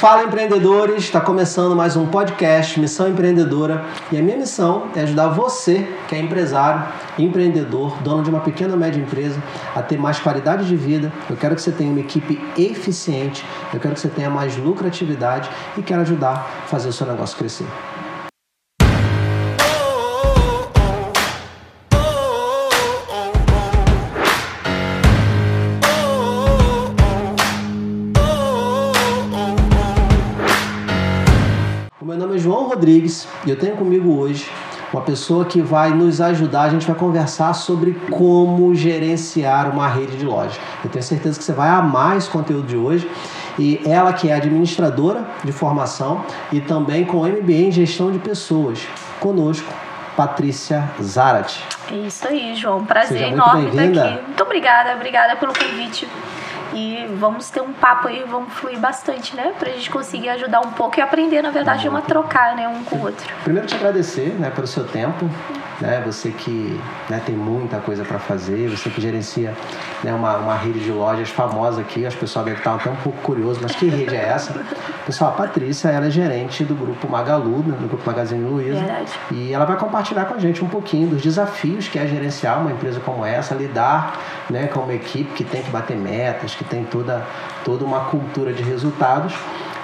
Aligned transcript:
Fala 0.00 0.24
empreendedores, 0.24 1.04
está 1.04 1.20
começando 1.20 1.76
mais 1.76 1.94
um 1.94 2.06
podcast 2.06 2.80
Missão 2.80 3.06
Empreendedora 3.06 3.84
e 4.10 4.16
a 4.16 4.22
minha 4.22 4.38
missão 4.38 4.88
é 4.96 5.02
ajudar 5.02 5.28
você 5.28 5.86
que 6.08 6.14
é 6.14 6.18
empresário, 6.18 6.90
empreendedor, 7.18 8.00
dono 8.02 8.22
de 8.22 8.30
uma 8.30 8.40
pequena 8.40 8.72
ou 8.72 8.78
média 8.78 8.98
empresa 8.98 9.38
a 9.76 9.82
ter 9.82 9.98
mais 9.98 10.18
qualidade 10.18 10.66
de 10.66 10.74
vida. 10.74 11.12
Eu 11.28 11.36
quero 11.36 11.54
que 11.54 11.60
você 11.60 11.70
tenha 11.70 11.90
uma 11.90 12.00
equipe 12.00 12.42
eficiente, 12.56 13.44
eu 13.74 13.78
quero 13.78 13.92
que 13.92 14.00
você 14.00 14.08
tenha 14.08 14.30
mais 14.30 14.56
lucratividade 14.56 15.50
e 15.76 15.82
quero 15.82 16.00
ajudar 16.00 16.48
a 16.64 16.66
fazer 16.66 16.88
o 16.88 16.94
seu 16.94 17.06
negócio 17.06 17.36
crescer. 17.36 17.66
Rodrigues 32.80 33.28
e 33.44 33.50
eu 33.50 33.58
tenho 33.58 33.76
comigo 33.76 34.18
hoje 34.18 34.50
uma 34.90 35.02
pessoa 35.02 35.44
que 35.44 35.60
vai 35.60 35.90
nos 35.90 36.20
ajudar. 36.20 36.62
A 36.62 36.68
gente 36.70 36.86
vai 36.86 36.96
conversar 36.96 37.52
sobre 37.52 37.92
como 38.10 38.74
gerenciar 38.74 39.70
uma 39.70 39.86
rede 39.86 40.16
de 40.16 40.24
loja. 40.24 40.58
Eu 40.82 40.90
tenho 40.90 41.04
certeza 41.04 41.38
que 41.38 41.44
você 41.44 41.52
vai 41.52 41.68
amar 41.68 42.16
esse 42.16 42.28
conteúdo 42.28 42.66
de 42.66 42.76
hoje. 42.76 43.08
E 43.58 43.80
ela 43.84 44.12
que 44.12 44.30
é 44.30 44.34
administradora 44.34 45.26
de 45.44 45.52
formação 45.52 46.24
e 46.50 46.60
também 46.60 47.04
com 47.04 47.18
MBA 47.18 47.52
em 47.52 47.70
gestão 47.70 48.10
de 48.10 48.18
pessoas. 48.18 48.80
Conosco, 49.20 49.70
Patrícia 50.16 50.90
Zarate. 51.02 51.62
É 51.92 51.96
isso 51.96 52.26
aí, 52.26 52.54
João. 52.54 52.84
Prazer 52.86 53.32
enorme 53.32 53.68
estar 53.68 54.06
aqui. 54.06 54.22
Muito 54.26 54.42
obrigada, 54.42 54.94
obrigada 54.94 55.36
pelo 55.36 55.52
convite. 55.52 56.08
E 56.72 57.06
vamos 57.18 57.50
ter 57.50 57.60
um 57.60 57.72
papo 57.72 58.08
aí, 58.08 58.24
vamos 58.28 58.52
fluir 58.52 58.78
bastante, 58.78 59.34
né? 59.34 59.52
Pra 59.58 59.70
gente 59.70 59.90
conseguir 59.90 60.28
ajudar 60.30 60.60
um 60.60 60.70
pouco 60.70 60.98
e 60.98 61.02
aprender, 61.02 61.42
na 61.42 61.50
verdade, 61.50 61.88
uma 61.88 62.00
trocar, 62.02 62.54
né? 62.54 62.68
Um 62.68 62.84
com 62.84 62.96
o 62.96 63.02
outro. 63.02 63.26
Primeiro 63.42 63.66
te 63.66 63.74
agradecer, 63.74 64.36
né, 64.38 64.50
pelo 64.50 64.66
seu 64.66 64.84
tempo, 64.84 65.28
né? 65.80 66.02
Você 66.06 66.30
que 66.30 66.80
né, 67.08 67.20
tem 67.24 67.34
muita 67.34 67.78
coisa 67.78 68.04
para 68.04 68.18
fazer, 68.18 68.68
você 68.68 68.88
que 68.88 69.00
gerencia 69.00 69.54
né, 70.04 70.12
uma, 70.12 70.36
uma 70.36 70.54
rede 70.54 70.80
de 70.80 70.90
lojas 70.90 71.30
famosa 71.30 71.80
aqui, 71.80 72.06
as 72.06 72.14
pessoas 72.14 72.44
devem 72.44 72.58
estar 72.58 72.74
até 72.74 72.90
um 72.90 72.96
pouco 72.96 73.18
curiosos, 73.22 73.60
mas 73.60 73.74
que 73.74 73.88
rede 73.88 74.14
é 74.14 74.28
essa? 74.28 74.64
Pessoal, 75.04 75.30
a 75.30 75.34
Patrícia, 75.34 75.88
ela 75.88 76.06
é 76.06 76.10
gerente 76.10 76.64
do 76.64 76.74
grupo 76.74 77.08
Magalu, 77.08 77.64
né, 77.66 77.76
do 77.80 77.88
grupo 77.88 78.02
Magazine 78.06 78.44
Luiza. 78.44 78.78
Verdade. 78.78 79.12
E 79.32 79.52
ela 79.52 79.64
vai 79.64 79.76
compartilhar 79.76 80.26
com 80.26 80.34
a 80.34 80.38
gente 80.38 80.64
um 80.64 80.68
pouquinho 80.68 81.08
dos 81.08 81.22
desafios 81.22 81.88
que 81.88 81.98
é 81.98 82.06
gerenciar 82.06 82.60
uma 82.60 82.70
empresa 82.70 83.00
como 83.00 83.24
essa, 83.24 83.54
lidar 83.54 84.18
né, 84.48 84.66
com 84.66 84.80
uma 84.80 84.94
equipe 84.94 85.32
que 85.32 85.44
tem 85.44 85.62
que 85.62 85.70
bater 85.70 85.96
metas, 85.96 86.54
que 86.60 86.64
tem 86.64 86.84
toda, 86.84 87.26
toda 87.64 87.86
uma 87.86 88.00
cultura 88.00 88.52
de 88.52 88.62
resultados. 88.62 89.32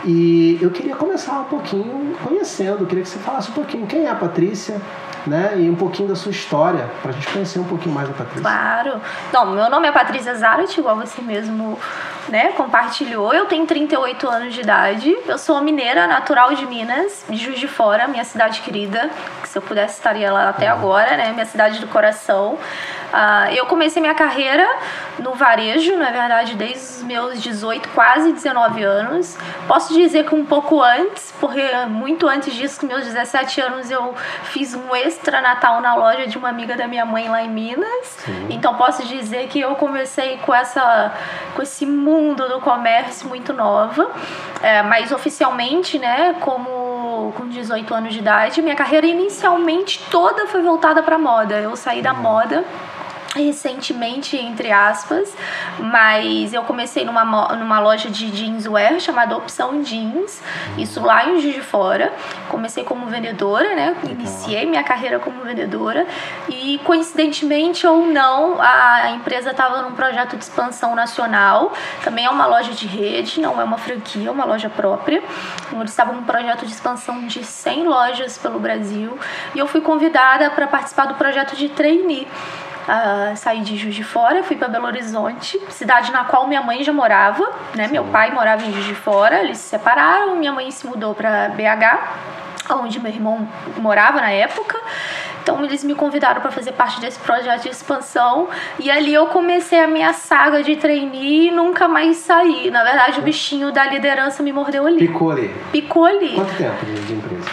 E 0.05 0.59
eu 0.61 0.71
queria 0.71 0.95
começar 0.95 1.41
um 1.41 1.45
pouquinho 1.45 2.15
conhecendo, 2.23 2.85
queria 2.85 3.03
que 3.03 3.09
você 3.09 3.19
falasse 3.19 3.51
um 3.51 3.55
pouquinho 3.55 3.87
quem 3.87 4.05
é 4.05 4.11
a 4.11 4.15
Patrícia, 4.15 4.81
né? 5.27 5.55
E 5.59 5.71
um 5.71 5.75
pouquinho 5.75 6.07
da 6.07 6.15
sua 6.15 6.31
história, 6.31 6.91
para 7.01 7.13
a 7.13 7.15
gente 7.15 7.27
conhecer 7.33 7.59
um 7.59 7.65
pouquinho 7.65 7.95
mais 7.95 8.07
da 8.07 8.15
Patrícia. 8.15 8.43
Claro. 8.43 9.01
Então, 9.29 9.51
meu 9.53 9.71
nome 9.71 9.89
é 9.89 9.93
Patrícia 9.93 10.35
Zarat, 10.35 10.77
igual 10.77 10.97
você 10.97 11.23
mesmo 11.23 11.79
né, 12.29 12.53
compartilhou. 12.53 13.33
Eu 13.33 13.47
tenho 13.47 13.67
38 13.67 14.29
anos 14.29 14.55
de 14.55 14.61
idade. 14.61 15.17
Eu 15.27 15.39
sou 15.39 15.61
mineira, 15.61 16.07
natural 16.07 16.55
de 16.55 16.67
Minas, 16.67 17.25
de 17.29 17.37
Juiz 17.37 17.59
de 17.59 17.69
Fora, 17.69 18.09
minha 18.09 18.25
cidade 18.25 18.61
querida. 18.61 19.11
Que 19.43 19.49
se 19.49 19.59
eu 19.59 19.63
pudesse 19.63 19.95
estaria 19.95 20.33
lá 20.33 20.49
até 20.49 20.67
agora, 20.67 21.17
né? 21.17 21.33
Minha 21.33 21.47
cidade 21.47 21.79
do 21.79 21.87
coração. 21.87 22.59
Uh, 23.07 23.55
eu 23.55 23.67
comecei 23.67 24.03
minha 24.03 24.15
carreira 24.15 24.69
no 25.19 25.35
varejo, 25.35 25.97
na 25.97 26.11
verdade, 26.11 26.55
desde 26.57 26.79
os 26.79 27.03
meus 27.05 27.41
18, 27.41 27.89
quase 27.91 28.33
19 28.33 28.83
anos. 28.83 29.39
Posso 29.69 29.95
dizer 29.95 30.27
que 30.27 30.35
um 30.35 30.45
pouco 30.45 30.83
antes, 30.83 31.33
porque 31.41 31.63
muito 31.89 32.29
antes 32.29 32.53
disso, 32.53 32.81
com 32.81 32.87
meus 32.87 33.05
17 33.05 33.61
anos, 33.61 33.91
eu 33.91 34.15
fiz 34.45 34.75
um 34.75 34.95
extra 34.95 35.41
Natal 35.41 35.81
na 35.81 35.95
loja 35.95 36.27
de 36.27 36.37
uma 36.37 36.49
amiga 36.49 36.77
da 36.77 36.89
minha 36.89 37.07
mãe 37.07 37.29
lá 37.29 37.43
em 37.43 37.49
Minas. 37.49 38.07
Sim. 38.25 38.49
Então 38.51 38.75
posso 38.75 39.07
dizer 39.07 39.47
que 39.49 39.61
eu 39.61 39.77
comecei 39.77 40.39
com 40.39 40.53
essa 40.53 41.13
com 41.55 41.63
esse 41.63 41.87
mundo 41.87 42.16
do 42.35 42.61
comércio 42.61 43.29
muito 43.29 43.53
nova, 43.53 44.11
é, 44.63 44.83
mas 44.83 45.13
oficialmente, 45.13 45.99
né, 45.99 46.35
como 46.41 47.33
com 47.37 47.49
18 47.49 47.95
anos 47.95 48.13
de 48.13 48.21
idade, 48.21 48.63
minha 48.63 48.77
carreira 48.77 49.07
inicialmente 49.07 50.05
toda 50.11 50.47
foi 50.47 50.63
voltada 50.63 51.03
para 51.03 51.19
moda. 51.19 51.55
Eu 51.57 51.77
saí 51.77 52.03
da 52.03 52.13
uhum. 52.13 52.21
moda 52.21 52.65
recentemente, 53.37 54.37
entre 54.37 54.73
aspas, 54.73 55.35
mas 55.79 56.53
eu 56.53 56.63
comecei 56.63 57.05
numa, 57.05 57.25
numa 57.55 57.79
loja 57.79 58.11
de 58.11 58.35
jeanswear 58.35 58.99
chamada 58.99 59.37
Opção 59.37 59.83
Jeans, 59.83 60.43
isso 60.79 61.01
lá 61.01 61.29
em 61.29 61.41
Juiz 61.41 61.55
de 61.55 61.61
Fora. 61.61 62.13
Comecei 62.49 62.85
como 62.85 63.07
vendedora, 63.07 63.75
né? 63.75 63.97
Iniciei 64.05 64.67
minha 64.67 64.83
carreira 64.83 65.19
como 65.19 65.43
vendedora 65.43 66.07
e, 66.49 66.81
coincidentemente 66.85 67.87
ou 67.87 68.07
não, 68.07 68.61
a 68.61 69.11
empresa 69.11 69.51
estava 69.51 69.83
num 69.83 69.93
projeto 69.93 70.37
de 70.37 70.45
expansão 70.45 70.95
nacional. 70.95 71.73
Também 72.03 72.25
é 72.25 72.31
uma 72.31 72.47
loja 72.47 72.73
de 72.73 72.87
rede, 72.87 73.41
não 73.41 73.61
é 73.61 73.65
uma 73.65 73.79
franquia, 73.79 74.29
é 74.29 74.31
uma 74.31 74.45
loja 74.45 74.71
própria. 74.71 75.23
Eles 75.73 75.91
estavam 75.91 76.15
num 76.15 76.25
projeto 76.25 76.65
de 76.65 76.73
expansão 76.73 77.27
de 77.27 77.45
100 77.45 77.85
lojas 77.85 78.39
pelo 78.39 78.59
Brasil 78.59 79.19
e 79.55 79.59
eu 79.59 79.67
fui 79.67 79.81
convidada 79.81 80.51
para 80.51 80.67
participar 80.67 81.07
do 81.07 81.15
projeto 81.15 81.57
de 81.57 81.69
trainee 81.69 82.27
uh, 82.89 83.37
saí 83.37 83.61
de 83.61 83.77
Juiz 83.77 83.95
de 83.95 84.05
Fora, 84.05 84.43
fui 84.43 84.57
para 84.57 84.69
Belo 84.69 84.87
Horizonte, 84.87 85.61
cidade 85.71 86.13
na 86.13 86.25
qual 86.25 86.47
minha 86.47 86.63
mãe 86.63 86.83
já 86.83 86.93
morava, 86.93 87.49
né? 87.75 87.87
Sim. 87.87 87.93
Meu 87.93 88.05
pai 88.05 88.31
morava 88.31 88.65
em 88.65 88.73
Juiz 88.73 88.87
de 88.87 88.95
Fora, 88.95 89.41
eles 89.41 89.59
se 89.59 89.69
separaram, 89.69 90.37
minha 90.37 90.53
mãe 90.53 90.71
se 90.71 90.87
mudou 90.87 91.15
para 91.15 91.49
BH, 91.51 92.75
onde 92.75 93.01
meu 93.01 93.13
irmão 93.13 93.49
morava 93.79 94.21
na 94.21 94.31
época. 94.31 94.79
Então 95.43 95.65
eles 95.65 95.85
me 95.85 95.95
convidaram 95.95 96.41
para 96.41 96.51
fazer 96.51 96.73
parte 96.73 97.01
desse 97.01 97.21
projeto 97.21 97.63
de 97.63 97.69
expansão 97.69 98.49
e 98.81 98.91
ali 98.91 99.15
eu 99.15 99.27
comecei 99.27 99.79
a 99.79 99.87
minha 99.87 100.13
saga 100.13 100.61
de 100.61 100.75
trainee 100.75 101.47
e 101.47 101.51
nunca 101.53 101.87
mais 101.87 102.17
saí. 102.17 102.69
Na 102.69 102.83
verdade, 102.83 103.21
o 103.21 103.23
bichinho 103.23 103.71
da 103.71 103.87
liderança 103.87 104.43
me 104.43 104.53
mordeu 104.53 104.85
ali. 104.85 104.99
Picou 104.99 105.31
ali. 105.31 105.55
Picou 105.71 106.05
ali. 106.05 106.35
Quanto 106.35 106.57
tempo 106.57 106.85
de 106.85 107.13
empresa? 107.13 107.49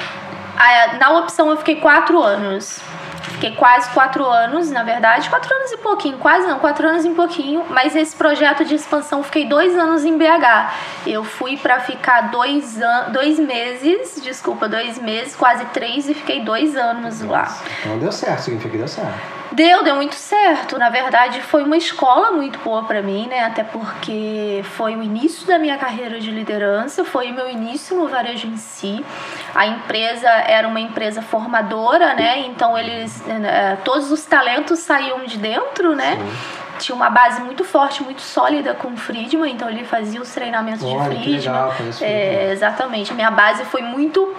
Ah, 0.57 0.97
na 0.99 1.19
opção 1.19 1.51
eu 1.51 1.57
fiquei 1.57 1.75
quatro 1.75 2.19
anos. 2.23 2.81
Fiquei 3.23 3.55
quase 3.55 3.89
quatro 3.91 4.25
anos, 4.25 4.69
na 4.69 4.83
verdade, 4.83 5.29
quatro 5.29 5.53
anos 5.53 5.71
e 5.71 5.77
pouquinho, 5.77 6.17
quase 6.17 6.47
não, 6.47 6.59
quatro 6.59 6.87
anos 6.87 7.05
e 7.05 7.09
pouquinho, 7.09 7.65
mas 7.69 7.95
esse 7.95 8.15
projeto 8.15 8.63
de 8.65 8.75
expansão 8.75 9.23
fiquei 9.23 9.45
dois 9.45 9.77
anos 9.77 10.03
em 10.05 10.17
BH. 10.17 10.71
Eu 11.07 11.23
fui 11.23 11.57
para 11.57 11.79
ficar 11.79 12.31
dois, 12.31 12.81
an 12.81 13.11
dois 13.11 13.39
meses, 13.39 14.21
desculpa, 14.21 14.67
dois 14.67 14.99
meses, 14.99 15.35
quase 15.35 15.65
três, 15.65 16.07
e 16.07 16.13
fiquei 16.13 16.41
dois 16.41 16.75
anos 16.75 17.21
Nossa. 17.21 17.31
lá. 17.31 17.57
Então 17.81 17.97
deu 17.99 18.11
certo, 18.11 18.39
significa 18.39 18.71
que 18.71 18.77
deu 18.77 18.87
certo. 18.87 19.42
Deu, 19.53 19.83
deu 19.83 19.95
muito 19.95 20.15
certo. 20.15 20.79
Na 20.79 20.89
verdade, 20.89 21.39
foi 21.41 21.63
uma 21.63 21.77
escola 21.77 22.31
muito 22.31 22.57
boa 22.59 22.83
para 22.83 23.01
mim, 23.01 23.27
né? 23.27 23.43
Até 23.43 23.63
porque 23.63 24.65
foi 24.75 24.95
o 24.95 25.03
início 25.03 25.45
da 25.45 25.59
minha 25.59 25.77
carreira 25.77 26.19
de 26.19 26.31
liderança, 26.31 27.05
foi 27.05 27.29
o 27.29 27.33
meu 27.33 27.49
início 27.49 27.95
no 27.95 28.07
varejo 28.07 28.47
em 28.47 28.57
si. 28.57 29.05
A 29.53 29.67
empresa 29.67 30.27
era 30.27 30.67
uma 30.67 30.79
empresa 30.79 31.21
formadora, 31.21 32.15
né? 32.15 32.39
Então 32.39 32.77
eles 32.77 33.23
eh, 33.27 33.77
todos 33.83 34.11
os 34.11 34.25
talentos 34.25 34.79
saíam 34.79 35.23
de 35.23 35.37
dentro, 35.37 35.95
né? 35.95 36.17
Sim 36.17 36.63
tinha 36.79 36.95
uma 36.95 37.09
base 37.09 37.41
muito 37.41 37.63
forte, 37.63 38.03
muito 38.03 38.21
sólida 38.21 38.73
com 38.73 38.89
o 38.89 38.97
Friedman, 38.97 39.53
então 39.53 39.69
ele 39.69 39.83
fazia 39.83 40.21
os 40.21 40.31
treinamentos 40.33 40.83
Olha, 40.83 41.09
de 41.09 41.23
Friedman. 41.23 41.37
Legal, 41.37 41.73
é, 42.01 42.51
exatamente. 42.51 43.13
Minha 43.13 43.31
base 43.31 43.63
foi 43.65 43.81
muito 43.81 44.35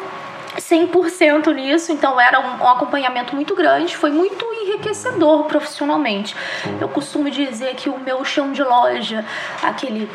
100% 0.56 1.52
nisso, 1.54 1.92
então 1.92 2.20
era 2.20 2.40
um, 2.40 2.62
um, 2.62 2.68
acompanhamento 2.68 3.34
muito 3.34 3.54
grande, 3.54 3.96
foi 3.96 4.10
muito 4.10 4.44
enriquecedor 4.52 5.44
profissionalmente. 5.44 6.34
Eu 6.80 6.88
costumo 6.88 7.30
dizer 7.30 7.74
que 7.74 7.88
o 7.88 7.98
meu 7.98 8.24
chão 8.24 8.52
de 8.52 8.62
loja, 8.62 9.24
aquele 9.62 10.08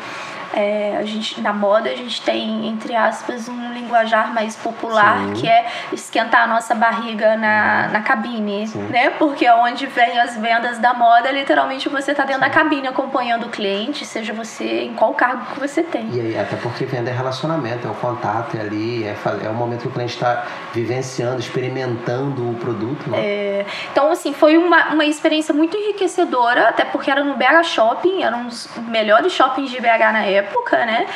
é, 0.52 0.96
a 0.96 1.04
gente, 1.04 1.40
na 1.40 1.52
moda 1.52 1.88
a 1.88 1.94
gente 1.94 2.20
tem, 2.22 2.66
entre 2.66 2.94
aspas, 2.94 3.48
um 3.48 3.72
linguajar 3.72 4.34
mais 4.34 4.56
popular 4.56 5.18
Sim. 5.18 5.32
que 5.34 5.48
é 5.48 5.66
esquentar 5.92 6.42
a 6.42 6.46
nossa 6.46 6.74
barriga 6.74 7.36
na, 7.36 7.88
na 7.88 8.00
cabine, 8.00 8.66
Sim. 8.66 8.82
né? 8.84 9.10
Porque 9.10 9.46
é 9.46 9.54
onde 9.54 9.86
vem 9.86 10.18
as 10.18 10.36
vendas 10.36 10.78
da 10.78 10.92
moda, 10.92 11.30
literalmente 11.30 11.88
você 11.88 12.10
está 12.10 12.24
dentro 12.24 12.42
Sim. 12.42 12.48
da 12.48 12.50
cabine 12.50 12.88
acompanhando 12.88 13.46
o 13.46 13.48
cliente, 13.48 14.04
seja 14.04 14.32
você 14.32 14.84
em 14.84 14.94
qual 14.94 15.14
cargo 15.14 15.44
que 15.54 15.60
você 15.60 15.82
tem. 15.82 16.08
E 16.12 16.20
aí, 16.20 16.38
até 16.38 16.56
porque 16.56 16.84
venda 16.84 17.10
é 17.10 17.14
relacionamento, 17.14 17.86
é 17.86 17.90
o 17.90 17.94
contato, 17.94 18.56
é 18.56 18.60
ali, 18.60 19.04
é, 19.04 19.16
é 19.44 19.48
o 19.48 19.54
momento 19.54 19.82
que 19.82 19.88
o 19.88 19.92
cliente 19.92 20.14
está 20.14 20.46
vivenciando, 20.74 21.38
experimentando 21.38 22.50
o 22.50 22.54
produto. 22.54 23.08
Né? 23.08 23.18
É, 23.20 23.66
então, 23.92 24.10
assim, 24.10 24.32
foi 24.32 24.56
uma, 24.56 24.94
uma 24.94 25.04
experiência 25.04 25.54
muito 25.54 25.76
enriquecedora, 25.76 26.68
até 26.68 26.84
porque 26.84 27.10
era 27.10 27.22
no 27.22 27.34
BH 27.34 27.62
Shopping, 27.64 28.22
era 28.22 28.36
um 28.36 28.46
dos 28.46 28.68
melhores 28.88 29.32
shoppings 29.32 29.70
de 29.70 29.80
BH 29.80 30.12
na 30.12 30.24
época 30.24 30.39
época, 30.40 30.84
né? 30.84 31.06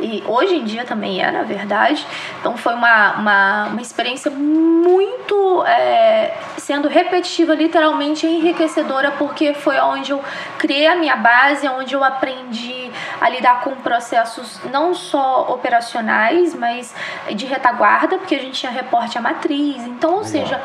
E 0.00 0.22
hoje 0.26 0.56
em 0.56 0.64
dia 0.64 0.84
também 0.84 1.22
é, 1.22 1.30
na 1.30 1.42
verdade. 1.42 2.06
Então 2.40 2.56
foi 2.56 2.74
uma, 2.74 3.12
uma, 3.14 3.66
uma 3.66 3.82
experiência 3.82 4.30
muito 4.30 5.64
é, 5.64 6.34
sendo 6.56 6.88
repetitiva, 6.88 7.54
literalmente 7.54 8.26
enriquecedora, 8.26 9.12
porque 9.12 9.54
foi 9.54 9.78
onde 9.80 10.12
eu 10.12 10.22
criei 10.58 10.86
a 10.86 10.94
minha 10.96 11.16
base, 11.16 11.68
onde 11.68 11.94
eu 11.94 12.04
aprendi 12.04 12.90
a 13.20 13.28
lidar 13.28 13.60
com 13.60 13.74
processos 13.76 14.60
não 14.70 14.94
só 14.94 15.52
operacionais, 15.52 16.54
mas 16.54 16.94
de 17.34 17.46
retaguarda, 17.46 18.18
porque 18.18 18.34
a 18.34 18.38
gente 18.38 18.60
tinha 18.60 18.72
reporte 18.72 19.18
à 19.18 19.20
matriz. 19.20 19.82
Então, 19.84 20.14
ou 20.14 20.24
seja, 20.24 20.60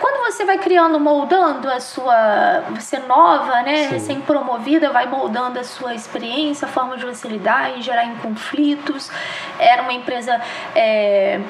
quando 0.00 0.32
você 0.32 0.44
vai 0.44 0.58
criando, 0.58 0.98
moldando 1.00 1.68
a 1.68 1.80
sua. 1.80 2.64
Você 2.70 2.98
nova, 3.00 3.62
né? 3.62 3.88
Recém-promovida, 3.88 4.90
vai 4.90 5.06
moldando 5.06 5.58
a 5.58 5.64
sua 5.64 5.94
experiência, 5.94 6.66
a 6.66 6.70
forma 6.70 6.96
de 6.96 7.04
você 7.04 7.26
lidar 7.28 7.76
e 7.76 7.82
gerar 7.82 8.04
em 8.04 8.16
conflitos. 8.16 9.10
Era 9.58 9.82
uma 9.82 9.92
empresa 9.92 10.40
é, 10.74 11.40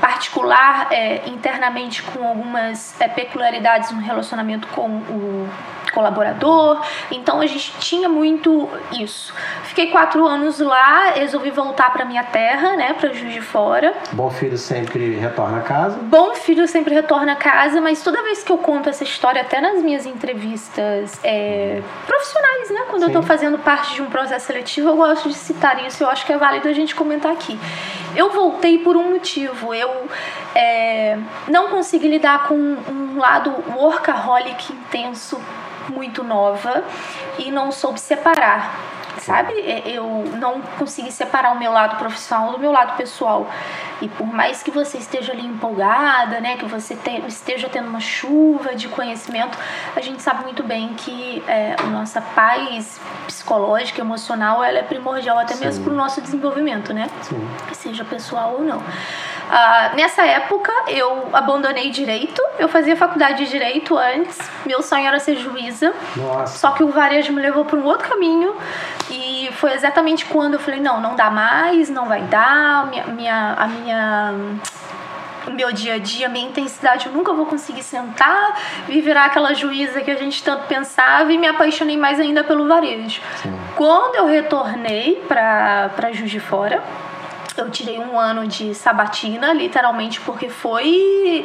particular, 0.00 0.88
é, 0.90 1.28
internamente, 1.28 2.02
com 2.02 2.26
algumas 2.26 2.98
é, 3.00 3.08
peculiaridades 3.08 3.90
no 3.90 4.00
relacionamento 4.00 4.66
com 4.68 4.88
o 4.88 5.48
colaborador. 5.98 6.80
Então 7.10 7.40
a 7.40 7.46
gente 7.46 7.72
tinha 7.80 8.08
muito 8.08 8.68
isso. 8.92 9.34
Fiquei 9.64 9.90
quatro 9.90 10.24
anos 10.24 10.60
lá, 10.60 11.10
resolvi 11.10 11.50
voltar 11.50 11.92
para 11.92 12.04
minha 12.04 12.22
terra, 12.22 12.76
né, 12.76 12.92
para 12.92 13.12
Juiz 13.12 13.34
de 13.34 13.40
Fora. 13.40 13.92
Bom 14.12 14.30
filho 14.30 14.56
sempre 14.56 15.16
retorna 15.16 15.58
a 15.58 15.62
casa. 15.62 15.98
Bom 16.00 16.34
filho 16.36 16.68
sempre 16.68 16.94
retorna 16.94 17.32
a 17.32 17.36
casa, 17.36 17.80
mas 17.80 18.00
toda 18.02 18.22
vez 18.22 18.44
que 18.44 18.52
eu 18.52 18.58
conto 18.58 18.88
essa 18.88 19.02
história, 19.02 19.42
até 19.42 19.60
nas 19.60 19.82
minhas 19.82 20.06
entrevistas 20.06 21.18
é, 21.24 21.82
profissionais, 22.06 22.70
né, 22.70 22.82
quando 22.88 23.00
Sim. 23.00 23.02
eu 23.02 23.08
estou 23.08 23.22
fazendo 23.22 23.58
parte 23.58 23.96
de 23.96 24.02
um 24.02 24.06
processo 24.06 24.46
seletivo, 24.46 24.90
eu 24.90 24.96
gosto 24.96 25.28
de 25.28 25.34
citar 25.34 25.84
isso. 25.84 26.04
Eu 26.04 26.08
acho 26.08 26.24
que 26.24 26.32
é 26.32 26.38
válido 26.38 26.68
a 26.68 26.72
gente 26.72 26.94
comentar 26.94 27.32
aqui. 27.32 27.58
Eu 28.14 28.30
voltei 28.30 28.78
por 28.78 28.96
um 28.96 29.10
motivo. 29.10 29.74
Eu 29.74 30.08
é, 30.54 31.18
não 31.48 31.68
consegui 31.68 32.08
lidar 32.08 32.46
com 32.46 32.54
um 32.54 33.18
lado 33.18 33.52
workaholic 33.74 34.72
intenso 34.72 35.40
muito 35.90 36.22
nova 36.22 36.84
e 37.38 37.50
não 37.50 37.70
soube 37.72 38.00
separar, 38.00 38.97
sabe? 39.28 39.52
É, 39.60 39.82
eu 39.86 40.24
não 40.38 40.62
consegui 40.78 41.12
separar 41.12 41.52
o 41.52 41.58
meu 41.58 41.70
lado 41.70 41.96
profissional 41.96 42.52
do 42.52 42.58
meu 42.58 42.72
lado 42.72 42.96
pessoal. 42.96 43.46
E 44.00 44.08
por 44.08 44.26
mais 44.26 44.62
que 44.62 44.70
você 44.70 44.96
esteja 44.96 45.32
ali 45.32 45.44
empolgada, 45.44 46.40
né, 46.40 46.56
que 46.56 46.64
você 46.64 46.94
te, 46.96 47.22
esteja 47.26 47.68
tendo 47.68 47.88
uma 47.88 48.00
chuva 48.00 48.74
de 48.74 48.88
conhecimento, 48.88 49.58
a 49.94 50.00
gente 50.00 50.22
sabe 50.22 50.44
muito 50.44 50.62
bem 50.62 50.94
que 50.94 51.42
é, 51.46 51.76
a 51.78 51.86
nossa 51.86 52.20
paz 52.20 53.00
psicológica, 53.26 54.00
emocional, 54.00 54.64
ela 54.64 54.78
é 54.78 54.82
primordial 54.82 55.38
até 55.38 55.54
Sim. 55.54 55.64
mesmo 55.64 55.84
para 55.84 55.92
o 55.92 55.96
nosso 55.96 56.20
desenvolvimento, 56.20 56.94
né? 56.94 57.08
Sim. 57.22 57.48
Seja 57.72 58.04
pessoal 58.04 58.54
ou 58.54 58.62
não. 58.62 58.82
Ah, 59.50 59.92
nessa 59.94 60.26
época 60.26 60.70
eu 60.88 61.30
abandonei 61.32 61.90
direito, 61.90 62.40
eu 62.58 62.68
fazia 62.68 62.94
faculdade 62.94 63.44
de 63.44 63.50
direito 63.50 63.96
antes, 63.96 64.38
meu 64.66 64.82
sonho 64.82 65.06
era 65.06 65.18
ser 65.18 65.36
juíza. 65.36 65.92
Nossa. 66.16 66.58
Só 66.58 66.70
que 66.72 66.84
o 66.84 66.88
varejo 66.88 67.32
me 67.32 67.40
levou 67.40 67.64
para 67.64 67.78
um 67.78 67.84
outro 67.84 68.08
caminho 68.08 68.54
e 69.10 69.17
foi 69.52 69.72
exatamente 69.72 70.24
quando 70.26 70.54
eu 70.54 70.60
falei: 70.60 70.80
não, 70.80 71.00
não 71.00 71.16
dá 71.16 71.30
mais, 71.30 71.88
não 71.88 72.06
vai 72.06 72.22
dar, 72.22 72.86
minha, 72.86 73.06
minha, 73.06 73.54
a 73.58 73.66
minha 73.66 74.34
meu 75.50 75.72
dia 75.72 75.94
a 75.94 75.98
dia, 75.98 76.28
minha 76.28 76.46
intensidade, 76.46 77.06
eu 77.06 77.12
nunca 77.12 77.32
vou 77.32 77.46
conseguir 77.46 77.82
sentar 77.82 78.60
e 78.88 79.00
virar 79.00 79.26
aquela 79.26 79.54
juíza 79.54 80.00
que 80.00 80.10
a 80.10 80.16
gente 80.16 80.42
tanto 80.42 80.66
pensava 80.66 81.32
e 81.32 81.38
me 81.38 81.46
apaixonei 81.46 81.96
mais 81.96 82.20
ainda 82.20 82.44
pelo 82.44 82.66
varejo. 82.66 83.20
Sim. 83.42 83.58
Quando 83.74 84.16
eu 84.16 84.26
retornei 84.26 85.22
para 85.26 86.12
Juiz 86.12 86.30
de 86.30 86.40
Fora, 86.40 86.82
eu 87.56 87.70
tirei 87.70 87.98
um 87.98 88.18
ano 88.18 88.46
de 88.46 88.74
sabatina, 88.74 89.52
literalmente, 89.52 90.20
porque 90.20 90.48
foi. 90.48 91.44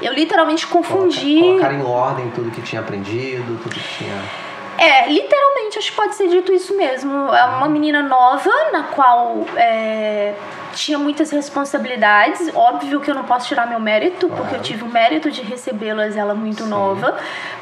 Eu 0.00 0.14
literalmente 0.14 0.66
confundi. 0.66 1.40
Colocar 1.40 1.74
em 1.74 1.82
ordem 1.82 2.30
tudo 2.30 2.50
que 2.50 2.62
tinha 2.62 2.80
aprendido, 2.80 3.58
tudo 3.62 3.74
que 3.74 3.98
tinha. 3.98 4.49
É, 4.78 5.06
literalmente, 5.08 5.78
acho 5.78 5.90
que 5.90 5.96
pode 5.96 6.14
ser 6.14 6.28
dito 6.28 6.52
isso 6.52 6.76
mesmo. 6.76 7.34
É 7.34 7.44
uma 7.44 7.68
menina 7.68 8.02
nova, 8.02 8.50
na 8.72 8.84
qual 8.84 9.44
é, 9.56 10.34
tinha 10.72 10.98
muitas 10.98 11.30
responsabilidades. 11.30 12.50
Óbvio 12.54 13.00
que 13.00 13.10
eu 13.10 13.14
não 13.14 13.24
posso 13.24 13.46
tirar 13.48 13.66
meu 13.66 13.78
mérito, 13.78 14.26
claro. 14.26 14.42
porque 14.42 14.56
eu 14.56 14.62
tive 14.62 14.84
o 14.84 14.88
mérito 14.88 15.30
de 15.30 15.42
recebê-las 15.42 16.16
ela 16.16 16.34
muito 16.34 16.64
Sim. 16.64 16.70
nova. 16.70 17.18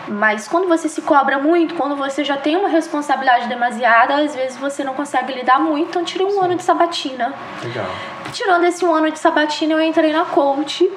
Mas 0.06 0.46
quando 0.46 0.68
você 0.68 0.88
se 0.88 1.02
cobra 1.02 1.38
muito, 1.38 1.74
quando 1.74 1.96
você 1.96 2.24
já 2.24 2.36
tem 2.36 2.56
uma 2.56 2.68
responsabilidade 2.68 3.48
demasiada, 3.48 4.14
às 4.16 4.34
vezes 4.34 4.56
você 4.56 4.84
não 4.84 4.94
consegue 4.94 5.32
lidar 5.32 5.60
muito. 5.60 5.88
Então, 5.88 6.04
tirei 6.04 6.26
um 6.26 6.30
Sim. 6.30 6.40
ano 6.40 6.54
de 6.54 6.62
sabatina. 6.62 7.34
Legal. 7.62 7.86
Tirando 8.32 8.64
esse 8.64 8.84
um 8.84 8.94
ano 8.94 9.10
de 9.10 9.18
sabatina, 9.18 9.74
eu 9.74 9.80
entrei 9.80 10.12
na 10.12 10.24
coach 10.24 10.88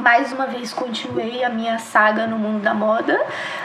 mais 0.00 0.32
uma 0.32 0.46
vez 0.46 0.72
continuei 0.72 1.44
a 1.44 1.48
minha 1.48 1.78
saga 1.78 2.26
no 2.26 2.38
mundo 2.38 2.62
da 2.62 2.74
moda. 2.74 3.20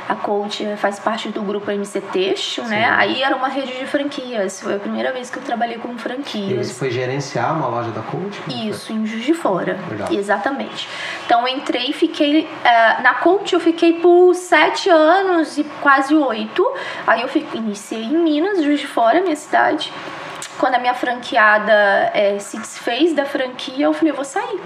A 0.07 0.15
coach 0.15 0.65
faz 0.77 1.00
parte 1.00 1.30
do 1.30 1.41
grupo 1.41 1.71
MC 1.71 2.01
Texto, 2.01 2.63
né? 2.63 2.89
Aí 2.89 3.21
era 3.21 3.35
uma 3.35 3.47
rede 3.47 3.77
de 3.77 3.85
franquias. 3.85 4.62
Foi 4.62 4.75
a 4.75 4.80
primeira 4.80 5.12
vez 5.12 5.30
que 5.30 5.38
eu 5.38 5.44
trabalhei 5.44 5.77
com 5.77 5.97
franquias. 5.97 6.68
E 6.68 6.71
você 6.71 6.74
foi 6.74 6.91
gerenciar 6.91 7.56
uma 7.56 7.68
loja 7.68 7.91
da 7.91 8.01
coach? 8.01 8.41
Isso, 8.47 8.91
em 8.91 9.06
Juiz 9.06 9.24
de 9.24 9.33
Fora. 9.33 9.80
Legal. 9.89 10.12
Exatamente. 10.12 10.88
Então 11.25 11.47
eu 11.47 11.56
entrei 11.56 11.89
e 11.89 11.94
fiquei. 11.94 12.44
Uh, 12.44 13.01
na 13.01 13.15
coach 13.15 13.53
eu 13.53 13.59
fiquei 13.59 13.94
por 13.94 14.33
sete 14.33 14.89
anos 14.89 15.57
e 15.57 15.63
quase 15.81 16.15
oito. 16.15 16.69
Aí 17.07 17.21
eu 17.21 17.27
fiquei, 17.27 17.59
iniciei 17.59 18.03
em 18.03 18.18
Minas, 18.18 18.62
Juiz 18.63 18.79
de 18.79 18.88
Fora, 18.88 19.21
minha 19.21 19.36
cidade. 19.36 19.91
Quando 20.57 20.75
a 20.75 20.79
minha 20.79 20.94
franqueada 20.94 21.74
é, 22.13 22.38
se 22.39 22.57
desfez 22.57 23.13
da 23.13 23.25
franquia, 23.25 23.86
eu 23.86 23.94
falei, 23.94 24.12
eu 24.12 24.15
vou 24.15 24.25
sair 24.25 24.59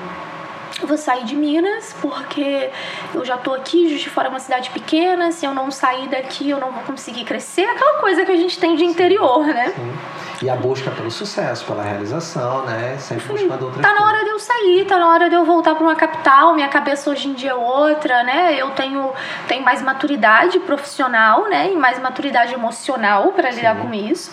eu 0.82 0.88
vou 0.88 0.98
sair 0.98 1.24
de 1.24 1.36
Minas 1.36 1.96
porque 2.02 2.70
eu 3.14 3.26
já 3.26 3.38
tô 3.38 3.54
aqui, 3.54 3.90
Juiz 3.90 4.02
de 4.02 4.10
Fora 4.10 4.28
é 4.28 4.30
uma 4.30 4.40
cidade 4.40 4.70
pequena, 4.70 5.32
se 5.32 5.46
eu 5.46 5.54
não 5.54 5.72
sair 5.72 6.08
daqui 6.08 6.50
eu 6.50 6.60
não 6.60 6.72
vou 6.72 6.84
conseguir 6.84 7.24
crescer, 7.24 7.66
aquela 7.66 8.00
coisa 8.00 8.26
que 8.26 8.32
a 8.32 8.38
gente 8.38 8.60
tem 8.60 8.76
de 8.76 8.86
interior, 8.86 9.46
né? 9.46 9.74
Sim. 9.76 9.94
E 10.40 10.50
a 10.52 10.56
busca 10.56 10.92
pelo 10.92 11.10
sucesso, 11.10 11.66
pela 11.66 11.82
realização, 11.82 12.64
né? 12.64 12.96
Sempre 13.00 13.26
Sim. 13.26 13.48
buscando 13.48 13.66
outras 13.66 13.82
Tá 13.82 13.92
na 13.92 14.06
hora 14.06 14.24
de 14.24 14.30
eu 14.30 14.40
sair, 14.40 14.86
tá 14.86 15.00
na 15.00 15.10
hora 15.10 15.30
de 15.30 15.36
eu 15.36 15.44
voltar 15.44 15.74
para 15.74 15.84
uma 15.84 15.96
capital, 15.96 16.54
minha 16.54 16.68
cabeça 16.68 17.10
hoje 17.10 17.28
em 17.28 17.34
dia 17.34 17.52
é 17.52 17.56
outra, 17.56 18.22
né? 18.22 18.56
Eu 18.56 18.70
tenho, 18.72 19.12
tenho 19.48 19.64
mais 19.64 19.82
maturidade 19.82 20.60
profissional, 20.60 21.50
né? 21.50 21.72
E 21.72 21.76
mais 21.76 22.00
maturidade 22.00 22.54
emocional 22.54 23.32
para 23.32 23.50
lidar 23.50 23.78
com 23.78 23.92
isso. 23.92 24.32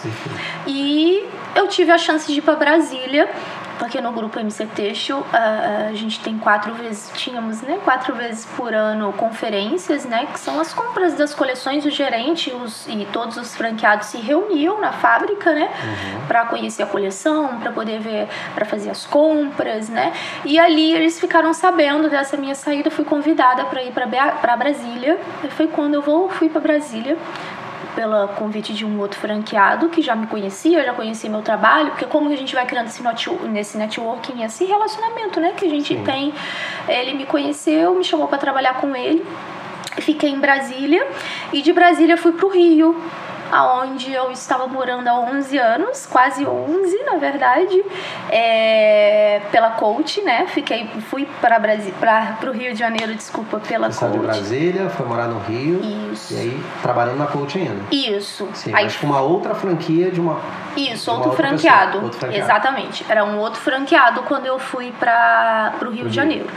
E 0.66 1.26
eu 1.54 1.68
tive 1.68 1.90
a 1.90 1.96
chance 1.96 2.30
de 2.30 2.38
ir 2.38 2.42
para 2.42 2.54
Brasília 2.54 3.30
porque 3.78 4.00
no 4.00 4.12
grupo 4.12 4.38
MC 4.38 4.66
Texto 4.66 5.24
a, 5.32 5.88
a 5.88 5.92
gente 5.94 6.20
tem 6.20 6.38
quatro 6.38 6.74
vezes, 6.74 7.10
tínhamos 7.14 7.62
né, 7.62 7.78
quatro 7.84 8.14
vezes 8.14 8.46
por 8.56 8.74
ano 8.74 9.12
conferências, 9.12 10.04
né, 10.04 10.26
que 10.32 10.38
são 10.38 10.60
as 10.60 10.72
compras 10.72 11.14
das 11.14 11.34
coleções, 11.34 11.84
o 11.84 11.90
gerente 11.90 12.50
os, 12.52 12.86
e 12.88 13.06
todos 13.12 13.36
os 13.36 13.54
franqueados 13.54 14.08
se 14.08 14.18
reuniam 14.18 14.80
na 14.80 14.92
fábrica, 14.92 15.52
né, 15.52 15.68
uhum. 15.68 16.26
para 16.26 16.44
conhecer 16.46 16.82
a 16.82 16.86
coleção, 16.86 17.58
para 17.60 17.72
poder 17.72 18.00
ver, 18.00 18.28
para 18.54 18.64
fazer 18.64 18.90
as 18.90 19.06
compras, 19.06 19.88
né, 19.88 20.12
e 20.44 20.58
ali 20.58 20.92
eles 20.92 21.18
ficaram 21.18 21.52
sabendo 21.52 22.08
dessa 22.08 22.36
minha 22.36 22.54
saída, 22.54 22.90
fui 22.90 23.04
convidada 23.04 23.64
para 23.64 23.82
ir 23.82 23.92
para 23.92 24.56
Brasília, 24.56 25.18
e 25.42 25.48
foi 25.48 25.68
quando 25.68 25.94
eu 25.94 26.02
vou, 26.02 26.28
fui 26.28 26.48
para 26.48 26.60
Brasília 26.60 27.16
pelo 27.94 28.28
convite 28.28 28.72
de 28.72 28.84
um 28.84 28.98
outro 29.00 29.18
franqueado 29.18 29.88
que 29.88 30.02
já 30.02 30.14
me 30.14 30.26
conhecia, 30.26 30.84
já 30.84 30.92
conhecia 30.92 31.30
meu 31.30 31.42
trabalho, 31.42 31.90
porque 31.90 32.06
como 32.06 32.30
a 32.30 32.36
gente 32.36 32.54
vai 32.54 32.66
criando 32.66 32.86
esse, 32.86 33.02
nesse 33.48 33.78
networking, 33.78 34.42
esse 34.42 34.64
relacionamento, 34.64 35.40
né, 35.40 35.52
que 35.56 35.64
a 35.66 35.70
gente 35.70 35.94
Sim. 35.94 36.04
tem. 36.04 36.34
Ele 36.88 37.14
me 37.14 37.26
conheceu, 37.26 37.94
me 37.94 38.04
chamou 38.04 38.28
para 38.28 38.38
trabalhar 38.38 38.74
com 38.74 38.94
ele. 38.94 39.24
Fiquei 39.98 40.30
em 40.30 40.40
Brasília 40.40 41.06
e 41.52 41.62
de 41.62 41.72
Brasília 41.72 42.16
fui 42.16 42.32
para 42.32 42.46
o 42.46 42.50
Rio 42.50 42.96
aonde 43.50 44.12
eu 44.12 44.30
estava 44.30 44.66
morando 44.66 45.08
há 45.08 45.18
11 45.18 45.58
anos, 45.58 46.06
quase 46.06 46.46
11 46.46 47.02
na 47.04 47.16
verdade, 47.16 47.84
é, 48.30 49.40
pela 49.50 49.70
coach, 49.70 50.22
né? 50.22 50.46
Fiquei, 50.48 50.88
fui 51.08 51.26
para 51.40 51.54
para 51.60 52.50
o 52.50 52.52
Rio 52.52 52.72
de 52.72 52.78
Janeiro, 52.78 53.14
desculpa, 53.14 53.58
pela 53.60 53.90
Você 53.90 54.00
coach. 54.00 54.12
De 54.12 54.18
Brasília, 54.18 54.90
foi 54.90 55.06
morar 55.06 55.28
no 55.28 55.38
Rio. 55.40 55.80
Isso. 56.12 56.34
E 56.34 56.38
aí 56.38 56.64
trabalhando 56.82 57.18
na 57.18 57.26
coach 57.26 57.58
ainda. 57.58 57.82
Isso. 57.90 58.48
Sim, 58.54 58.74
aí, 58.74 58.84
mas 58.84 58.96
com 58.96 59.06
uma 59.06 59.20
outra 59.20 59.54
franquia 59.54 60.10
de 60.10 60.20
uma 60.20 60.40
Isso, 60.76 61.10
outro, 61.10 61.32
franqueado. 61.32 62.02
outro 62.02 62.18
franqueado. 62.18 62.44
Exatamente. 62.44 63.06
Era 63.08 63.24
um 63.24 63.38
outro 63.38 63.60
franqueado 63.60 64.22
quando 64.22 64.46
eu 64.46 64.58
fui 64.58 64.92
para 64.92 65.74
o 65.82 65.90
Rio 65.90 66.00
pro 66.00 66.08
de 66.08 66.16
Janeiro. 66.16 66.48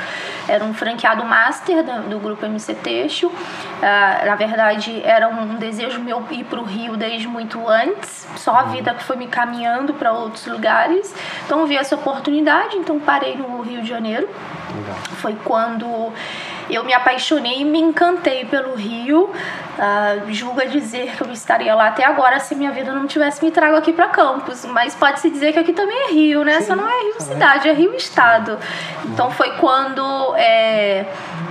Era 0.47 0.63
um 0.63 0.73
franqueado 0.73 1.25
master 1.25 1.83
do, 1.83 2.09
do 2.09 2.19
grupo 2.19 2.45
MC 2.45 2.73
Têxtil. 2.75 3.29
Uh, 3.29 4.25
na 4.25 4.35
verdade, 4.35 5.01
era 5.03 5.27
um, 5.27 5.55
desejo 5.55 5.99
meu 5.99 6.23
ir 6.31 6.45
para 6.45 6.59
o 6.59 6.63
Rio 6.63 6.77
Rio 6.77 6.95
desde 6.95 7.27
muito 7.27 7.67
antes, 7.67 8.27
só 8.37 8.55
a 8.55 8.63
vida 8.63 8.93
que 8.93 9.03
foi 9.03 9.15
me 9.15 9.27
caminhando 9.27 9.93
para 9.93 10.13
outros 10.13 10.45
lugares. 10.45 11.13
Então 11.45 11.65
vi 11.65 11.75
essa 11.75 11.95
oportunidade, 11.95 12.77
então 12.77 12.99
parei 12.99 13.35
no 13.35 13.61
Rio 13.61 13.81
de 13.81 13.87
Janeiro. 13.87 14.29
Legal. 14.75 14.95
Foi 15.17 15.35
quando 15.43 16.13
eu 16.69 16.83
me 16.83 16.93
apaixonei 16.93 17.61
e 17.61 17.65
me 17.65 17.79
encantei 17.79 18.45
pelo 18.45 18.75
Rio. 18.75 19.29
Uh, 19.77 20.33
julga 20.33 20.65
dizer 20.65 21.15
que 21.15 21.21
eu 21.21 21.31
estaria 21.31 21.73
lá 21.75 21.87
até 21.87 22.03
agora 22.03 22.39
se 22.39 22.55
minha 22.55 22.71
vida 22.71 22.93
não 22.93 23.05
tivesse 23.05 23.45
me 23.45 23.51
trago 23.51 23.75
aqui 23.75 23.93
para 23.93 24.07
Campos. 24.07 24.65
Mas 24.65 24.95
pode-se 24.95 25.29
dizer 25.29 25.53
que 25.53 25.59
aqui 25.59 25.73
também 25.73 25.97
é 26.07 26.11
Rio, 26.11 26.43
né? 26.43 26.59
Sim, 26.59 26.67
Só 26.67 26.75
não 26.75 26.89
é 26.89 27.03
Rio 27.03 27.21
cidade, 27.21 27.69
é 27.69 27.73
Rio 27.73 27.93
estado. 27.95 28.57
Então 29.05 29.29
foi 29.31 29.51
quando 29.57 30.35
é, 30.35 31.05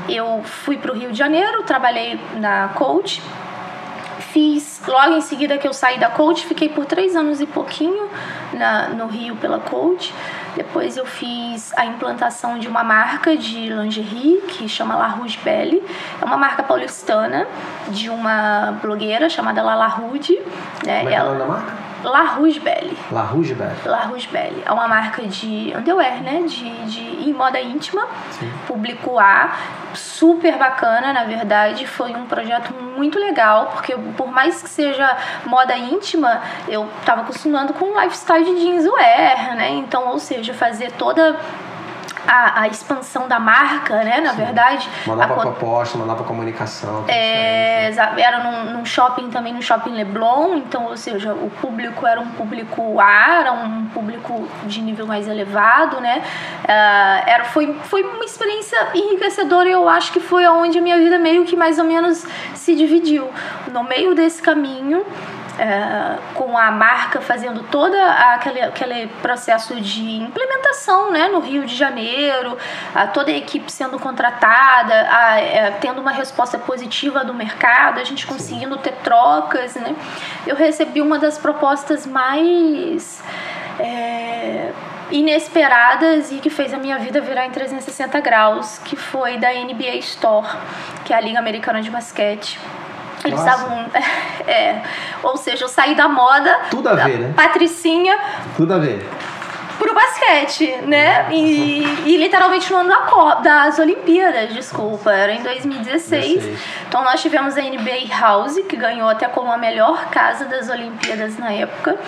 eu 0.09 0.43
fui 0.45 0.77
para 0.77 0.93
o 0.93 0.95
Rio 0.95 1.13
de 1.13 1.19
Janeiro, 1.19 1.63
trabalhei 1.63 2.21
na 2.35 2.69
Coach 2.75 3.23
fiz, 4.37 4.83
logo 4.87 5.15
em 5.15 5.23
seguida 5.23 5.57
que 5.57 5.67
eu 5.67 5.73
saí 5.73 5.99
da 5.99 6.11
coach, 6.11 6.45
fiquei 6.45 6.69
por 6.69 6.85
três 6.85 7.17
anos 7.17 7.41
e 7.41 7.47
pouquinho 7.47 8.07
na, 8.53 8.89
no 8.89 9.07
Rio 9.07 9.35
pela 9.37 9.59
coach. 9.59 10.13
Depois 10.55 10.99
eu 10.99 11.07
fiz 11.07 11.73
a 11.75 11.87
implantação 11.87 12.59
de 12.59 12.69
uma 12.69 12.85
marca 12.85 13.35
de 13.35 13.71
lingerie 13.71 14.43
que 14.47 14.69
chama 14.69 14.95
La 14.95 15.09
Rouge 15.09 15.39
Belle. 15.43 15.83
É 16.21 16.25
uma 16.25 16.37
marca 16.37 16.63
paulistana 16.63 17.47
de 17.89 18.11
uma 18.11 18.79
blogueira 18.83 19.31
chamada 19.31 19.63
Lala 19.63 19.87
Rude. 19.87 20.39
Né? 20.85 20.99
Como 20.99 21.11
é, 21.11 21.15
é 21.15 21.23
o 21.23 21.27
nome 21.29 21.39
da 21.39 21.47
marca? 21.47 21.73
La 22.07 22.23
Rouge 22.23 22.61
Belle. 22.61 22.93
La 23.11 23.23
Rouge 23.23 23.53
Belle. 23.53 23.77
La 23.85 24.03
Rouge 24.03 24.29
Belle. 24.29 24.63
É 24.65 24.73
uma 24.73 24.87
marca 24.87 25.23
de 25.23 25.73
underwear, 25.77 26.23
né? 26.23 26.45
De, 26.47 26.85
de 26.87 27.29
em 27.29 27.33
moda 27.33 27.61
íntima. 27.61 28.07
Sim. 28.31 28.49
Público 28.65 29.19
A. 29.19 29.51
Super 29.93 30.57
bacana, 30.57 31.13
na 31.13 31.25
verdade. 31.25 31.85
Foi 31.85 32.15
um 32.15 32.27
projeto 32.27 32.73
muito 32.97 33.19
legal, 33.19 33.71
porque 33.73 33.97
por 34.17 34.31
mais 34.31 34.63
que 34.63 34.69
seja 34.69 35.17
moda 35.47 35.77
íntima, 35.77 36.43
eu 36.69 36.89
estava 37.01 37.23
acostumando 37.23 37.73
com 37.73 38.01
lifestyle 38.01 38.45
de 38.45 38.61
jeanswear, 38.61 39.57
né? 39.57 39.71
Então, 39.71 40.07
ou 40.07 40.21
seja, 40.21 40.55
fazer 40.55 40.93
toda 40.93 41.37
a, 42.27 42.63
a 42.63 42.69
expansão 42.69 43.29
da 43.29 43.39
marca, 43.39 44.03
né? 44.03 44.21
Na 44.21 44.31
Sim. 44.31 44.37
verdade. 44.37 44.89
Uma 45.07 45.17
nova 45.17 45.35
a, 45.35 45.41
proposta, 45.41 45.97
uma 45.97 46.07
nova 46.07 46.25
comunicação. 46.25 47.05
É, 47.09 47.91
era 48.19 48.43
num, 48.43 48.73
num, 48.73 48.85
shopping 48.85 49.31
também, 49.31 49.53
no 49.53 49.63
shopping 49.63 49.91
Leblon, 49.91 50.57
então, 50.57 50.87
ou 50.87 50.97
seja, 50.97 51.33
o 51.33 51.51
público 51.61 52.07
era 52.07 52.21
um 52.21 52.31
público 52.31 53.01
A, 53.01 53.41
era 53.41 53.53
um 53.53 53.87
público 53.87 54.49
de 54.65 54.81
nível 54.81 55.07
mais 55.07 55.29
elevado, 55.29 56.01
né? 56.01 56.23
Uh, 56.65 57.29
era, 57.29 57.45
foi, 57.45 57.75
foi 57.85 58.03
uma 58.03 58.25
experiência 58.25 58.77
enriquecedora 58.95 59.69
e 59.69 59.73
eu 59.73 59.89
acho 59.89 60.13
que 60.13 60.21
foi 60.21 60.47
onde 60.47 60.79
a 60.79 60.83
minha 60.83 60.99
vida 60.99 61.19
meio 61.19 61.45
que 61.45 61.57
mais 61.57 61.79
ou 61.79 61.85
menos 61.85 62.27
se 62.55 62.75
dividiu. 62.75 63.31
No 63.73 63.83
meio 63.83 64.15
desse 64.15 64.43
caminho, 64.43 65.05
é, 65.59 66.19
com 66.35 66.57
a 66.57 66.71
marca 66.71 67.21
fazendo 67.21 67.63
todo 67.65 67.95
aquele, 67.95 68.61
aquele 68.61 69.07
processo 69.23 69.81
de 69.81 70.17
implementação 70.17 71.11
né, 71.11 71.29
no 71.29 71.41
Rio 71.41 71.65
de 71.65 71.75
Janeiro, 71.75 72.57
a, 72.95 73.07
toda 73.07 73.31
a 73.31 73.35
equipe 73.35 73.71
sendo 73.71 73.99
contratada, 73.99 75.09
a, 75.11 75.41
é, 75.41 75.71
tendo 75.81 76.01
uma 76.01 76.13
resposta 76.13 76.59
positiva 76.59 77.25
do 77.25 77.33
mercado, 77.33 78.01
a 78.01 78.05
gente 78.05 78.27
conseguindo 78.27 78.77
ter 78.79 78.93
trocas. 78.97 79.75
Né? 79.75 79.95
Eu 80.47 80.57
recebi 80.57 81.01
uma 81.01 81.19
das 81.19 81.39
propostas 81.39 82.07
mais. 82.07 83.23
É, 83.79 84.73
inesperadas 85.11 86.33
e 86.33 86.39
que 86.39 86.51
fez 86.51 86.75
a 86.75 86.79
minha 86.79 86.99
vida 86.99 87.21
virar 87.21 87.47
em 87.47 87.51
360 87.51 88.19
graus, 88.21 88.79
que 88.79 88.97
foi 88.97 89.39
da 89.39 89.53
NBA 89.53 89.97
Store, 89.99 90.49
que 91.05 91.13
é 91.13 91.17
a 91.17 91.21
Liga 91.21 91.39
Americana 91.39 91.81
de 91.81 91.91
Basquete. 91.91 92.59
Eles 93.27 93.39
estavam. 93.39 93.87
É, 94.47 94.81
ou 95.25 95.37
seja, 95.37 95.65
eu 95.65 95.69
saí 95.69 95.97
da 95.97 96.07
moda. 96.07 96.61
Tudo 96.71 96.89
a 96.89 96.95
ver, 96.95 97.19
né? 97.19 97.33
Patricinha. 97.37 98.17
Tudo 98.57 98.75
a 98.75 98.79
ver. 98.79 99.05
Pro 99.77 99.93
basquete, 99.93 100.83
né? 100.87 101.27
E, 101.33 101.83
e, 102.07 102.17
literalmente 102.17 102.73
no 102.73 102.79
ano 102.79 102.89
da 102.89 102.99
Copa, 102.99 103.43
das 103.43 103.77
Olimpíadas, 103.81 104.55
desculpa, 104.55 105.13
era 105.13 105.33
em 105.33 105.43
2016. 105.43 106.35
16. 106.45 106.59
Então 106.89 107.03
nós 107.03 107.21
tivemos 107.21 107.57
a 107.57 107.61
NBA 107.61 108.07
House, 108.21 108.57
que 108.69 108.77
ganhou 108.77 109.09
até 109.09 109.27
como 109.27 109.51
a 109.51 109.59
melhor 109.59 110.07
casa 110.11 110.45
das 110.45 110.69
Olimpíadas 110.71 111.37
na 111.37 111.53
época. 111.53 111.99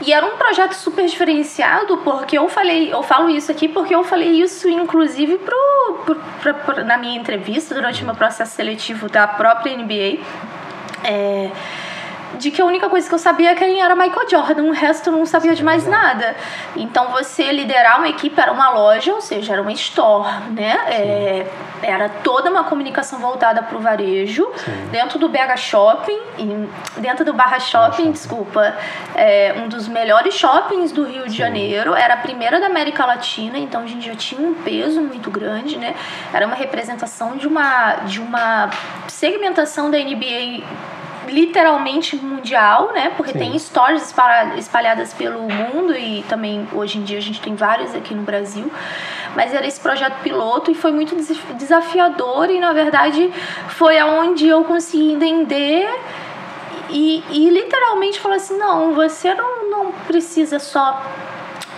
E 0.00 0.12
era 0.12 0.26
um 0.26 0.36
projeto 0.36 0.72
super 0.72 1.06
diferenciado, 1.06 1.98
porque 1.98 2.36
eu 2.36 2.48
falei, 2.48 2.92
eu 2.92 3.02
falo 3.02 3.30
isso 3.30 3.50
aqui 3.50 3.68
porque 3.68 3.94
eu 3.94 4.02
falei 4.02 4.42
isso 4.42 4.68
inclusive 4.68 5.38
pro, 5.38 6.02
pro, 6.04 6.16
pro, 6.42 6.54
pro 6.54 6.84
na 6.84 6.98
minha 6.98 7.16
entrevista 7.16 7.74
durante 7.74 8.02
o 8.02 8.06
meu 8.06 8.14
processo 8.14 8.54
seletivo 8.54 9.08
da 9.08 9.26
própria 9.26 9.76
NBA. 9.76 10.18
É, 11.06 11.50
de 12.38 12.50
que 12.50 12.60
a 12.60 12.64
única 12.64 12.88
coisa 12.88 13.08
que 13.08 13.14
eu 13.14 13.18
sabia 13.18 13.50
é 13.50 13.54
quem 13.54 13.80
era 13.80 13.94
Michael 13.94 14.28
Jordan, 14.28 14.64
o 14.64 14.72
resto 14.72 15.10
eu 15.10 15.12
não 15.16 15.26
sabia 15.26 15.54
de 15.54 15.62
mais 15.62 15.86
nada. 15.86 16.34
Então 16.76 17.08
você 17.08 17.50
liderar 17.52 17.98
uma 17.98 18.08
equipe 18.08 18.40
era 18.40 18.52
uma 18.52 18.70
loja, 18.70 19.12
ou 19.12 19.20
seja, 19.20 19.52
era 19.52 19.62
uma 19.62 19.72
store, 19.72 20.50
né? 20.50 20.78
É, 20.88 21.46
era 21.82 22.08
toda 22.08 22.50
uma 22.50 22.64
comunicação 22.64 23.18
voltada 23.18 23.62
para 23.62 23.76
o 23.76 23.80
varejo, 23.80 24.50
Sim. 24.56 24.88
dentro 24.90 25.18
do 25.18 25.28
BH 25.28 25.56
Shopping, 25.56 26.18
dentro 26.96 27.24
do 27.24 27.32
Barra 27.32 27.58
Shopping, 27.58 27.96
Shopping. 27.96 28.12
desculpa, 28.12 28.76
é, 29.14 29.54
um 29.58 29.68
dos 29.68 29.86
melhores 29.86 30.34
shoppings 30.34 30.92
do 30.92 31.04
Rio 31.04 31.24
de 31.24 31.32
Sim. 31.32 31.36
Janeiro, 31.36 31.94
era 31.94 32.14
a 32.14 32.16
primeira 32.16 32.58
da 32.58 32.66
América 32.66 33.04
Latina, 33.04 33.58
então 33.58 33.82
a 33.82 33.86
gente 33.86 34.06
já 34.06 34.14
tinha 34.14 34.40
um 34.40 34.54
peso 34.54 35.00
muito 35.00 35.30
grande, 35.30 35.76
né? 35.76 35.94
Era 36.32 36.46
uma 36.46 36.56
representação 36.56 37.36
de 37.36 37.46
uma, 37.46 37.94
de 38.06 38.20
uma 38.20 38.70
segmentação 39.08 39.90
da 39.90 39.98
NBA 39.98 40.64
literalmente 41.28 42.16
mundial, 42.16 42.92
né? 42.92 43.12
Porque 43.16 43.32
Sim. 43.32 43.38
tem 43.38 43.58
stories 43.58 44.14
espalhadas 44.56 45.12
pelo 45.14 45.42
mundo 45.42 45.96
e 45.96 46.22
também 46.28 46.66
hoje 46.72 46.98
em 46.98 47.02
dia 47.02 47.18
a 47.18 47.22
gente 47.22 47.40
tem 47.40 47.54
várias 47.54 47.94
aqui 47.94 48.14
no 48.14 48.22
Brasil. 48.22 48.70
Mas 49.34 49.52
era 49.52 49.66
esse 49.66 49.80
projeto 49.80 50.20
piloto 50.22 50.70
e 50.70 50.74
foi 50.74 50.92
muito 50.92 51.16
desafiador 51.56 52.50
e 52.50 52.60
na 52.60 52.72
verdade 52.72 53.32
foi 53.68 53.98
aonde 53.98 54.46
eu 54.46 54.64
consegui 54.64 55.12
entender 55.12 55.88
e, 56.90 57.24
e 57.30 57.50
literalmente 57.50 58.20
falar 58.20 58.36
assim, 58.36 58.56
não, 58.56 58.94
você 58.94 59.34
não, 59.34 59.70
não 59.70 59.92
precisa 60.06 60.58
só 60.58 61.02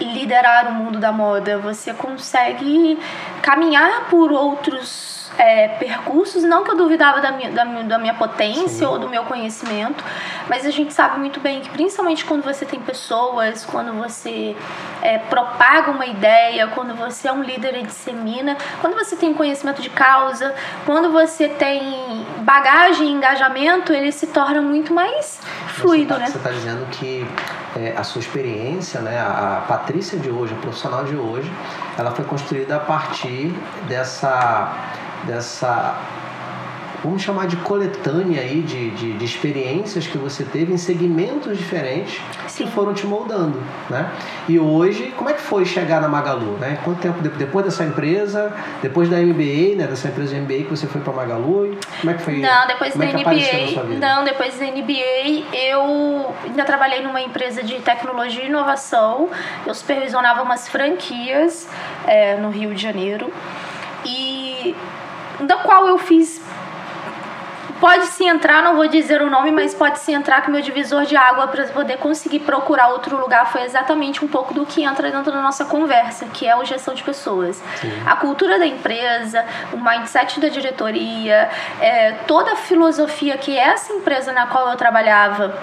liderar 0.01 0.69
o 0.69 0.73
mundo 0.73 0.99
da 0.99 1.11
moda, 1.11 1.59
você 1.59 1.95
consegue 1.95 2.99
caminhar 3.41 4.09
por 4.11 4.31
outros 4.31 5.16
é, 5.39 5.69
percursos, 5.69 6.43
não 6.43 6.65
que 6.65 6.71
eu 6.71 6.77
duvidava 6.77 7.21
da 7.21 7.33
minha, 7.33 7.51
da, 7.51 7.65
da 7.65 7.99
minha 7.99 8.15
potência 8.15 8.69
Sim. 8.69 8.85
ou 8.87 8.99
do 8.99 9.09
meu 9.09 9.25
conhecimento, 9.25 10.03
mas 10.49 10.65
a 10.65 10.71
gente 10.71 10.93
sabe 10.93 11.19
muito 11.19 11.41
bem 11.41 11.61
que, 11.61 11.69
principalmente 11.71 12.25
quando 12.25 12.43
você 12.43 12.65
tem 12.65 12.81
pessoas, 12.81 13.65
quando 13.65 13.93
você 13.93 14.57
é, 15.03 15.19
propaga 15.19 15.91
uma 15.91 16.07
ideia, 16.07 16.69
quando 16.69 16.95
você 16.95 17.29
é 17.29 17.33
um 17.33 17.43
líder 17.43 17.77
e 17.77 17.83
dissemina, 17.83 18.57
quando 18.81 18.95
você 18.95 19.17
tem 19.17 19.35
conhecimento 19.35 19.83
de 19.83 19.91
causa, 19.91 20.55
quando 20.85 21.13
você 21.13 21.49
tem 21.49 22.25
bagagem 22.39 23.09
e 23.09 23.13
engajamento, 23.13 23.93
ele 23.93 24.13
se 24.13 24.27
torna 24.29 24.61
muito 24.61 24.93
mais 24.93 25.41
fluido, 25.69 26.15
você 26.15 26.15
tá, 26.15 26.19
né? 26.19 26.27
Você 26.27 26.39
está 26.39 26.51
dizendo 26.51 26.87
que 26.91 27.27
é, 27.77 27.95
a 27.97 28.03
sua 28.03 28.21
experiência, 28.21 29.01
né, 29.01 29.21
a 29.21 29.65
Patrícia 29.69 30.19
de 30.19 30.31
hoje, 30.31 30.55
a 30.55 30.57
profissional 30.57 31.05
de 31.05 31.17
hoje, 31.17 31.53
ela 31.99 32.11
foi 32.11 32.25
construída 32.25 32.77
a 32.77 32.81
partir 32.81 33.55
dessa 33.87 34.73
dessa 35.27 35.99
vamos 37.07 37.23
chamar 37.23 37.47
de 37.47 37.57
coletânea 37.57 38.41
aí 38.41 38.63
de, 38.63 38.91
de, 38.91 39.13
de, 39.13 39.25
experiências 39.25 40.07
que 40.07 40.19
você 40.19 40.45
teve 40.45 40.73
em 40.73 40.77
segmentos 40.77 41.57
diferentes 41.57 42.21
Sim. 42.49 42.65
que 42.65 42.71
foram 42.73 42.93
te 42.95 43.07
moldando, 43.07 43.63
né? 43.89 44.11
E 44.49 44.59
hoje, 44.59 45.15
como 45.17 45.31
é 45.31 45.33
que 45.33 45.41
foi 45.41 45.65
chegar 45.65 46.01
na 46.01 46.09
Magalu, 46.09 46.59
né? 46.59 46.79
Quanto 46.85 47.01
tempo 47.01 47.21
depois 47.21 47.65
dessa 47.65 47.85
empresa, 47.85 48.53
depois 48.83 49.09
da 49.09 49.19
MBA, 49.19 49.77
né? 49.77 49.87
Dessa 49.87 50.09
empresa 50.09 50.35
de 50.35 50.41
MBA 50.41 50.65
que 50.65 50.71
você 50.71 50.87
foi 50.87 51.01
para 51.01 51.13
Magalu, 51.13 51.79
como 52.01 52.11
é 52.11 52.15
que 52.15 52.23
foi? 52.23 52.39
Não, 52.39 52.67
depois 52.67 52.95
da 52.97 53.05
é 53.05 53.13
MBA, 53.13 53.99
não, 54.01 54.25
depois 54.25 54.59
da 54.59 54.67
MBA 54.67 55.45
eu 55.53 56.35
ainda 56.45 56.65
trabalhei 56.65 57.03
numa 57.03 57.21
empresa 57.21 57.63
de 57.63 57.77
tecnologia 57.81 58.43
e 58.43 58.47
inovação. 58.47 59.29
Eu 59.65 59.75
supervisionava 59.75 60.43
umas 60.43 60.69
franquias 60.69 61.69
é, 62.07 62.37
no 62.37 62.51
Rio 62.51 62.75
de 62.75 62.83
Janeiro 62.83 63.33
e 64.05 64.75
da 65.41 65.57
qual 65.57 65.87
eu 65.87 65.99
fiz. 65.99 66.41
Pode 67.81 68.07
se 68.07 68.25
entrar, 68.25 68.63
não 68.63 68.75
vou 68.75 68.89
dizer 68.89 69.21
o 69.21 69.29
nome, 69.29 69.51
mas 69.51 69.75
pode 69.75 69.99
se 69.99 70.11
entrar 70.11 70.41
que 70.41 70.51
meu 70.51 70.63
divisor 70.63 71.05
de 71.05 71.15
água 71.15 71.47
para 71.49 71.67
poder 71.67 71.99
conseguir 71.99 72.41
procurar 72.41 72.89
outro 72.89 73.19
lugar 73.21 73.53
foi 73.53 73.63
exatamente 73.65 74.25
um 74.25 74.29
pouco 74.29 74.55
do 74.55 74.65
que 74.65 74.83
entra 74.83 75.11
dentro 75.11 75.31
da 75.31 75.43
nossa 75.43 75.67
conversa, 75.67 76.25
que 76.33 76.47
é 76.47 76.57
o 76.57 76.65
gestão 76.65 76.95
de 76.95 77.03
pessoas. 77.03 77.63
Sim. 77.79 77.93
A 78.07 78.17
cultura 78.17 78.59
da 78.59 78.67
empresa, 78.67 79.45
o 79.75 79.77
mindset 79.77 80.41
da 80.41 80.49
diretoria, 80.49 81.51
é, 81.79 82.13
toda 82.27 82.53
a 82.53 82.57
filosofia 82.57 83.37
que 83.37 83.59
essa 83.59 83.93
empresa 83.93 84.33
na 84.33 84.47
qual 84.47 84.71
eu 84.71 84.77
trabalhava 84.77 85.55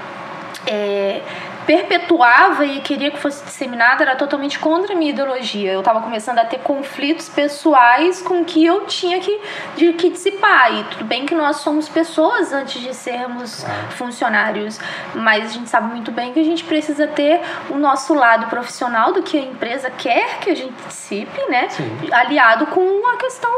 é, 0.67 1.21
perpetuava 1.65 2.65
e 2.65 2.81
queria 2.81 3.11
que 3.11 3.17
fosse 3.17 3.43
disseminada 3.43 4.03
era 4.03 4.15
totalmente 4.15 4.59
contra 4.59 4.93
a 4.93 4.95
minha 4.95 5.11
ideologia. 5.11 5.71
Eu 5.71 5.79
estava 5.79 6.01
começando 6.01 6.39
a 6.39 6.45
ter 6.45 6.59
conflitos 6.59 7.29
pessoais 7.29 8.21
com 8.21 8.43
que 8.43 8.65
eu 8.65 8.85
tinha 8.85 9.19
que, 9.19 9.39
de, 9.75 9.93
que 9.93 10.09
dissipar. 10.09 10.73
E 10.73 10.83
tudo 10.85 11.05
bem 11.05 11.25
que 11.25 11.35
nós 11.35 11.57
somos 11.57 11.87
pessoas 11.87 12.51
antes 12.51 12.81
de 12.81 12.93
sermos 12.93 13.65
funcionários, 13.91 14.79
mas 15.13 15.45
a 15.45 15.53
gente 15.53 15.69
sabe 15.69 15.87
muito 15.87 16.11
bem 16.11 16.33
que 16.33 16.39
a 16.39 16.43
gente 16.43 16.63
precisa 16.63 17.07
ter 17.07 17.41
o 17.69 17.75
nosso 17.75 18.13
lado 18.13 18.47
profissional 18.47 19.13
do 19.13 19.23
que 19.23 19.37
a 19.37 19.41
empresa 19.41 19.89
quer 19.89 20.39
que 20.39 20.49
a 20.49 20.55
gente 20.55 20.73
dissipe, 20.87 21.41
né? 21.49 21.69
Sim. 21.69 21.97
Aliado 22.11 22.67
com 22.67 23.07
a 23.07 23.17
questão 23.17 23.51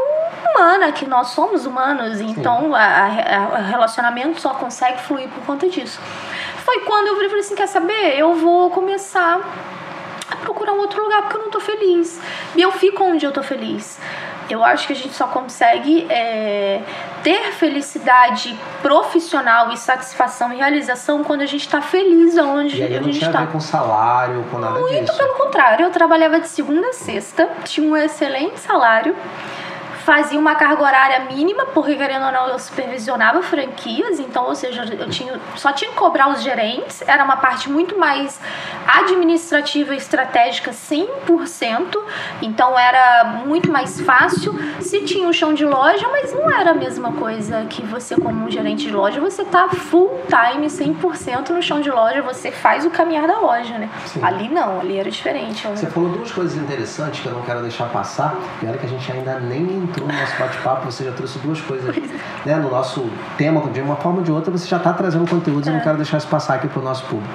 humana, 0.50 0.92
que 0.92 1.06
nós 1.06 1.28
somos 1.28 1.66
humanos, 1.66 2.20
então 2.20 2.70
o 2.70 3.70
relacionamento 3.70 4.40
só 4.40 4.54
consegue 4.54 5.00
fluir 5.00 5.28
por 5.28 5.44
conta 5.44 5.68
disso 5.68 6.00
foi 6.66 6.80
quando 6.80 7.06
eu 7.06 7.14
falei 7.14 7.38
assim: 7.38 7.54
quer 7.54 7.68
saber? 7.68 8.18
Eu 8.18 8.34
vou 8.34 8.70
começar 8.70 9.40
a 10.30 10.36
procurar 10.36 10.72
um 10.72 10.78
outro 10.80 11.00
lugar 11.02 11.22
porque 11.22 11.36
eu 11.36 11.42
não 11.42 11.50
tô 11.50 11.60
feliz. 11.60 12.20
E 12.56 12.60
eu 12.60 12.72
fico 12.72 13.04
onde 13.04 13.24
eu 13.24 13.30
tô 13.32 13.42
feliz. 13.42 13.98
Eu 14.50 14.62
acho 14.62 14.86
que 14.86 14.92
a 14.92 14.96
gente 14.96 15.12
só 15.12 15.26
consegue 15.26 16.06
é, 16.08 16.80
ter 17.24 17.50
felicidade 17.52 18.56
profissional 18.80 19.72
e 19.72 19.76
satisfação 19.76 20.52
e 20.52 20.56
realização 20.58 21.24
quando 21.24 21.40
a 21.40 21.46
gente 21.46 21.62
está 21.62 21.80
feliz 21.82 22.38
aonde 22.38 22.78
e 22.80 22.84
aí 22.84 22.96
a 22.96 23.00
não 23.00 23.06
gente 23.06 23.18
tinha 23.18 23.28
está. 23.30 23.40
a 23.42 23.44
ver 23.44 23.50
com 23.52 23.58
salário, 23.60 24.44
com 24.50 24.58
nada 24.58 24.78
Muito 24.78 25.04
disso. 25.04 25.18
pelo 25.18 25.34
contrário, 25.34 25.84
eu 25.86 25.90
trabalhava 25.90 26.38
de 26.38 26.46
segunda 26.46 26.88
a 26.88 26.92
sexta, 26.92 27.48
tinha 27.64 27.90
um 27.90 27.96
excelente 27.96 28.60
salário, 28.60 29.16
fazia 30.06 30.38
uma 30.38 30.54
carga 30.54 30.84
horária 30.84 31.20
mínima, 31.24 31.66
porque 31.66 31.96
querendo 31.96 32.26
ou 32.26 32.32
não, 32.32 32.46
eu 32.46 32.58
supervisionava 32.60 33.42
franquias, 33.42 34.20
então, 34.20 34.44
ou 34.44 34.54
seja, 34.54 34.84
eu 34.84 35.08
tinha, 35.10 35.40
só 35.56 35.72
tinha 35.72 35.90
que 35.90 35.96
cobrar 35.96 36.28
os 36.28 36.44
gerentes, 36.44 37.02
era 37.08 37.24
uma 37.24 37.36
parte 37.38 37.68
muito 37.68 37.98
mais 37.98 38.38
administrativa 38.86 39.94
e 39.94 39.96
estratégica 39.96 40.70
100%, 40.70 41.98
então 42.40 42.78
era 42.78 43.42
muito 43.44 43.68
mais 43.68 44.00
fácil. 44.00 44.54
Se 44.80 45.00
tinha 45.00 45.26
um 45.26 45.32
chão 45.32 45.52
de 45.52 45.64
loja, 45.64 46.08
mas 46.08 46.32
não 46.32 46.48
era 46.48 46.70
a 46.70 46.74
mesma 46.74 47.10
coisa 47.10 47.64
que 47.68 47.82
você, 47.82 48.14
como 48.14 48.44
um 48.44 48.50
gerente 48.50 48.86
de 48.86 48.92
loja, 48.92 49.20
você 49.20 49.44
tá 49.44 49.68
full 49.70 50.20
time, 50.28 50.68
100% 50.68 51.50
no 51.50 51.60
chão 51.60 51.80
de 51.80 51.90
loja, 51.90 52.22
você 52.22 52.52
faz 52.52 52.86
o 52.86 52.90
caminhar 52.90 53.26
da 53.26 53.40
loja, 53.40 53.76
né? 53.76 53.90
Sim. 54.04 54.22
Ali 54.22 54.48
não, 54.48 54.78
ali 54.78 54.98
era 54.98 55.10
diferente. 55.10 55.66
Você 55.66 55.88
falou 55.88 56.10
duas 56.10 56.30
coisas 56.30 56.56
interessantes 56.56 57.18
que 57.18 57.26
eu 57.26 57.32
não 57.32 57.42
quero 57.42 57.60
deixar 57.62 57.88
passar. 57.88 58.36
E 58.62 58.66
olha 58.66 58.78
que 58.78 58.86
a 58.86 58.88
gente 58.88 59.10
ainda 59.10 59.40
nem 59.40 59.62
entrou 59.62 59.95
no 60.00 60.12
nosso 60.12 60.38
bate-papo, 60.38 60.86
você 60.86 61.04
já 61.04 61.12
trouxe 61.12 61.38
duas 61.38 61.60
coisas 61.60 61.94
né, 62.44 62.56
no 62.56 62.70
nosso 62.70 63.08
tema, 63.36 63.60
de 63.70 63.80
uma 63.80 63.96
forma 63.96 64.18
ou 64.18 64.24
de 64.24 64.32
outra, 64.32 64.50
você 64.50 64.66
já 64.66 64.76
está 64.76 64.92
trazendo 64.92 65.28
conteúdos, 65.28 65.66
eu 65.66 65.74
não 65.74 65.80
quero 65.80 65.96
deixar 65.96 66.18
isso 66.18 66.28
passar 66.28 66.54
aqui 66.54 66.68
para 66.68 66.80
o 66.80 66.84
nosso 66.84 67.04
público. 67.04 67.34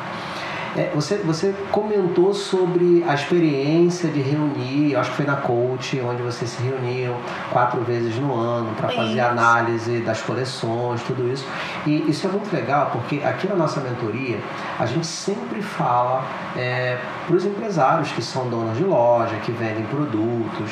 É, 0.76 0.90
você, 0.96 1.18
você 1.18 1.54
comentou 1.70 2.34
sobre 2.34 3.04
a 3.06 3.14
experiência 3.14 4.10
de 4.10 4.22
reunir, 4.22 4.94
eu 4.94 5.00
acho 5.00 5.10
que 5.10 5.18
foi 5.18 5.26
na 5.26 5.36
Coach, 5.36 6.00
onde 6.00 6.22
vocês 6.22 6.50
se 6.50 6.64
reuniam 6.64 7.18
quatro 7.52 7.82
vezes 7.82 8.16
no 8.16 8.34
ano 8.34 8.74
para 8.76 8.88
fazer 8.88 9.20
análise 9.20 10.00
das 10.00 10.22
coleções, 10.22 11.02
tudo 11.04 11.32
isso. 11.32 11.46
E 11.86 12.10
isso 12.10 12.26
é 12.26 12.30
muito 12.30 12.54
legal 12.54 12.90
porque 12.92 13.22
aqui 13.24 13.48
na 13.48 13.56
nossa 13.56 13.82
mentoria 13.82 14.40
a 14.80 14.86
gente 14.86 15.06
sempre 15.06 15.62
fala 15.62 16.24
para 17.28 17.36
os 17.36 17.46
empresários 17.46 18.12
que 18.12 18.22
são 18.22 18.50
donos 18.50 18.78
de 18.78 18.84
loja, 18.84 19.36
que 19.44 19.52
vendem 19.52 19.84
produtos, 19.86 20.72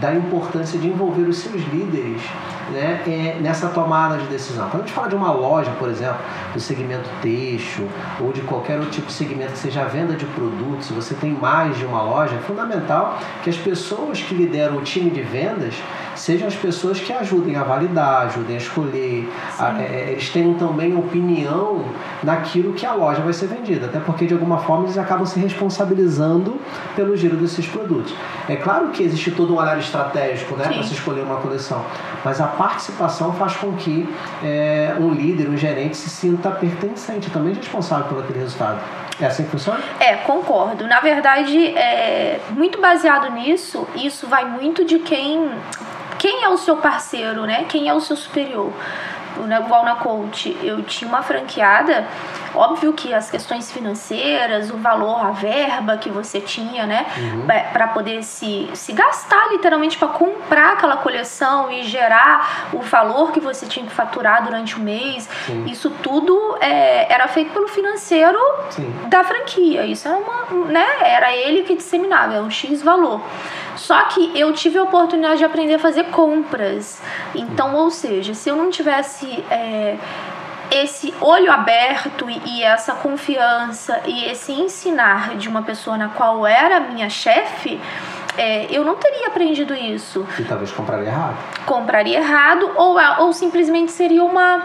da 0.00 0.14
importância 0.14 0.78
de 0.78 0.86
envolver 0.86 1.22
os 1.22 1.38
seus 1.38 1.60
líderes 1.72 2.22
né, 2.72 3.02
é, 3.06 3.40
nessa 3.40 3.68
tomada 3.68 4.16
de 4.18 4.26
decisão. 4.26 4.68
Quando 4.68 4.82
a 4.82 4.86
gente 4.86 4.94
fala 4.94 5.08
de 5.08 5.14
uma 5.14 5.32
loja, 5.32 5.70
por 5.78 5.88
exemplo, 5.88 6.18
do 6.52 6.60
segmento 6.60 7.08
têxtil 7.22 7.88
ou 8.20 8.32
de 8.32 8.40
qualquer 8.42 8.76
outro 8.76 8.90
tipo 8.90 9.06
de 9.06 9.12
segmento 9.12 9.52
que 9.52 9.58
seja 9.58 9.82
a 9.82 9.86
venda 9.86 10.14
de 10.14 10.26
produtos, 10.26 10.86
se 10.86 10.92
você 10.92 11.14
tem 11.14 11.32
mais 11.32 11.76
de 11.76 11.84
uma 11.84 12.02
loja, 12.02 12.36
é 12.36 12.38
fundamental 12.38 13.18
que 13.42 13.50
as 13.50 13.56
pessoas 13.56 14.20
que 14.20 14.34
lideram 14.34 14.76
o 14.76 14.82
time 14.82 15.10
de 15.10 15.22
vendas 15.22 15.74
sejam 16.20 16.48
as 16.48 16.54
pessoas 16.54 17.00
que 17.00 17.12
ajudem 17.12 17.56
a 17.56 17.62
validar, 17.62 18.26
ajudem 18.26 18.56
a 18.56 18.58
escolher, 18.58 19.28
a, 19.58 19.80
é, 19.80 20.10
eles 20.12 20.28
tenham 20.28 20.54
também 20.54 20.94
opinião 20.96 21.84
naquilo 22.22 22.74
que 22.74 22.84
a 22.84 22.92
loja 22.92 23.22
vai 23.22 23.32
ser 23.32 23.46
vendida, 23.46 23.86
até 23.86 23.98
porque 23.98 24.26
de 24.26 24.34
alguma 24.34 24.58
forma 24.58 24.84
eles 24.84 24.98
acabam 24.98 25.24
se 25.24 25.40
responsabilizando 25.40 26.60
pelo 26.94 27.16
giro 27.16 27.36
desses 27.36 27.66
produtos. 27.66 28.14
É 28.48 28.56
claro 28.56 28.88
que 28.88 29.02
existe 29.02 29.30
todo 29.30 29.54
um 29.54 29.56
olhar 29.56 29.78
estratégico 29.78 30.56
né, 30.56 30.64
para 30.68 30.82
se 30.82 30.92
escolher 30.92 31.22
uma 31.22 31.36
coleção, 31.36 31.84
mas 32.24 32.40
a 32.40 32.46
participação 32.60 33.32
faz 33.32 33.56
com 33.56 33.72
que 33.72 34.06
é, 34.44 34.94
um 35.00 35.14
líder, 35.14 35.48
um 35.48 35.56
gerente 35.56 35.96
se 35.96 36.10
sinta 36.10 36.50
pertencente, 36.50 37.30
também 37.30 37.54
responsável 37.54 38.04
por 38.04 38.22
aquele 38.22 38.40
resultado. 38.40 38.78
É 39.18 39.24
assim 39.24 39.44
que 39.44 39.50
funciona? 39.50 39.80
É, 39.98 40.16
concordo. 40.16 40.86
Na 40.86 41.00
verdade, 41.00 41.68
é 41.74 42.38
muito 42.50 42.78
baseado 42.78 43.32
nisso, 43.32 43.88
isso 43.96 44.26
vai 44.26 44.44
muito 44.44 44.84
de 44.84 44.98
quem 44.98 45.50
quem 46.18 46.44
é 46.44 46.50
o 46.50 46.58
seu 46.58 46.76
parceiro, 46.76 47.46
né? 47.46 47.64
Quem 47.66 47.88
é 47.88 47.94
o 47.94 48.00
seu 48.00 48.14
superior. 48.14 48.70
Igual 49.64 49.84
na 49.86 49.94
coach, 49.94 50.54
eu 50.62 50.82
tinha 50.82 51.08
uma 51.08 51.22
franqueada, 51.22 52.06
óbvio 52.54 52.92
que 52.92 53.12
as 53.14 53.30
questões 53.30 53.70
financeiras, 53.70 54.70
o 54.70 54.76
valor, 54.76 55.24
a 55.24 55.30
verba 55.30 55.96
que 55.96 56.10
você 56.10 56.40
tinha, 56.40 56.86
né, 56.86 57.06
Uhum. 57.16 57.46
para 57.72 57.88
poder 57.88 58.22
se, 58.22 58.68
se 58.74 58.92
gastar 58.92 59.50
literalmente 59.52 59.96
para 59.98 60.08
comprar 60.08 60.72
aquela 60.72 60.96
coleção 60.96 61.70
e 61.70 61.82
gerar 61.84 62.68
o 62.72 62.80
valor 62.80 63.32
que 63.32 63.40
você 63.40 63.66
tinha 63.66 63.84
que 63.86 63.92
faturar 63.92 64.42
durante 64.44 64.76
o 64.76 64.80
mês, 64.80 65.28
Sim. 65.46 65.64
isso 65.66 65.90
tudo 66.02 66.56
é, 66.60 67.12
era 67.12 67.26
feito 67.28 67.52
pelo 67.52 67.68
financeiro 67.68 68.38
Sim. 68.70 68.90
da 69.08 69.22
franquia. 69.24 69.84
Isso 69.84 70.08
era 70.08 70.16
uma, 70.18 70.66
né? 70.66 70.86
Era 71.02 71.34
ele 71.34 71.62
que 71.64 71.74
disseminava, 71.76 72.34
é 72.34 72.40
um 72.40 72.50
X 72.50 72.82
valor. 72.82 73.20
Só 73.76 74.02
que 74.04 74.38
eu 74.38 74.52
tive 74.52 74.78
a 74.78 74.82
oportunidade 74.82 75.38
de 75.38 75.44
aprender 75.44 75.74
a 75.74 75.78
fazer 75.78 76.04
compras. 76.04 77.00
Então, 77.34 77.74
ou 77.76 77.90
seja, 77.90 78.34
se 78.34 78.48
eu 78.48 78.56
não 78.56 78.70
tivesse 78.70 79.42
é, 79.50 79.96
esse 80.70 81.12
olho 81.20 81.50
aberto 81.50 82.26
e, 82.28 82.62
essa 82.62 82.94
confiança 82.94 84.00
e 84.06 84.24
esse 84.26 84.52
ensinar 84.52 85.36
de 85.36 85.48
uma 85.48 85.62
pessoa 85.62 85.96
na 85.96 86.08
qual 86.08 86.46
era 86.46 86.80
minha 86.80 87.08
chefe, 87.08 87.80
é, 88.38 88.66
eu 88.70 88.84
não 88.84 88.96
teria 88.96 89.28
aprendido 89.28 89.74
isso. 89.74 90.26
E 90.38 90.44
talvez 90.44 90.70
compraria 90.70 91.08
errado. 91.08 91.36
Compraria 91.66 92.18
errado 92.18 92.70
ou, 92.76 92.96
ou 93.18 93.32
simplesmente 93.32 93.90
seria 93.90 94.24
uma 94.24 94.62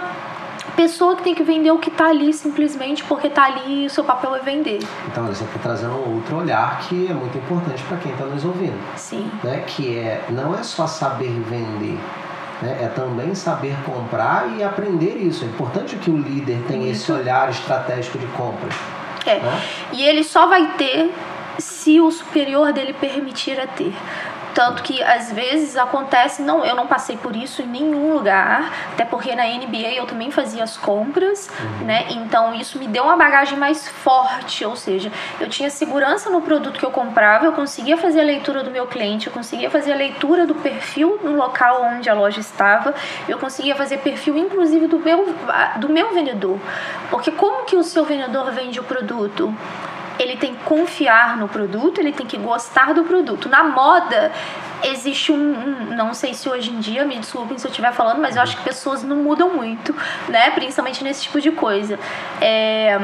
pessoa 0.76 1.16
que 1.16 1.24
tem 1.24 1.34
que 1.34 1.44
vender 1.44 1.72
o 1.72 1.80
que 1.80 1.90
tá 1.90 2.10
ali 2.10 2.34
simplesmente 2.34 3.04
porque 3.04 3.30
tá 3.30 3.46
ali 3.46 3.84
e 3.84 3.86
o 3.86 3.90
seu 3.90 4.04
papel 4.04 4.36
é 4.36 4.40
vender. 4.40 4.80
Então 5.08 5.26
você 5.26 5.44
está 5.44 5.60
trazendo 5.60 5.94
um 5.94 6.16
outro 6.16 6.38
olhar 6.38 6.80
que 6.82 7.08
é 7.10 7.14
muito 7.14 7.38
importante 7.38 7.82
para 7.84 7.98
quem 7.98 8.12
está 8.12 8.26
nos 8.26 8.44
ouvindo. 8.44 8.78
Sim. 8.96 9.32
Né? 9.44 9.64
Que 9.66 9.98
é, 9.98 10.26
não 10.30 10.54
é 10.54 10.62
só 10.64 10.86
saber 10.86 11.30
vender? 11.30 11.98
É 12.64 12.88
também 12.88 13.36
saber 13.36 13.76
comprar 13.86 14.56
e 14.58 14.64
aprender 14.64 15.18
isso. 15.18 15.44
É 15.44 15.48
importante 15.48 15.96
que 15.98 16.10
o 16.10 16.18
líder 16.18 16.64
tenha 16.68 16.92
esse 16.92 17.12
olhar 17.12 17.50
estratégico 17.50 18.18
de 18.18 18.28
compras. 18.28 18.74
É. 19.26 19.40
Né? 19.40 19.62
E 19.92 20.04
ele 20.04 20.24
só 20.24 20.48
vai 20.48 20.74
ter 20.78 21.12
se 21.58 22.00
o 22.00 22.12
superior 22.12 22.72
dele 22.72 22.94
permitir 22.94 23.60
a 23.60 23.68
ter. 23.68 23.94
Tanto 24.56 24.84
que 24.84 25.04
às 25.04 25.34
vezes 25.34 25.76
acontece, 25.76 26.42
não, 26.42 26.64
eu 26.64 26.78
não 26.78 26.88
passei 26.88 27.18
por 27.18 27.36
isso 27.36 27.62
em 27.62 27.68
nenhum 27.68 28.14
lugar, 28.14 28.72
até 28.94 29.04
porque 29.04 29.36
na 29.36 29.44
NBA 29.44 29.96
eu 29.98 30.06
também 30.06 30.32
fazia 30.32 30.64
as 30.64 30.78
compras, 30.78 31.50
né? 31.82 32.06
Então 32.12 32.56
isso 32.56 32.80
me 32.80 32.88
deu 32.88 33.04
uma 33.04 33.18
bagagem 33.18 33.60
mais 33.60 33.90
forte, 33.90 34.64
ou 34.64 34.78
seja, 34.78 35.12
eu 35.42 35.50
tinha 35.50 35.70
segurança 35.70 36.30
no 36.30 36.42
produto 36.42 36.80
que 36.80 36.86
eu 36.86 36.92
comprava, 36.92 37.46
eu 37.46 37.52
conseguia 37.52 37.98
fazer 37.98 38.22
a 38.22 38.24
leitura 38.24 38.64
do 38.64 38.72
meu 38.72 38.88
cliente, 38.88 39.28
eu 39.28 39.34
conseguia 39.34 39.70
fazer 39.70 39.92
a 39.92 39.96
leitura 39.98 40.48
do 40.48 40.56
perfil 40.56 41.20
no 41.22 41.36
local 41.36 41.84
onde 41.84 42.10
a 42.10 42.14
loja 42.14 42.40
estava, 42.40 42.96
eu 43.28 43.38
conseguia 43.38 43.76
fazer 43.76 43.98
perfil 43.98 44.38
inclusive 44.38 44.88
do 44.88 45.00
meu, 45.00 45.36
do 45.76 45.90
meu 45.90 46.14
vendedor. 46.14 46.58
Porque 47.10 47.30
como 47.30 47.66
que 47.66 47.76
o 47.76 47.84
seu 47.84 48.06
vendedor 48.06 48.50
vende 48.52 48.80
o 48.80 48.84
produto? 48.84 49.54
Ele 50.20 50.38
tem 50.38 50.56
que 50.56 50.64
confiar 50.64 51.38
no 51.38 51.48
produto, 51.48 52.00
ele 52.00 52.12
tem 52.12 52.26
que 52.26 52.38
gostar 52.38 52.94
do 52.94 53.04
produto. 53.04 53.50
Na 53.50 53.64
moda, 53.64 54.32
existe 54.84 55.32
um, 55.32 55.36
um, 55.36 55.96
não 55.96 56.14
sei 56.14 56.34
se 56.34 56.48
hoje 56.50 56.72
em 56.72 56.80
dia, 56.80 57.06
me 57.06 57.18
desculpem 57.18 57.58
se 57.58 57.66
eu 57.66 57.70
estiver 57.70 57.92
falando, 57.94 58.22
mas 58.22 58.36
eu 58.36 58.42
acho 58.42 58.58
que 58.58 58.64
pessoas 58.64 59.04
não 59.04 59.18
mudam 59.18 59.50
muito, 59.50 59.96
né? 60.28 60.52
Principalmente 60.52 61.04
nesse 61.04 61.24
tipo 61.24 61.42
de 61.42 61.52
coisa. 61.52 62.00
É, 62.42 63.00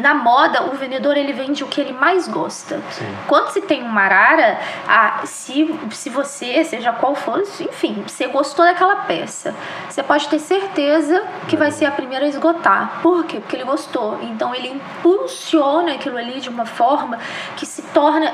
na 0.00 0.14
moda, 0.14 0.64
o 0.64 0.72
vendedor 0.72 1.16
ele 1.16 1.32
vende 1.32 1.64
o 1.64 1.66
que 1.66 1.80
ele 1.80 1.92
mais 1.92 2.28
gosta. 2.28 2.80
Sim. 2.90 3.16
Quando 3.26 3.48
se 3.50 3.62
tem 3.62 3.82
uma 3.82 4.02
arara, 4.02 4.58
ah, 4.86 5.20
se, 5.24 5.74
se 5.90 6.10
você, 6.10 6.64
seja 6.64 6.92
qual 6.92 7.14
for, 7.14 7.42
enfim, 7.60 8.04
você 8.06 8.26
gostou 8.26 8.64
daquela 8.64 8.96
peça, 8.96 9.54
você 9.88 10.02
pode 10.02 10.28
ter 10.28 10.38
certeza 10.38 11.22
que 11.48 11.56
vai 11.56 11.70
ser 11.70 11.86
a 11.86 11.90
primeira 11.90 12.24
a 12.24 12.28
esgotar. 12.28 13.00
Por 13.02 13.24
quê? 13.24 13.40
Porque 13.40 13.56
ele 13.56 13.64
gostou. 13.64 14.18
Então 14.22 14.54
ele 14.54 14.68
impulsiona 14.68 15.92
aquilo 15.92 16.16
ali 16.16 16.40
de 16.40 16.48
uma 16.48 16.66
forma 16.66 17.18
que 17.56 17.64
se 17.64 17.82
torna 17.82 18.32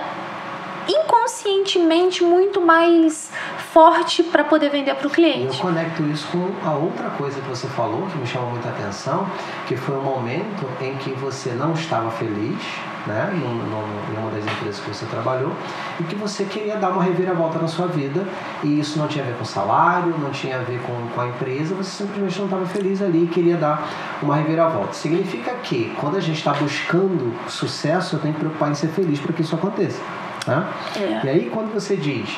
inconscientemente 0.88 2.24
muito 2.24 2.60
mais 2.60 3.30
forte 3.72 4.22
para 4.22 4.44
poder 4.44 4.70
vender 4.70 4.94
para 4.94 5.06
o 5.06 5.10
E 5.10 5.10
eu 5.10 5.14
cliente. 5.14 5.60
conecto 5.60 6.02
isso 6.04 6.26
com 6.28 6.68
a 6.68 6.72
outra 6.74 7.10
coisa 7.10 7.40
que 7.40 7.48
você 7.48 7.66
falou, 7.68 8.06
que 8.06 8.18
me 8.18 8.26
chamou 8.26 8.50
muita 8.50 8.68
atenção, 8.68 9.26
que 9.66 9.76
foi 9.76 9.96
um 9.96 10.02
momento 10.02 10.66
em 10.80 10.94
que 10.96 11.10
você 11.10 11.50
não 11.50 11.72
estava 11.72 12.10
feliz, 12.10 12.58
né, 13.06 13.32
em 13.34 14.16
uma 14.18 14.30
das 14.30 14.44
empresas 14.44 14.80
que 14.80 14.88
você 14.94 15.06
trabalhou, 15.06 15.52
e 15.98 16.04
que 16.04 16.14
você 16.14 16.44
queria 16.44 16.76
dar 16.76 16.90
uma 16.90 17.02
reviravolta 17.02 17.58
na 17.58 17.66
sua 17.66 17.86
vida, 17.88 18.24
e 18.62 18.78
isso 18.78 18.98
não 18.98 19.08
tinha 19.08 19.24
a 19.24 19.26
ver 19.26 19.36
com 19.36 19.44
salário, 19.44 20.14
não 20.18 20.30
tinha 20.30 20.56
a 20.56 20.62
ver 20.62 20.80
com, 20.82 21.08
com 21.14 21.20
a 21.20 21.26
empresa, 21.26 21.74
você 21.74 22.04
simplesmente 22.04 22.38
não 22.38 22.44
estava 22.44 22.66
feliz 22.66 23.02
ali 23.02 23.24
e 23.24 23.26
queria 23.26 23.56
dar 23.56 23.88
uma 24.22 24.36
reviravolta. 24.36 24.92
Significa 24.92 25.52
que, 25.62 25.92
quando 26.00 26.16
a 26.16 26.20
gente 26.20 26.36
está 26.38 26.52
buscando 26.52 27.34
sucesso, 27.48 28.16
eu 28.16 28.20
tenho 28.20 28.34
que 28.34 28.40
preocupar 28.40 28.70
em 28.70 28.74
ser 28.74 28.88
feliz 28.88 29.18
para 29.18 29.32
que 29.32 29.42
isso 29.42 29.54
aconteça. 29.54 30.00
Né? 30.46 30.66
É. 30.96 31.26
E 31.26 31.28
aí, 31.28 31.50
quando 31.50 31.72
você 31.72 31.96
diz 31.96 32.28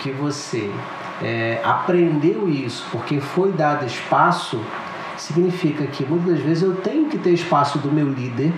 que 0.00 0.10
você 0.10 0.70
é, 1.22 1.60
aprendeu 1.64 2.48
isso 2.48 2.86
porque 2.90 3.20
foi 3.20 3.52
dado 3.52 3.86
espaço, 3.86 4.60
significa 5.16 5.86
que 5.86 6.04
muitas 6.04 6.34
das 6.34 6.40
vezes 6.40 6.62
eu 6.62 6.76
tenho 6.76 7.08
que 7.08 7.18
ter 7.18 7.30
espaço 7.30 7.78
do 7.78 7.90
meu 7.90 8.08
líder 8.08 8.52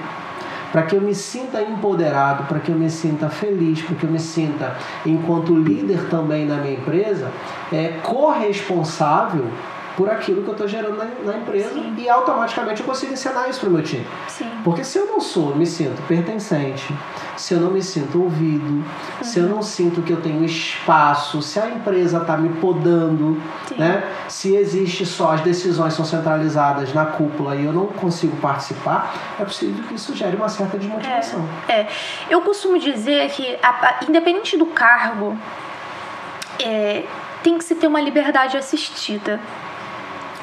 para 0.73 0.83
que 0.83 0.97
eu 0.97 1.01
me 1.01 1.15
sinta 1.15 1.63
empoderado, 1.63 2.45
para 2.45 2.59
que 2.59 2.71
eu 2.71 2.77
me 2.77 2.91
sinta 2.91 3.29
feliz, 3.29 3.81
para 3.83 3.97
que 3.97 4.05
eu 4.05 4.11
me 4.11 4.19
sinta, 4.19 4.77
enquanto 5.05 5.57
líder 5.57 6.09
também 6.11 6.47
da 6.47 6.57
minha 6.57 6.75
empresa, 6.75 7.31
é, 7.73 7.99
corresponsável 8.03 9.47
por 9.97 10.11
aquilo 10.11 10.43
que 10.43 10.49
eu 10.49 10.53
estou 10.53 10.69
gerando 10.69 10.97
na, 10.97 11.07
na 11.25 11.39
empresa 11.39 11.71
Sim. 11.71 11.95
e 11.97 12.09
automaticamente 12.09 12.83
eu 12.83 12.87
consigo 12.87 13.15
ensinar 13.15 13.49
isso 13.49 13.61
para 13.61 13.69
o 13.71 13.73
meu 13.73 13.83
time. 13.83 14.07
Sim. 14.29 14.51
Porque 14.63 14.85
se 14.85 14.99
eu 14.99 15.07
não 15.07 15.21
sou, 15.21 15.57
me 15.57 15.67
sinto 15.67 16.01
pertencente, 16.07 16.95
se 17.37 17.55
eu 17.55 17.61
não 17.61 17.71
me 17.71 17.83
sinto 17.83 18.23
ouvido, 18.23 18.65
uhum. 18.65 18.85
se 19.23 19.39
eu 19.39 19.49
não 19.49 19.63
sinto 19.63 20.03
que 20.03 20.13
eu 20.13 20.21
tenho 20.21 20.45
espaço, 20.45 21.41
se 21.41 21.59
a 21.59 21.69
empresa 21.69 22.19
está 22.19 22.37
me 22.37 22.51
podando, 22.61 23.41
né? 23.77 24.05
se 24.29 24.55
existe 24.55 25.07
só 25.07 25.33
as 25.33 25.41
decisões 25.41 25.95
são 25.95 26.05
centralizadas 26.05 26.93
na 26.93 27.07
cúpula 27.07 27.57
e 27.57 27.65
eu 27.65 27.73
não 27.73 27.87
consigo 27.87 28.37
participar, 28.37 29.15
é 29.41 29.45
possível 29.45 29.83
que 29.89 29.95
isso 29.95 30.15
gere 30.15 30.37
uma 30.37 30.49
certa 30.49 30.77
desmotivação. 30.77 31.49
É, 31.69 31.73
é. 31.73 31.89
eu 32.29 32.43
costumo 32.43 32.79
dizer 32.79 33.31
que, 33.31 33.57
a, 33.63 33.69
a, 33.69 34.05
independente 34.07 34.59
do 34.59 34.67
cargo, 34.67 35.37
é, 36.63 37.05
tem 37.43 37.59
que 37.59 37.65
se 37.65 37.75
ter 37.75 37.87
uma 37.87 38.01
liberdade 38.01 38.57
assistida. 38.57 39.41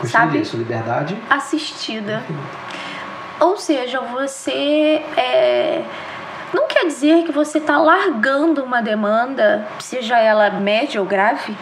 Sabe? 0.07 0.39
Disso, 0.39 0.57
liberdade 0.57 1.17
assistida. 1.29 2.23
Ou 3.39 3.57
seja, 3.57 3.99
você 3.99 5.03
é, 5.17 5.83
não 6.53 6.67
quer 6.67 6.85
dizer 6.85 7.23
que 7.23 7.31
você 7.31 7.57
está 7.57 7.77
largando 7.77 8.63
uma 8.63 8.81
demanda, 8.81 9.67
seja 9.79 10.17
ela 10.17 10.49
média 10.51 11.01
ou 11.01 11.07
grave, 11.07 11.55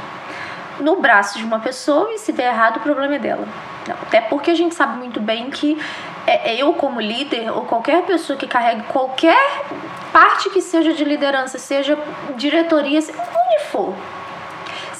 no 0.79 0.97
braço 0.97 1.37
de 1.37 1.43
uma 1.43 1.59
pessoa 1.59 2.11
e 2.11 2.17
se 2.17 2.31
der 2.31 2.53
errado 2.53 2.77
o 2.77 2.79
problema 2.81 3.15
é 3.15 3.19
dela. 3.19 3.47
Não, 3.87 3.95
até 3.95 4.21
porque 4.21 4.51
a 4.51 4.55
gente 4.55 4.75
sabe 4.75 4.97
muito 4.97 5.19
bem 5.19 5.49
que 5.49 5.79
é, 6.27 6.51
é 6.51 6.61
eu 6.61 6.73
como 6.73 6.99
líder 6.99 7.49
ou 7.51 7.61
qualquer 7.63 8.03
pessoa 8.03 8.37
que 8.37 8.47
carregue 8.47 8.83
qualquer 8.83 9.63
parte 10.11 10.49
que 10.49 10.61
seja 10.61 10.93
de 10.93 11.03
liderança, 11.03 11.57
seja 11.57 11.97
diretoria, 12.35 12.99
onde 12.99 13.63
for, 13.71 13.95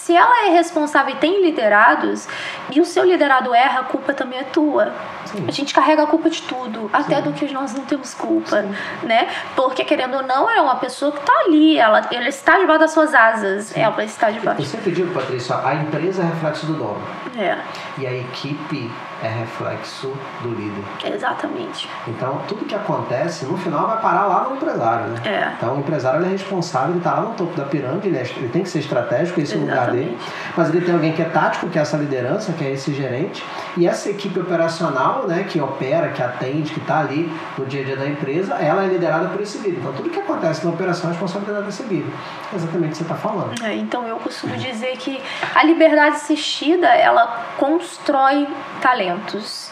se 0.05 0.15
ela 0.15 0.47
é 0.47 0.49
responsável 0.49 1.13
e 1.13 1.17
tem 1.17 1.43
liderados, 1.43 2.27
e 2.71 2.81
o 2.81 2.85
seu 2.85 3.05
liderado 3.05 3.53
erra, 3.53 3.81
a 3.81 3.83
culpa 3.83 4.13
também 4.13 4.39
é 4.39 4.43
tua. 4.43 4.91
Sim. 5.25 5.45
A 5.47 5.51
gente 5.51 5.73
carrega 5.75 6.03
a 6.03 6.07
culpa 6.07 6.27
de 6.27 6.41
tudo, 6.41 6.89
até 6.91 7.17
Sim. 7.17 7.21
do 7.21 7.33
que 7.33 7.53
nós 7.53 7.73
não 7.75 7.85
temos 7.85 8.15
culpa, 8.15 8.63
Sim. 8.63 8.75
né? 9.03 9.27
Porque 9.55 9.83
querendo 9.83 10.15
ou 10.15 10.23
não, 10.23 10.49
é 10.49 10.59
uma 10.59 10.75
pessoa 10.77 11.11
que 11.11 11.19
está 11.19 11.31
ali, 11.45 11.77
ela, 11.77 12.01
ela 12.11 12.27
está 12.27 12.57
debaixo 12.57 12.79
das 12.79 12.91
suas 12.91 13.13
asas, 13.13 13.77
ela 13.77 14.03
está 14.03 14.31
debaixo. 14.31 14.61
Eu 14.61 14.65
sempre 14.65 14.91
digo, 14.91 15.13
Patrícia, 15.13 15.55
a 15.63 15.75
empresa 15.75 16.23
é 16.23 16.25
reflexo 16.25 16.65
do 16.65 16.73
dono. 16.73 17.01
É. 17.37 17.57
E 17.99 18.07
a 18.07 18.13
equipe 18.13 18.91
é 19.23 19.27
reflexo 19.27 20.11
do 20.41 20.49
líder. 20.49 20.83
Exatamente. 21.13 21.87
Então, 22.07 22.41
tudo 22.47 22.65
que 22.65 22.73
acontece, 22.73 23.45
no 23.45 23.57
final, 23.57 23.87
vai 23.87 24.01
parar 24.01 24.25
lá 24.25 24.49
no 24.49 24.55
empresário, 24.55 25.07
né? 25.07 25.21
É. 25.25 25.53
Então, 25.57 25.75
o 25.75 25.79
empresário 25.79 26.25
é 26.25 26.29
responsável, 26.29 26.89
ele 26.89 26.97
está 26.97 27.13
lá 27.13 27.21
no 27.21 27.33
topo 27.35 27.55
da 27.55 27.65
pirâmide, 27.65 28.07
ele, 28.07 28.17
é, 28.17 28.21
ele, 28.21 28.49
tem 28.49 28.63
que 28.63 28.69
ser 28.69 28.79
estratégico, 28.79 29.39
esse 29.39 29.55
o 29.55 29.61
lugar 29.61 29.90
dele. 29.91 30.17
Mas 30.55 30.69
ele 30.69 30.81
tem 30.81 30.93
alguém 30.93 31.13
que 31.13 31.21
é 31.21 31.25
tático, 31.25 31.69
que 31.69 31.77
é 31.77 31.81
essa 31.81 31.97
liderança, 31.97 32.53
que 32.53 32.63
é 32.63 32.71
esse 32.71 32.93
gerente. 32.93 33.43
E 33.77 33.87
essa 33.87 34.09
equipe 34.09 34.39
operacional, 34.39 35.27
né, 35.27 35.45
que 35.47 35.59
opera, 35.59 36.09
que 36.09 36.21
atende, 36.21 36.73
que 36.73 36.79
está 36.79 36.99
ali 36.99 37.31
no 37.57 37.65
dia 37.65 37.81
a 37.81 37.85
dia 37.85 37.97
da 37.97 38.07
empresa, 38.07 38.55
ela 38.55 38.83
é 38.83 38.87
liderada 38.87 39.29
por 39.29 39.41
esse 39.41 39.57
líder. 39.59 39.79
Então, 39.79 39.93
tudo 39.93 40.09
que 40.09 40.19
acontece 40.19 40.65
na 40.65 40.71
operação 40.71 41.09
é 41.09 41.13
responsabilidade 41.13 41.65
desse 41.65 41.83
líder. 41.83 42.11
É 42.51 42.55
exatamente 42.55 42.87
o 42.87 42.91
que 42.91 42.97
você 42.97 43.03
está 43.03 43.15
falando. 43.15 43.63
É, 43.63 43.75
então, 43.75 44.07
eu 44.07 44.17
costumo 44.17 44.55
dizer 44.57 44.97
que 44.97 45.21
a 45.55 45.63
liberdade 45.63 46.15
assistida, 46.15 46.87
ela 46.87 47.45
constrói 47.57 48.47
talentos. 48.81 49.71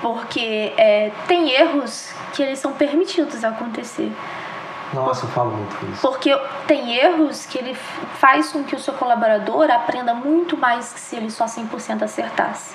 Porque 0.00 0.72
é, 0.78 1.10
tem 1.28 1.50
erros 1.50 2.10
que 2.32 2.42
eles 2.42 2.58
são 2.58 2.72
permitidos 2.72 3.44
acontecer. 3.44 4.10
Nossa, 4.92 5.24
eu 5.24 5.30
falo 5.30 5.52
muito 5.52 5.76
isso. 5.86 6.00
Porque 6.00 6.36
tem 6.66 6.96
erros 6.96 7.46
que 7.46 7.58
ele 7.58 7.74
faz 8.18 8.52
com 8.52 8.64
que 8.64 8.74
o 8.74 8.78
seu 8.78 8.94
colaborador 8.94 9.70
aprenda 9.70 10.14
muito 10.14 10.56
mais 10.56 10.92
que 10.92 11.00
se 11.00 11.16
ele 11.16 11.30
só 11.30 11.44
100% 11.44 12.02
acertasse. 12.02 12.74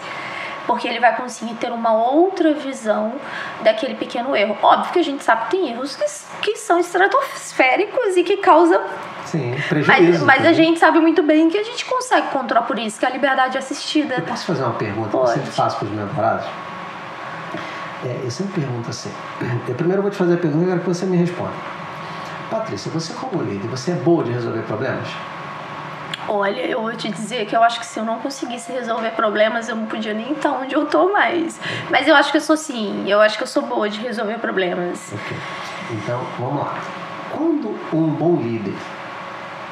Porque 0.65 0.87
ele 0.87 0.99
vai 0.99 1.15
conseguir 1.15 1.53
ter 1.55 1.71
uma 1.71 1.93
outra 1.93 2.53
visão 2.53 3.13
daquele 3.61 3.95
pequeno 3.95 4.35
erro. 4.35 4.57
Óbvio 4.63 4.93
que 4.93 4.99
a 4.99 5.03
gente 5.03 5.23
sabe 5.23 5.45
que 5.45 5.51
tem 5.51 5.69
erros 5.69 5.95
que, 5.95 6.05
que 6.41 6.57
são 6.57 6.79
estratosféricos 6.79 8.17
e 8.17 8.23
que 8.23 8.37
causam 8.37 8.81
Sim, 9.25 9.55
prejuízo. 9.69 10.25
Mas, 10.25 10.39
mas 10.39 10.45
a 10.45 10.53
gente 10.53 10.79
sabe 10.79 10.99
muito 10.99 11.21
bem 11.21 11.49
que 11.49 11.57
a 11.57 11.63
gente 11.63 11.85
consegue 11.85 12.29
controlar 12.29 12.65
por 12.65 12.79
isso, 12.79 12.97
que 12.99 13.05
é 13.05 13.09
a 13.09 13.11
liberdade 13.11 13.57
assistida. 13.57 14.15
Eu 14.15 14.23
posso 14.23 14.45
fazer 14.45 14.63
uma 14.63 14.73
pergunta 14.73 15.09
Pode. 15.09 15.25
que 15.25 15.29
eu 15.31 15.35
sempre 15.35 15.51
faço 15.51 15.77
para 15.77 15.85
os 15.85 15.91
mentorados? 15.91 16.45
É, 18.05 18.21
eu 18.23 18.31
sempre 18.31 18.61
pergunto 18.61 18.89
assim. 18.89 19.11
Eu 19.67 19.75
primeiro 19.75 20.01
vou 20.01 20.11
te 20.11 20.17
fazer 20.17 20.35
a 20.35 20.37
pergunta 20.37 20.65
e 20.65 20.67
quero 20.67 20.79
que 20.79 20.87
você 20.87 21.05
me 21.05 21.17
responda. 21.17 21.53
Patrícia, 22.49 22.91
você 22.91 23.13
como 23.13 23.41
líder, 23.41 23.67
você 23.67 23.91
é 23.91 23.95
boa 23.95 24.23
de 24.23 24.31
resolver 24.31 24.61
problemas? 24.61 25.07
Olha, 26.27 26.61
eu 26.61 26.81
vou 26.81 26.95
te 26.95 27.09
dizer 27.09 27.45
que 27.45 27.55
eu 27.55 27.61
acho 27.61 27.79
que 27.79 27.85
se 27.85 27.99
eu 27.99 28.05
não 28.05 28.19
conseguisse 28.19 28.71
resolver 28.71 29.11
problemas, 29.11 29.69
eu 29.69 29.75
não 29.75 29.85
podia 29.85 30.13
nem 30.13 30.31
estar 30.31 30.51
onde 30.51 30.73
eu 30.73 30.85
tô 30.85 31.11
mais. 31.11 31.59
Mas 31.89 32.07
eu 32.07 32.15
acho 32.15 32.31
que 32.31 32.37
eu 32.37 32.41
sou 32.41 32.57
sim, 32.57 33.07
eu 33.07 33.21
acho 33.21 33.37
que 33.37 33.43
eu 33.43 33.47
sou 33.47 33.63
boa 33.63 33.89
de 33.89 33.99
resolver 33.99 34.39
problemas. 34.39 35.13
Ok. 35.13 35.37
Então, 35.91 36.19
vamos 36.39 36.63
lá. 36.63 36.73
Quando 37.31 37.77
um 37.93 38.09
bom 38.09 38.37
líder, 38.37 38.75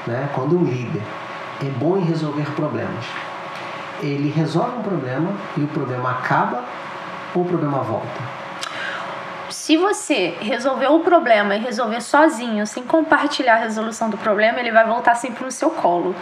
né, 0.05 0.29
quando 0.33 0.57
um 0.57 0.63
líder 0.63 1.01
é 1.62 1.69
bom 1.69 1.97
em 1.97 2.03
resolver 2.03 2.49
problemas, 2.51 3.05
ele 4.01 4.29
resolve 4.29 4.77
um 4.77 4.81
problema 4.81 5.31
e 5.57 5.63
o 5.63 5.67
problema 5.67 6.12
acaba 6.12 6.63
ou 7.33 7.43
o 7.43 7.45
problema 7.45 7.79
volta? 7.79 8.42
Se 9.63 9.78
você 9.78 10.36
resolver 10.41 10.88
o 10.88 10.99
problema 10.99 11.56
e 11.56 11.58
resolver 11.58 12.02
sozinho, 12.02 12.67
sem 12.67 12.84
compartilhar 12.84 13.54
a 13.54 13.60
resolução 13.60 14.10
do 14.10 14.17
problema, 14.17 14.60
ele 14.60 14.73
vai 14.73 14.86
voltar 14.86 15.15
sempre 15.15 15.45
no 15.45 15.52
seu 15.52 15.69
colo. 15.69 16.13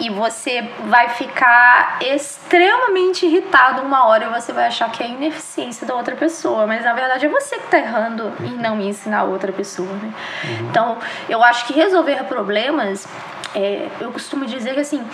E 0.00 0.08
você 0.08 0.66
vai 0.86 1.10
ficar 1.10 1.98
extremamente 2.00 3.26
irritado 3.26 3.82
uma 3.82 4.06
hora 4.06 4.24
e 4.24 4.28
você 4.30 4.50
vai 4.50 4.66
achar 4.68 4.90
que 4.90 5.02
é 5.02 5.06
a 5.06 5.08
ineficiência 5.10 5.86
da 5.86 5.94
outra 5.94 6.16
pessoa. 6.16 6.66
Mas 6.66 6.82
na 6.82 6.94
verdade 6.94 7.26
é 7.26 7.28
você 7.28 7.58
que 7.58 7.66
está 7.66 7.76
errando 7.76 8.32
em 8.40 8.56
não 8.56 8.76
me 8.76 8.88
ensinar 8.88 9.18
a 9.18 9.24
outra 9.24 9.52
pessoa. 9.52 9.92
Né? 9.92 10.14
Uhum. 10.44 10.68
Então 10.70 10.98
eu 11.28 11.44
acho 11.44 11.66
que 11.66 11.74
resolver 11.74 12.24
problemas, 12.24 13.06
é, 13.54 13.88
eu 14.00 14.10
costumo 14.10 14.46
dizer 14.46 14.72
que 14.72 14.80
assim, 14.80 15.06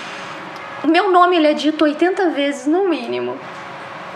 o 0.85 0.87
meu 0.87 1.11
nome 1.11 1.37
ele 1.37 1.48
é 1.48 1.52
dito 1.52 1.83
80 1.83 2.31
vezes 2.31 2.68
no 2.68 2.88
mínimo. 2.88 3.37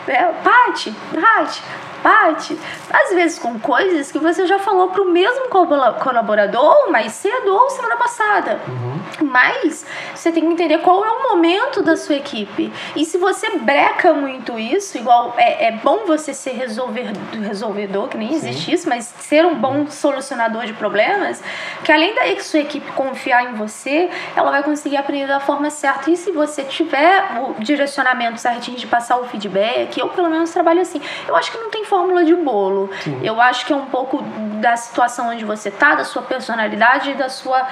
É, 0.07 0.25
Pati, 0.27 0.95
Pati, 1.13 1.63
parte, 2.03 2.59
às 2.93 3.15
vezes 3.15 3.39
com 3.39 3.59
coisas 3.59 4.11
que 4.11 4.19
você 4.19 4.47
já 4.47 4.59
falou 4.59 4.89
para 4.89 5.03
o 5.03 5.11
mesmo 5.11 5.49
colaborador 5.49 6.91
mais 6.91 7.13
cedo 7.13 7.55
ou 7.55 7.71
semana 7.71 7.97
passada. 7.97 8.61
Uhum. 8.67 8.91
Mas 9.23 9.85
você 10.15 10.33
tem 10.33 10.45
que 10.45 10.53
entender 10.53 10.79
qual 10.79 11.05
é 11.05 11.11
o 11.11 11.23
momento 11.31 11.83
da 11.83 11.97
sua 11.97 12.17
equipe. 12.17 12.73
E 12.97 13.05
se 13.05 13.19
você 13.19 13.59
breca 13.59 14.13
muito 14.13 14.59
isso, 14.59 14.99
igual 14.99 15.35
é, 15.37 15.69
é 15.69 15.73
bom 15.73 16.05
você 16.07 16.33
ser 16.33 16.53
resolver, 16.53 17.13
resolvedor, 17.43 18.09
que 18.09 18.17
nem 18.17 18.29
Sim. 18.29 18.35
existe 18.37 18.73
isso, 18.73 18.89
mas 18.89 19.05
ser 19.19 19.45
um 19.45 19.55
bom 19.55 19.87
solucionador 19.89 20.65
de 20.65 20.73
problemas, 20.73 21.43
que 21.85 21.93
além 21.93 22.15
da 22.15 22.41
sua 22.41 22.61
equipe 22.61 22.91
confiar 22.93 23.45
em 23.45 23.55
você, 23.55 24.11
ela 24.35 24.51
vai 24.51 24.63
conseguir 24.63 24.97
aprender 24.97 25.27
da 25.27 25.41
forma 25.41 25.71
certa. 25.71 26.11
E 26.11 26.17
se 26.17 26.33
você 26.33 26.63
tiver 26.65 27.39
o 27.39 27.55
direcionamento 27.63 28.41
certinho 28.41 28.77
de 28.77 28.87
passar 28.87 29.19
o 29.19 29.25
feedback, 29.25 29.99
eu 29.99 30.09
pelo 30.09 30.31
menos 30.31 30.51
trabalho 30.51 30.81
assim. 30.81 31.01
Eu 31.27 31.37
acho 31.37 31.51
que 31.53 31.59
não 31.59 31.71
tem 31.71 31.85
fórmula 31.91 32.25
de 32.25 32.37
bolo. 32.37 32.89
Sim. 33.03 33.19
Eu 33.21 33.41
acho 33.41 33.67
que 33.67 33.73
é 33.73 33.77
um 33.77 33.87
pouco 33.87 34.23
da 34.61 34.77
situação 34.77 35.31
onde 35.31 35.45
você 35.45 35.71
tá, 35.71 35.97
da 35.97 36.05
sua 36.05 36.23
personalidade 36.23 37.11
e 37.11 37.15
da 37.15 37.29
sua 37.29 37.67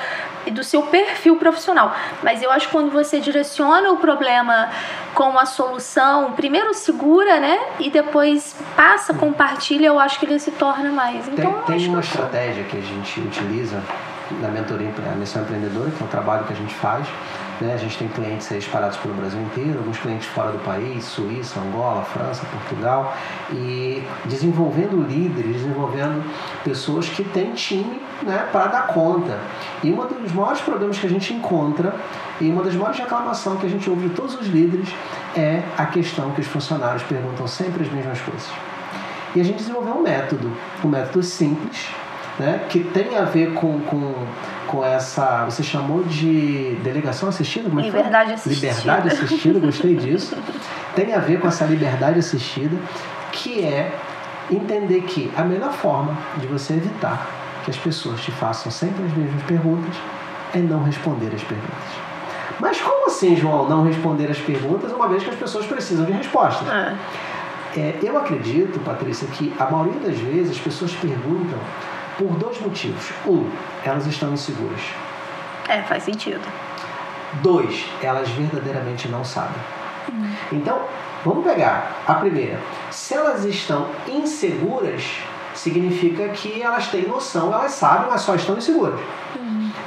e 0.44 0.50
do 0.50 0.64
seu 0.64 0.82
perfil 0.82 1.36
profissional. 1.36 1.94
Mas 2.22 2.42
eu 2.42 2.50
acho 2.50 2.66
que 2.66 2.72
quando 2.72 2.90
você 2.90 3.20
direciona 3.20 3.92
o 3.92 3.98
problema 3.98 4.70
com 5.14 5.38
a 5.38 5.46
solução, 5.46 6.32
primeiro 6.32 6.74
segura, 6.74 7.38
né? 7.38 7.58
E 7.78 7.90
depois 7.90 8.56
passa, 8.74 9.14
compartilha, 9.14 9.86
eu 9.86 10.00
acho 10.00 10.18
que 10.18 10.26
ele 10.26 10.38
se 10.38 10.50
torna 10.50 10.90
mais. 10.90 11.28
Então, 11.28 11.52
tem, 11.62 11.78
tem 11.78 11.88
uma 11.88 12.00
estratégia 12.00 12.64
que 12.64 12.76
a 12.76 12.80
gente 12.80 13.20
utiliza 13.20 13.80
na 14.40 14.48
mentoria 14.48 14.92
a 15.10 15.14
missão 15.16 15.42
empreendedora, 15.42 15.90
que 15.90 16.02
é 16.02 16.06
um 16.06 16.08
trabalho 16.08 16.44
que 16.44 16.52
a 16.52 16.56
gente 16.56 16.74
faz 16.74 17.06
né? 17.60 17.74
A 17.74 17.76
gente 17.76 17.98
tem 17.98 18.08
clientes 18.08 18.50
espalhados 18.50 18.96
pelo 18.98 19.14
Brasil 19.14 19.40
inteiro, 19.40 19.78
alguns 19.78 19.98
clientes 19.98 20.26
fora 20.28 20.52
do 20.52 20.58
país, 20.58 21.04
Suíça, 21.04 21.60
Angola, 21.60 22.02
França, 22.02 22.46
Portugal, 22.46 23.16
e 23.52 24.02
desenvolvendo 24.26 25.02
líderes, 25.02 25.56
desenvolvendo 25.56 26.24
pessoas 26.62 27.08
que 27.08 27.24
têm 27.24 27.52
time 27.52 28.00
né, 28.22 28.48
para 28.52 28.66
dar 28.66 28.86
conta. 28.88 29.38
E 29.82 29.92
um 29.92 29.96
dos 29.96 30.32
maiores 30.32 30.60
problemas 30.60 30.98
que 30.98 31.06
a 31.06 31.10
gente 31.10 31.32
encontra 31.32 31.94
e 32.40 32.48
uma 32.48 32.62
das 32.62 32.74
maiores 32.74 32.98
reclamações 32.98 33.60
que 33.60 33.66
a 33.66 33.70
gente 33.70 33.88
ouve 33.90 34.08
de 34.08 34.14
todos 34.14 34.34
os 34.34 34.46
líderes 34.46 34.88
é 35.36 35.62
a 35.76 35.86
questão 35.86 36.30
que 36.30 36.40
os 36.40 36.46
funcionários 36.46 37.02
perguntam 37.02 37.46
sempre 37.46 37.82
as 37.82 37.92
mesmas 37.92 38.20
coisas. 38.20 38.48
E 39.34 39.40
a 39.40 39.44
gente 39.44 39.58
desenvolveu 39.58 39.94
um 39.94 40.02
método, 40.02 40.50
um 40.84 40.88
método 40.88 41.22
simples, 41.22 41.88
né, 42.38 42.64
que 42.68 42.80
tem 42.84 43.16
a 43.16 43.24
ver 43.24 43.54
com, 43.54 43.80
com, 43.80 44.14
com 44.66 44.84
essa. 44.84 45.44
Você 45.44 45.62
chamou 45.62 46.02
de 46.04 46.76
delegação 46.82 47.28
assistida? 47.28 47.68
Como 47.68 47.80
é 47.80 47.84
liberdade 47.84 48.32
assistida. 48.32 48.72
Liberdade 48.72 49.08
assistida, 49.08 49.58
gostei 49.58 49.96
disso. 49.96 50.36
Tem 50.94 51.14
a 51.14 51.18
ver 51.18 51.40
com 51.40 51.48
essa 51.48 51.64
liberdade 51.64 52.18
assistida, 52.18 52.76
que 53.32 53.64
é 53.64 53.92
entender 54.50 55.02
que 55.02 55.30
a 55.36 55.42
melhor 55.42 55.72
forma 55.72 56.16
de 56.38 56.46
você 56.46 56.74
evitar 56.74 57.26
que 57.64 57.70
as 57.70 57.76
pessoas 57.76 58.20
te 58.20 58.30
façam 58.32 58.72
sempre 58.72 59.04
as 59.04 59.12
mesmas 59.12 59.42
perguntas 59.42 59.94
é 60.54 60.58
não 60.58 60.82
responder 60.82 61.34
as 61.34 61.42
perguntas. 61.42 62.08
Mas 62.58 62.80
como 62.80 63.06
assim, 63.06 63.36
João, 63.36 63.68
não 63.68 63.84
responder 63.84 64.30
as 64.30 64.38
perguntas 64.38 64.90
uma 64.92 65.08
vez 65.08 65.22
que 65.22 65.30
as 65.30 65.36
pessoas 65.36 65.66
precisam 65.66 66.06
de 66.06 66.12
respostas? 66.12 66.66
É. 66.68 66.96
É, 67.76 67.98
eu 68.02 68.16
acredito, 68.16 68.80
Patrícia, 68.80 69.28
que 69.28 69.52
a 69.58 69.70
maioria 69.70 70.00
das 70.00 70.18
vezes 70.18 70.52
as 70.52 70.58
pessoas 70.58 70.92
perguntam 70.94 71.58
por 72.18 72.28
dois 72.36 72.60
motivos. 72.60 73.10
Um, 73.26 73.48
elas 73.84 74.06
estão 74.06 74.32
inseguras. 74.34 74.80
É, 75.68 75.82
faz 75.82 76.02
sentido. 76.02 76.42
Dois, 77.42 77.86
elas 78.02 78.28
verdadeiramente 78.30 79.08
não 79.08 79.24
sabem. 79.24 79.60
Então, 80.50 80.80
vamos 81.24 81.44
pegar 81.44 82.02
a 82.06 82.14
primeira. 82.14 82.58
Se 82.90 83.14
elas 83.14 83.44
estão 83.44 83.86
inseguras, 84.08 85.04
significa 85.54 86.28
que 86.28 86.62
elas 86.62 86.88
têm 86.88 87.06
noção, 87.06 87.52
elas 87.52 87.72
sabem, 87.72 88.08
mas 88.10 88.22
só 88.22 88.34
estão 88.34 88.56
inseguras. 88.56 88.98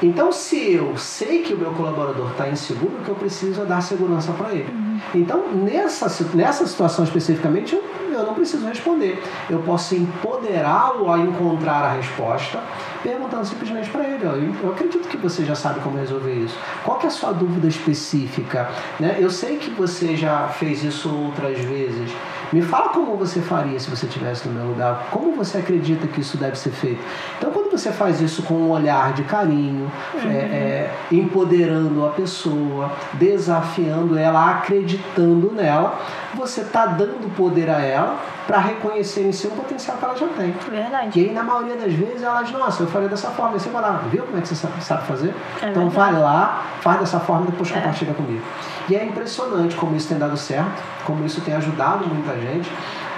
Então, 0.04 0.32
se 0.32 0.74
eu 0.74 0.98
sei 0.98 1.44
que 1.44 1.54
o 1.54 1.58
meu 1.58 1.72
colaborador 1.74 2.32
está 2.32 2.50
inseguro, 2.50 2.98
o 3.00 3.04
que 3.04 3.10
eu 3.10 3.16
preciso 3.16 3.62
é 3.62 3.66
dar 3.66 3.82
segurança 3.82 4.32
para 4.32 4.52
ele. 4.52 4.70
Então, 5.14 5.48
nessa, 5.54 6.08
nessa 6.34 6.66
situação 6.66 7.06
especificamente, 7.06 7.76
eu, 7.76 7.84
eu 8.22 8.28
não 8.28 8.34
preciso 8.34 8.66
responder. 8.66 9.22
Eu 9.50 9.60
posso 9.60 9.96
empoderá-lo 9.96 11.12
a 11.12 11.20
encontrar 11.20 11.84
a 11.84 11.94
resposta, 11.94 12.60
perguntando 13.04 13.46
simplesmente 13.46 13.90
para 13.90 14.08
ele: 14.08 14.24
eu, 14.64 14.72
acredito 14.72 15.08
que 15.08 15.18
você 15.18 15.46
já 15.46 15.56
sabe 15.56 15.80
como 15.82 15.98
resolver 15.98 16.34
isso. 16.34 16.58
Qual 16.84 17.00
é 17.02 17.08
a 17.08 17.10
sua 17.10 17.32
dúvida 17.32 17.68
específica? 17.68 18.70
Né? 19.00 19.18
Eu 19.20 19.30
sei 19.30 19.58
que 19.58 19.70
você 19.70 20.16
já 20.16 20.48
fez 20.48 20.84
isso 20.84 21.14
outras 21.14 21.60
vezes. 21.60 22.12
Me 22.52 22.62
fala 22.62 22.90
como 22.90 23.16
você 23.16 23.40
faria 23.40 23.80
se 23.80 23.90
você 23.90 24.06
estivesse 24.06 24.48
no 24.48 24.54
meu 24.54 24.68
lugar. 24.68 25.08
Como 25.10 25.34
você 25.34 25.58
acredita 25.60 26.06
que 26.08 26.20
isso 26.20 26.38
deve 26.38 26.58
ser 26.58 26.72
feito? 26.72 27.02
Então, 27.38 27.52
quando 27.72 27.80
você 27.80 27.92
faz 27.92 28.20
isso 28.20 28.44
com 28.44 28.54
um 28.56 28.70
olhar 28.70 29.14
de 29.14 29.24
carinho, 29.24 29.90
é, 30.26 30.28
é, 30.28 30.92
empoderando 31.10 32.06
a 32.06 32.10
pessoa, 32.10 32.92
desafiando 33.14 34.18
ela, 34.18 34.52
acreditando 34.52 35.54
nela, 35.54 35.98
você 36.34 36.62
está 36.62 36.86
dando 36.86 37.34
poder 37.34 37.70
a 37.70 37.80
ela 37.80 38.18
para 38.46 38.60
reconhecer 38.60 39.26
em 39.26 39.32
si 39.32 39.48
o 39.48 39.52
potencial 39.52 39.96
que 39.96 40.04
ela 40.04 40.18
já 40.18 40.28
tem. 40.28 40.54
Verdade. 40.70 41.18
E 41.18 41.30
aí, 41.30 41.34
na 41.34 41.44
maioria 41.44 41.78
das 41.78 41.94
vezes, 41.94 42.22
elas, 42.22 42.52
nossa, 42.52 42.84
eu 42.84 42.88
falei 42.88 43.08
dessa 43.08 43.30
forma. 43.30 43.54
Aí 43.54 43.60
você 43.62 43.70
vai 43.70 43.82
lá, 43.82 44.02
viu 44.12 44.24
como 44.24 44.38
é 44.38 44.42
que 44.42 44.50
você 44.50 44.68
sabe, 44.82 45.04
fazer? 45.06 45.34
É 45.62 45.70
então, 45.70 45.90
vai 45.90 46.12
lá, 46.12 46.66
faz 46.82 47.00
dessa 47.00 47.22
forma 47.22 47.48
e 47.48 47.52
depois 47.52 47.72
É. 47.72 47.76
compartilha 47.76 48.14
comigo. 48.14 48.44
E 48.90 48.96
é 48.98 49.06
impressionante 49.06 49.78
como 49.78 49.96
isso 49.96 50.10
tem 50.10 50.18
dado 50.18 50.36
certo, 50.36 50.84
como 51.06 51.26
isso 51.26 51.40
tem 51.40 51.54
ajudado 51.54 52.06
muita 52.06 52.34
gente 52.34 52.70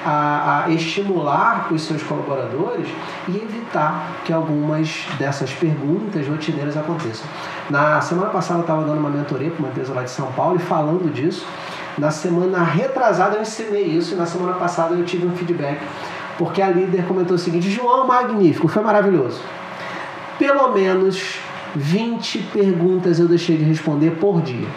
a, 0.06 0.66
a 0.66 0.70
estimular 0.70 1.68
os 1.72 1.82
seus 1.84 2.04
colaboradores 2.04 2.88
e 3.28 3.38
evitar 3.38 4.22
que 4.26 4.34
algumas 4.34 5.06
dessas 5.18 5.52
perguntas 5.54 6.28
rotineiras 6.28 6.76
aconteçam. 6.78 7.26
Na 7.70 8.02
semana 8.02 8.30
passada, 8.30 8.60
eu 8.60 8.64
estava 8.64 8.84
dando 8.84 9.00
uma 9.00 9.10
mentoria 9.10 9.50
para 9.50 9.60
uma 9.60 9.70
empresa 9.70 9.94
lá 9.94 10.04
de 10.04 10.12
São 10.12 10.32
Paulo 10.34 10.58
e 10.58 10.60
falando 10.60 11.12
disso. 11.14 11.46
Na 11.98 12.12
semana 12.12 12.64
retrasada, 12.64 13.38
eu 13.38 13.42
ensinei 13.42 13.84
isso 13.84 14.14
e 14.14 14.18
na 14.18 14.26
semana 14.26 14.54
passada 14.54 14.96
eu 14.96 15.06
tive 15.06 15.26
um 15.28 15.36
feedback 15.36 15.80
porque 16.38 16.62
a 16.62 16.70
líder 16.70 17.06
comentou 17.06 17.36
o 17.36 17.40
seguinte: 17.40 17.70
João, 17.70 18.08
magnífico, 18.08 18.68
foi 18.68 18.84
maravilhoso. 18.84 19.40
Pelo 20.38 20.70
menos 20.70 21.40
20 21.76 22.40
perguntas 22.52 23.20
eu 23.20 23.28
deixei 23.28 23.58
de 23.58 23.64
responder 23.64 24.12
por 24.12 24.42
dia, 24.42 24.68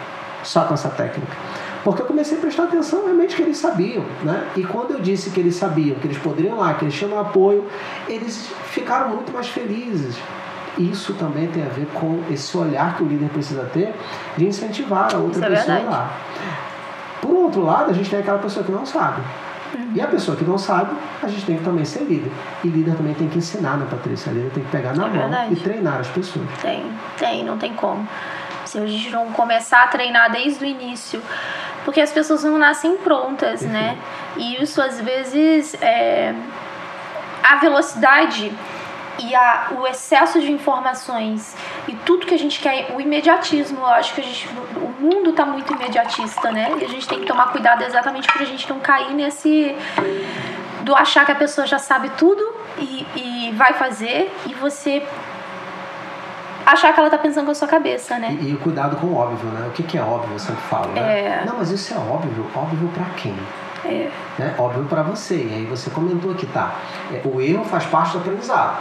só 0.43 0.63
com 0.65 0.73
essa 0.73 0.89
técnica. 0.89 1.35
Porque 1.83 2.01
eu 2.01 2.05
comecei 2.05 2.37
a 2.37 2.41
prestar 2.41 2.63
atenção 2.63 3.03
realmente 3.05 3.35
que 3.35 3.41
eles 3.41 3.57
sabiam, 3.57 4.03
né? 4.23 4.47
E 4.55 4.63
quando 4.63 4.91
eu 4.91 4.99
disse 4.99 5.29
que 5.29 5.39
eles 5.39 5.55
sabiam, 5.55 5.95
que 5.99 6.07
eles 6.07 6.17
poderiam 6.17 6.57
lá, 6.57 6.73
que 6.73 6.85
eles 6.85 6.93
tinham 6.95 7.17
apoio, 7.19 7.65
eles 8.07 8.51
ficaram 8.65 9.09
muito 9.09 9.31
mais 9.31 9.47
felizes. 9.47 10.15
Isso 10.77 11.13
também 11.15 11.47
tem 11.47 11.63
a 11.63 11.69
ver 11.69 11.87
com 11.93 12.21
esse 12.29 12.55
olhar 12.55 12.95
que 12.95 13.03
o 13.03 13.07
líder 13.07 13.29
precisa 13.29 13.63
ter 13.73 13.95
de 14.37 14.45
incentivar 14.45 15.13
a 15.13 15.17
outra 15.17 15.45
é 15.45 15.49
pessoa 15.49 15.75
verdade. 15.75 15.85
lá. 15.85 16.11
Por 17.21 17.31
outro 17.35 17.61
lado, 17.63 17.89
a 17.89 17.93
gente 17.93 18.09
tem 18.09 18.19
aquela 18.19 18.37
pessoa 18.37 18.63
que 18.63 18.71
não 18.71 18.85
sabe. 18.85 19.21
E 19.93 19.99
a 20.01 20.07
pessoa 20.07 20.37
que 20.37 20.43
não 20.45 20.57
sabe, 20.57 20.95
a 21.21 21.27
gente 21.27 21.45
tem 21.45 21.57
que 21.57 21.63
também 21.63 21.83
ser 21.83 22.03
líder. 22.03 22.31
E 22.63 22.67
líder 22.67 22.95
também 22.95 23.13
tem 23.13 23.27
que 23.27 23.37
ensinar, 23.39 23.77
né, 23.77 23.87
Patrícia? 23.89 24.31
A 24.31 24.35
líder 24.35 24.51
tem 24.51 24.63
que 24.63 24.69
pegar 24.69 24.93
na 24.95 25.05
É 25.05 25.09
mão 25.09 25.17
verdade. 25.19 25.53
e 25.53 25.55
treinar 25.57 25.99
as 25.99 26.07
pessoas. 26.07 26.45
Tem, 26.61 26.85
tem, 27.17 27.43
não 27.43 27.57
tem 27.57 27.73
como. 27.73 28.07
Se 28.65 28.77
a 28.77 28.85
gente 28.85 29.09
não 29.09 29.31
começar 29.31 29.83
a 29.83 29.87
treinar 29.87 30.31
desde 30.31 30.63
o 30.63 30.67
início, 30.67 31.21
porque 31.87 32.01
as 32.01 32.11
pessoas 32.11 32.43
não 32.43 32.57
nascem 32.57 32.97
prontas, 32.97 33.61
né? 33.61 33.97
E 34.35 34.61
isso 34.61 34.81
às 34.81 34.99
vezes 34.99 35.73
é 35.81 36.35
a 37.41 37.55
velocidade 37.55 38.51
e 39.19 39.33
a, 39.33 39.69
o 39.71 39.87
excesso 39.87 40.41
de 40.41 40.51
informações 40.51 41.55
e 41.87 41.95
tudo 41.95 42.25
que 42.25 42.33
a 42.33 42.37
gente 42.37 42.59
quer, 42.59 42.93
o 42.93 42.99
imediatismo, 42.99 43.79
eu 43.79 43.85
acho 43.85 44.13
que 44.13 44.19
a 44.19 44.23
gente, 44.25 44.49
o 44.75 45.01
mundo 45.01 45.31
tá 45.31 45.45
muito 45.45 45.71
imediatista, 45.71 46.51
né? 46.51 46.75
E 46.77 46.83
a 46.83 46.89
gente 46.89 47.07
tem 47.07 47.21
que 47.21 47.25
tomar 47.25 47.53
cuidado 47.53 47.81
exatamente 47.81 48.27
pra 48.33 48.43
gente 48.43 48.69
não 48.69 48.81
cair 48.81 49.13
nesse 49.13 49.73
do 50.81 50.93
achar 50.93 51.25
que 51.25 51.31
a 51.31 51.35
pessoa 51.35 51.65
já 51.65 51.79
sabe 51.79 52.09
tudo 52.17 52.43
e, 52.77 53.07
e 53.15 53.51
vai 53.53 53.71
fazer 53.75 54.29
e 54.45 54.53
você 54.53 55.01
achar 56.71 56.93
que 56.93 56.99
ela 56.99 57.09
tá 57.09 57.17
pensando 57.17 57.45
com 57.45 57.51
a 57.51 57.55
sua 57.55 57.67
cabeça, 57.67 58.17
né? 58.19 58.37
E, 58.41 58.49
e 58.49 58.53
o 58.53 58.57
cuidado 58.57 58.97
com 58.97 59.07
o 59.07 59.15
óbvio, 59.15 59.49
né? 59.49 59.67
O 59.67 59.71
que, 59.71 59.83
que 59.83 59.97
é 59.97 60.01
óbvio, 60.01 60.33
eu 60.33 60.39
sempre 60.39 60.61
falo, 60.63 60.91
né? 60.91 61.19
É. 61.19 61.45
Não, 61.45 61.57
mas 61.57 61.71
isso 61.71 61.93
é 61.93 61.97
óbvio. 61.97 62.45
Óbvio 62.53 62.89
pra 62.89 63.05
quem? 63.15 63.35
É. 63.85 64.09
Né? 64.37 64.55
Óbvio 64.57 64.85
pra 64.85 65.01
você. 65.01 65.35
E 65.35 65.53
aí 65.53 65.65
você 65.65 65.89
comentou 65.89 66.31
aqui, 66.31 66.45
tá? 66.47 66.75
É, 67.11 67.21
o 67.25 67.41
erro 67.41 67.63
faz 67.63 67.85
parte 67.85 68.13
do 68.13 68.19
aprendizado. 68.19 68.77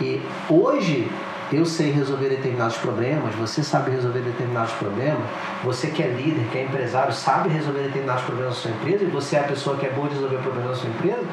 E 0.00 0.22
hoje 0.48 1.10
eu 1.52 1.64
sei 1.64 1.90
resolver 1.90 2.28
determinados 2.28 2.76
problemas, 2.76 3.34
você 3.34 3.62
sabe 3.62 3.90
resolver 3.90 4.20
determinados 4.20 4.72
problemas, 4.72 5.22
você 5.64 5.88
que 5.88 6.02
é 6.02 6.08
líder, 6.08 6.46
que 6.52 6.58
é 6.58 6.64
empresário, 6.64 7.12
sabe 7.12 7.48
resolver 7.48 7.84
determinados 7.84 8.22
problemas 8.22 8.54
da 8.54 8.60
sua 8.60 8.70
empresa, 8.70 9.04
e 9.04 9.06
você 9.06 9.36
é 9.36 9.40
a 9.40 9.44
pessoa 9.44 9.76
que 9.76 9.86
é 9.86 9.90
boa 9.90 10.08
de 10.08 10.14
resolver 10.14 10.36
problemas 10.38 10.70
da 10.72 10.76
sua 10.76 10.90
empresa, 10.90 11.24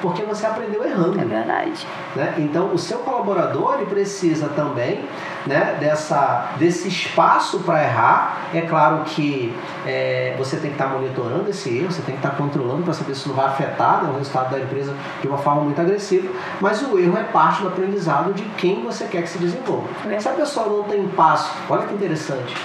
porque 0.00 0.22
você 0.22 0.46
aprendeu 0.46 0.84
errando. 0.84 1.20
É 1.20 1.24
verdade. 1.24 1.86
né? 2.14 2.34
Então, 2.38 2.72
o 2.72 2.78
seu 2.78 2.98
colaborador 2.98 3.74
ele 3.74 3.86
precisa 3.86 4.48
também 4.48 5.04
né, 5.46 5.76
dessa, 5.80 6.52
desse 6.58 6.88
espaço 6.88 7.60
para 7.60 7.82
errar. 7.82 8.48
É 8.52 8.62
claro 8.62 9.04
que 9.04 9.56
é, 9.86 10.34
você 10.38 10.56
tem 10.56 10.70
que 10.70 10.76
estar 10.76 10.88
monitorando 10.88 11.48
esse 11.50 11.78
erro, 11.78 11.90
você 11.90 12.02
tem 12.02 12.16
que 12.16 12.24
estar 12.24 12.36
controlando 12.36 12.82
para 12.82 12.92
saber 12.92 13.14
se 13.14 13.28
não 13.28 13.34
vai 13.34 13.46
afetar 13.46 14.04
né, 14.04 14.10
o 14.10 14.18
resultado 14.18 14.50
da 14.50 14.60
empresa 14.60 14.94
de 15.20 15.28
uma 15.28 15.38
forma 15.38 15.62
muito 15.62 15.80
agressiva. 15.80 16.28
Mas 16.60 16.82
o 16.82 16.98
erro 16.98 17.16
é 17.18 17.24
parte 17.24 17.62
do 17.62 17.68
aprendizado 17.68 18.32
de 18.32 18.44
quem 18.56 18.82
você 18.82 19.04
quer 19.06 19.22
que 19.22 19.28
se 19.28 19.38
desenvolva. 19.38 19.88
É. 20.08 20.18
Se 20.20 20.28
a 20.28 20.32
pessoa 20.32 20.66
não 20.66 20.82
tem 20.84 21.04
espaço, 21.04 21.50
olha 21.68 21.86
que 21.86 21.94
interessante. 21.94 22.56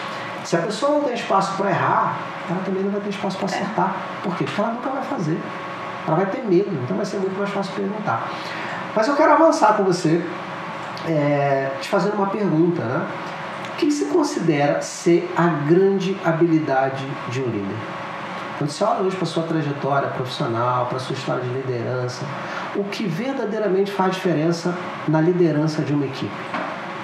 Se 0.43 0.57
a 0.57 0.59
pessoa 0.59 0.93
não 0.93 1.01
tem 1.01 1.13
espaço 1.13 1.55
para 1.55 1.69
errar, 1.69 2.17
ela 2.49 2.59
também 2.65 2.83
não 2.83 2.91
vai 2.91 3.01
ter 3.01 3.09
espaço 3.09 3.37
para 3.37 3.45
acertar. 3.45 3.95
Por 4.21 4.35
quê? 4.35 4.43
Porque 4.43 4.61
ela 4.61 4.71
nunca 4.71 4.89
vai 4.89 5.03
fazer. 5.03 5.39
Ela 6.07 6.17
vai 6.17 6.25
ter 6.25 6.43
medo, 6.43 6.71
então 6.83 6.97
vai 6.97 7.05
ser 7.05 7.17
muito 7.17 7.37
mais 7.37 7.49
fácil 7.49 7.73
perguntar. 7.73 8.29
Mas 8.95 9.07
eu 9.07 9.15
quero 9.15 9.33
avançar 9.33 9.75
com 9.75 9.83
você, 9.83 10.23
é, 11.07 11.71
te 11.81 11.89
fazendo 11.89 12.15
uma 12.15 12.27
pergunta, 12.27 12.83
né? 12.83 13.07
O 13.73 13.75
que 13.75 13.91
você 13.91 14.05
considera 14.05 14.81
ser 14.81 15.31
a 15.35 15.47
grande 15.47 16.15
habilidade 16.23 17.05
de 17.29 17.41
um 17.41 17.45
líder? 17.45 17.75
Quando 18.57 18.69
você 18.69 18.83
olha 18.83 19.01
hoje 19.01 19.15
para 19.15 19.25
a 19.25 19.27
sua 19.27 19.43
trajetória 19.43 20.09
profissional, 20.09 20.85
para 20.85 20.97
a 20.97 20.99
sua 20.99 21.15
história 21.15 21.41
de 21.41 21.49
liderança, 21.49 22.23
o 22.75 22.83
que 22.83 23.03
verdadeiramente 23.05 23.91
faz 23.91 24.13
diferença 24.13 24.75
na 25.07 25.19
liderança 25.19 25.81
de 25.81 25.93
uma 25.93 26.05
equipe? 26.05 26.31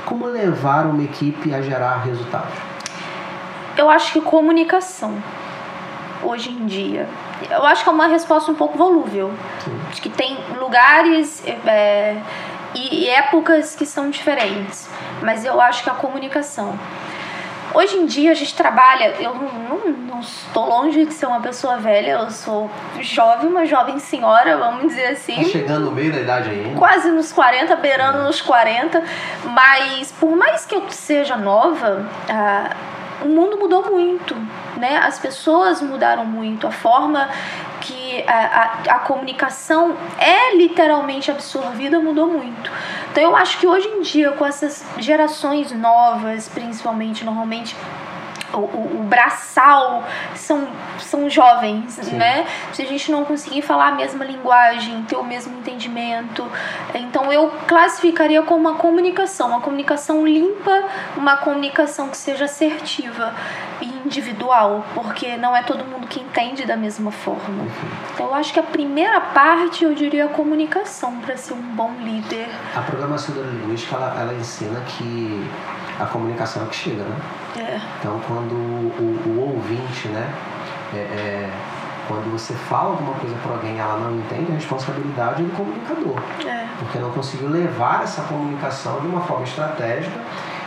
Como 0.05 0.25
levar 0.25 0.85
uma 0.85 1.03
equipe 1.03 1.53
a 1.53 1.61
gerar 1.61 2.03
resultados? 2.03 2.53
Eu 3.75 3.89
acho 3.89 4.13
que 4.13 4.21
comunicação, 4.21 5.21
hoje 6.21 6.51
em 6.51 6.65
dia. 6.65 7.07
Eu 7.49 7.65
acho 7.65 7.83
que 7.83 7.89
é 7.89 7.91
uma 7.91 8.07
resposta 8.07 8.51
um 8.51 8.55
pouco 8.55 8.77
volúvel. 8.77 9.31
Sim. 9.63 9.79
Acho 9.89 10.01
que 10.01 10.09
tem 10.09 10.37
lugares 10.59 11.43
é, 11.65 12.17
e, 12.73 13.03
e 13.03 13.09
épocas 13.09 13.75
que 13.75 13.85
são 13.85 14.09
diferentes. 14.09 14.89
Mas 15.21 15.45
eu 15.45 15.59
acho 15.59 15.83
que 15.83 15.89
a 15.89 15.93
comunicação. 15.93 16.77
Hoje 17.73 17.97
em 17.97 18.05
dia 18.07 18.31
a 18.31 18.33
gente 18.33 18.55
trabalha, 18.55 19.13
eu 19.19 19.35
não, 19.35 19.47
não, 19.47 19.91
não 19.91 20.19
estou 20.21 20.67
longe 20.67 21.05
de 21.05 21.13
ser 21.13 21.27
uma 21.27 21.39
pessoa 21.39 21.77
velha, 21.77 22.11
eu 22.13 22.31
sou 22.31 22.69
jovem, 22.99 23.47
uma 23.47 23.63
jovem 23.63 23.99
senhora, 23.99 24.57
vamos 24.57 24.87
dizer 24.87 25.09
assim 25.09 25.35
Tá 25.35 25.43
chegando 25.43 25.85
no 25.85 25.91
meio 25.91 26.11
da 26.11 26.19
idade 26.19 26.49
ainda? 26.49 26.79
quase 26.79 27.11
nos 27.11 27.31
40, 27.31 27.75
beirando 27.75 28.23
nos 28.23 28.41
40, 28.41 29.03
mas 29.43 30.11
por 30.13 30.35
mais 30.35 30.65
que 30.65 30.73
eu 30.73 30.83
seja 30.89 31.37
nova, 31.37 32.07
ah, 32.27 32.75
o 33.21 33.27
mundo 33.27 33.55
mudou 33.57 33.85
muito, 33.91 34.35
né? 34.79 34.97
As 34.97 35.19
pessoas 35.19 35.81
mudaram 35.81 36.25
muito, 36.25 36.65
a 36.65 36.71
forma 36.71 37.29
que 37.81 38.23
a, 38.27 38.33
a, 38.33 38.95
a 38.95 38.99
comunicação 38.99 39.95
é 40.17 40.55
literalmente 40.55 41.29
absorvida 41.29 41.99
mudou 41.99 42.27
muito. 42.27 42.71
Então 43.11 43.23
eu 43.23 43.35
acho 43.35 43.59
que 43.59 43.67
hoje 43.67 43.87
em 43.87 44.01
dia, 44.01 44.31
com 44.31 44.45
essas 44.45 44.85
gerações 44.97 45.71
novas, 45.71 46.47
principalmente, 46.49 47.23
normalmente 47.23 47.75
o, 48.53 48.57
o, 48.57 48.99
o, 49.01 49.03
braçal 49.03 50.03
são, 50.35 50.67
são 50.99 51.29
jovens, 51.29 51.93
Sim. 51.93 52.15
né? 52.15 52.45
Se 52.73 52.81
a 52.81 52.85
gente 52.85 53.11
não 53.11 53.25
conseguir 53.25 53.61
falar 53.61 53.89
a 53.89 53.91
mesma 53.91 54.25
linguagem, 54.25 55.03
ter 55.03 55.15
o 55.15 55.23
mesmo 55.23 55.57
entendimento. 55.59 56.49
Então 56.93 57.31
eu 57.31 57.51
classificaria 57.67 58.41
como 58.43 58.69
uma 58.69 58.75
comunicação, 58.75 59.49
uma 59.49 59.61
comunicação 59.61 60.25
limpa, 60.25 60.83
uma 61.15 61.37
comunicação 61.37 62.09
que 62.09 62.17
seja 62.17 62.45
assertiva 62.45 63.33
e 63.81 63.85
individual, 64.05 64.83
porque 64.93 65.37
não 65.37 65.55
é 65.55 65.63
todo 65.63 65.85
mundo 65.85 66.07
que 66.07 66.19
entende 66.19 66.65
da 66.65 66.75
mesma 66.75 67.11
forma. 67.11 67.65
Então 68.13 68.27
eu 68.27 68.33
acho 68.33 68.53
que 68.53 68.59
a 68.59 68.63
primeira 68.63 69.19
parte 69.21 69.83
eu 69.83 69.93
diria 69.93 70.25
a 70.25 70.29
comunicação 70.29 71.17
para 71.19 71.37
ser 71.37 71.53
um 71.53 71.61
bom 71.61 71.91
líder. 71.99 72.49
A 72.75 72.81
programação 72.81 73.35
neurolinguística 73.35 73.95
ela, 73.95 74.21
ela 74.21 74.33
ensina 74.33 74.79
que 74.81 75.47
a 75.99 76.05
comunicação 76.05 76.63
é 76.63 76.65
que 76.67 76.75
chega, 76.75 77.03
né? 77.03 77.15
É. 77.57 77.79
Então, 77.99 78.19
quando 78.25 78.38
o, 78.47 79.29
o 79.29 79.53
ouvinte, 79.55 80.07
né, 80.07 80.33
é, 80.93 80.97
é, 80.97 81.49
quando 82.07 82.31
você 82.31 82.53
fala 82.53 82.91
alguma 82.91 83.13
coisa 83.13 83.35
para 83.43 83.51
alguém 83.53 83.75
e 83.75 83.79
ela 83.79 83.99
não 83.99 84.15
entende, 84.17 84.51
a 84.51 84.55
responsabilidade 84.55 85.43
é 85.43 85.45
do 85.45 85.55
comunicador. 85.55 86.19
É. 86.47 86.67
Porque 86.79 86.97
não 86.97 87.11
conseguiu 87.11 87.49
levar 87.49 88.03
essa 88.03 88.23
comunicação 88.23 88.99
de 89.01 89.07
uma 89.07 89.21
forma 89.21 89.43
estratégica 89.43 90.19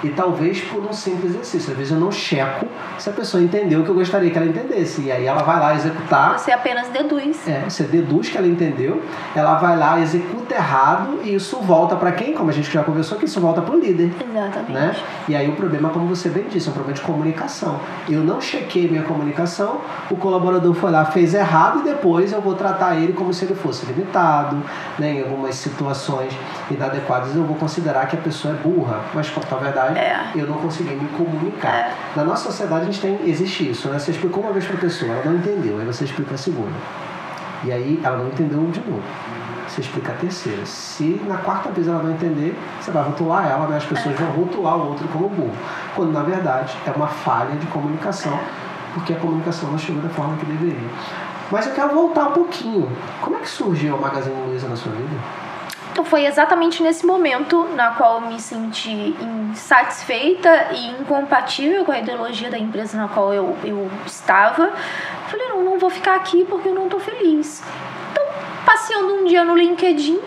e 0.03 0.11
talvez 0.11 0.61
por 0.61 0.85
um 0.85 0.93
simples 0.93 1.33
exercício. 1.33 1.71
Às 1.71 1.77
vezes 1.77 1.93
eu 1.93 1.99
não 1.99 2.11
checo 2.11 2.67
se 2.99 3.09
a 3.09 3.13
pessoa 3.13 3.43
entendeu 3.43 3.81
o 3.81 3.85
que 3.85 3.91
eu 3.91 3.95
gostaria 3.95 4.31
que 4.31 4.37
ela 4.37 4.47
entendesse. 4.47 5.03
E 5.03 5.13
aí 5.13 5.27
ela 5.27 5.43
vai 5.43 5.59
lá 5.59 5.75
executar. 5.75 6.39
Você 6.39 6.51
apenas 6.51 6.89
deduz. 6.89 7.47
É, 7.47 7.61
você 7.69 7.85
deduz 7.85 8.29
que 8.29 8.37
ela 8.37 8.47
entendeu, 8.47 9.03
ela 9.35 9.55
vai 9.55 9.77
lá, 9.77 10.01
executa 10.01 10.55
errado 10.55 11.21
e 11.23 11.35
isso 11.35 11.59
volta 11.61 11.97
para 11.97 12.13
quem? 12.13 12.35
Como 12.35 12.51
a 12.51 12.53
gente 12.53 12.71
já 12.71 12.83
conversou, 12.83 13.19
que 13.19 13.25
isso 13.25 13.41
volta 13.41 13.61
para 13.61 13.75
o 13.75 13.79
líder. 13.79 14.13
Exatamente. 14.21 14.73
Né? 14.73 14.97
E 15.29 15.37
aí 15.37 15.49
o 15.49 15.57
problema, 15.57 15.91
como 15.91 16.07
você 16.07 16.29
bem 16.29 16.45
disse, 16.49 16.69
é 16.69 16.71
um 16.71 16.75
problema 16.75 16.99
de 16.99 17.05
comunicação. 17.05 17.79
Eu 18.09 18.23
não 18.23 18.41
chequei 18.41 18.89
minha 18.89 19.03
comunicação, 19.03 19.81
o 20.11 20.17
colaborador 20.17 20.75
foi 20.75 20.91
lá, 20.91 21.05
fez 21.05 21.35
errado 21.35 21.81
e 21.81 21.83
depois 21.85 22.33
eu 22.33 22.41
vou 22.41 22.55
tratar 22.55 22.97
ele 22.97 23.13
como 23.13 23.33
se 23.33 23.45
ele 23.45 23.55
fosse 23.55 23.87
limitado, 23.87 24.63
né? 24.99 25.13
em 25.13 25.23
algumas 25.23 25.55
situações 25.55 26.33
inadequadas 26.71 27.35
eu 27.35 27.45
vou 27.45 27.57
considerar 27.57 28.07
que 28.07 28.17
a 28.17 28.21
pessoa 28.21 28.55
é 28.55 28.57
burra. 28.57 29.01
Mas, 29.15 29.33
na 29.51 29.57
verdade, 29.59 29.92
é. 29.99 30.31
eu 30.35 30.47
não 30.47 30.59
consegui 30.59 30.95
me 30.95 31.09
comunicar. 31.11 31.75
É. 31.75 31.95
Na 32.17 32.25
nossa 32.25 32.45
sociedade 32.45 32.83
a 32.83 32.85
gente 32.85 33.01
tem, 33.01 33.19
existe 33.29 33.71
isso, 33.71 33.89
né? 33.89 33.99
Você 33.99 34.11
explicou 34.11 34.43
uma 34.43 34.53
vez 34.53 34.65
para 34.65 34.77
a 34.77 34.81
pessoa, 34.81 35.13
ela 35.13 35.25
não 35.25 35.37
entendeu, 35.37 35.79
aí 35.79 35.85
você 35.85 36.05
explica 36.05 36.35
a 36.35 36.39
segunda. 36.39 36.73
E 37.65 37.73
aí 37.73 38.01
ela 38.03 38.17
não 38.17 38.29
entendeu 38.29 38.61
de 38.71 38.81
novo. 38.81 39.03
Você 39.69 39.81
explica 39.81 40.13
a 40.13 40.17
terceira. 40.17 40.67
Se 40.67 41.21
na 41.27 41.39
quarta 41.39 41.71
vez 41.71 41.89
ela 41.89 42.03
não 42.03 42.11
entender, 42.11 42.59
você 42.81 42.91
vai 42.91 43.03
rotular 43.05 43.47
ela, 43.47 43.67
né? 43.69 43.77
As 43.77 43.85
pessoas 43.85 44.19
vão 44.19 44.31
rotular 44.31 44.77
o 44.77 44.89
outro 44.89 45.09
como 45.09 45.29
burro. 45.29 45.57
Quando 45.95 46.13
na 46.13 46.23
verdade 46.23 46.77
é 46.87 46.91
uma 46.91 47.07
falha 47.07 47.57
de 47.57 47.67
comunicação, 47.69 48.39
porque 48.93 49.15
a 49.15 49.17
comunicação 49.17 49.71
não 49.71 49.79
chegou 49.79 50.03
da 50.03 50.11
forma 50.11 50.37
que 50.37 50.45
deveria. 50.45 50.91
Mas 51.51 51.67
eu 51.67 51.73
quero 51.73 51.95
voltar 51.95 52.29
um 52.29 52.33
pouquinho. 52.33 52.91
Como 53.21 53.37
é 53.37 53.41
que 53.41 53.49
surgiu 53.49 53.97
a 53.97 53.99
Magazine 53.99 54.37
Luiza 54.47 54.69
na 54.69 54.77
sua 54.77 54.93
vida? 54.93 55.17
Então 55.93 56.07
foi 56.07 56.25
exatamente 56.25 56.83
nesse 56.83 57.05
momento 57.05 57.65
na 57.75 57.91
qual 57.91 58.15
eu 58.15 58.29
me 58.29 58.41
senti 58.41 59.15
insatisfeita 59.21 60.73
e 60.73 60.89
incompatível 60.89 61.85
com 61.85 61.93
a 61.93 61.99
ideologia 61.99 62.51
da 62.51 62.59
empresa 62.59 62.97
na 62.97 63.09
qual 63.09 63.35
eu, 63.35 63.55
eu 63.63 63.91
estava. 64.07 64.73
Falei, 65.29 65.49
não, 65.49 65.63
não 65.63 65.79
vou 65.79 65.91
ficar 65.91 66.15
aqui 66.15 66.47
porque 66.47 66.69
eu 66.69 66.75
não 66.75 66.85
estou 66.85 66.99
feliz. 66.99 67.63
Então, 68.11 68.25
passeando 68.65 69.17
um 69.17 69.25
dia 69.27 69.45
no 69.45 69.55
LinkedIn, 69.55 70.19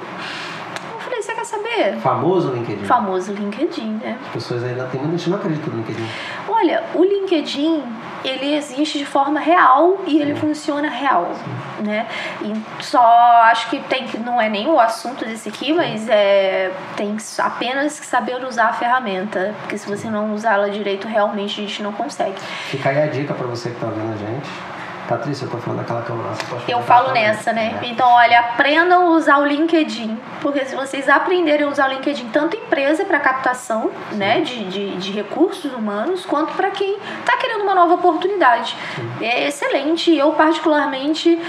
quer 1.45 1.57
saber? 1.57 1.97
Famoso 1.97 2.51
LinkedIn? 2.51 2.85
Famoso 2.85 3.31
LinkedIn, 3.31 3.99
né? 4.03 4.17
As 4.27 4.33
pessoas 4.33 4.63
ainda 4.63 4.85
tem 4.85 4.99
muita 4.99 5.17
gente 5.17 5.29
não 5.29 5.37
acredita 5.37 5.69
no 5.69 5.77
LinkedIn. 5.77 6.07
Olha, 6.49 6.83
o 6.93 7.03
LinkedIn 7.03 7.83
ele 8.23 8.55
existe 8.55 8.97
de 8.97 9.05
forma 9.05 9.39
real 9.39 9.99
e 10.07 10.19
ele 10.19 10.35
funciona 10.35 10.89
real, 10.89 11.31
né? 11.79 12.07
E 12.41 12.83
só 12.83 13.03
acho 13.43 13.69
que 13.69 13.79
tem 13.81 14.05
que 14.05 14.17
não 14.17 14.41
é 14.41 14.49
nem 14.49 14.67
o 14.67 14.79
assunto 14.79 15.23
desse 15.23 15.49
aqui, 15.49 15.71
mas 15.73 16.09
é 16.09 16.71
tem 16.95 17.15
apenas 17.39 17.99
que 17.99 18.05
saber 18.05 18.43
usar 18.43 18.67
a 18.67 18.73
ferramenta, 18.73 19.53
porque 19.61 19.77
se 19.77 19.87
você 19.87 20.09
não 20.09 20.33
usar 20.33 20.53
ela 20.53 20.69
direito, 20.69 21.07
realmente 21.07 21.61
a 21.61 21.63
gente 21.63 21.83
não 21.83 21.91
consegue. 21.91 22.39
Fica 22.69 22.89
aí 22.89 23.03
a 23.03 23.07
dica 23.07 23.33
para 23.33 23.45
você 23.45 23.69
que 23.69 23.75
está 23.75 23.87
vendo 23.87 24.13
a 24.13 24.17
gente 24.17 24.74
Patrícia, 25.07 25.45
eu 25.45 25.51
tô 25.51 25.57
falando 25.57 25.79
daquela 25.79 26.01
câmera 26.01 26.29
lá, 26.29 26.33
você 26.33 26.45
pode 26.45 26.71
Eu 26.71 26.81
falo 26.81 27.11
nessa, 27.11 27.53
né? 27.53 27.79
É. 27.81 27.87
Então, 27.87 28.07
olha, 28.07 28.39
aprendam 28.39 29.07
a 29.07 29.09
usar 29.11 29.37
o 29.37 29.45
LinkedIn, 29.45 30.17
porque 30.41 30.65
se 30.65 30.75
vocês 30.75 31.07
aprenderem 31.07 31.65
a 31.67 31.69
usar 31.69 31.89
o 31.89 31.93
LinkedIn, 31.93 32.29
tanto 32.29 32.57
empresa 32.57 33.05
para 33.05 33.19
captação, 33.19 33.91
Sim. 34.09 34.17
né, 34.17 34.41
de, 34.41 34.65
de, 34.65 34.97
de, 34.97 35.11
recursos 35.11 35.71
humanos, 35.73 36.25
quanto 36.25 36.53
para 36.53 36.71
quem 36.71 36.97
está 37.19 37.37
querendo 37.37 37.61
uma 37.61 37.75
nova 37.75 37.93
oportunidade. 37.93 38.75
Sim. 38.95 39.11
É 39.21 39.47
excelente. 39.47 40.15
Eu, 40.15 40.31
particularmente, 40.31 41.39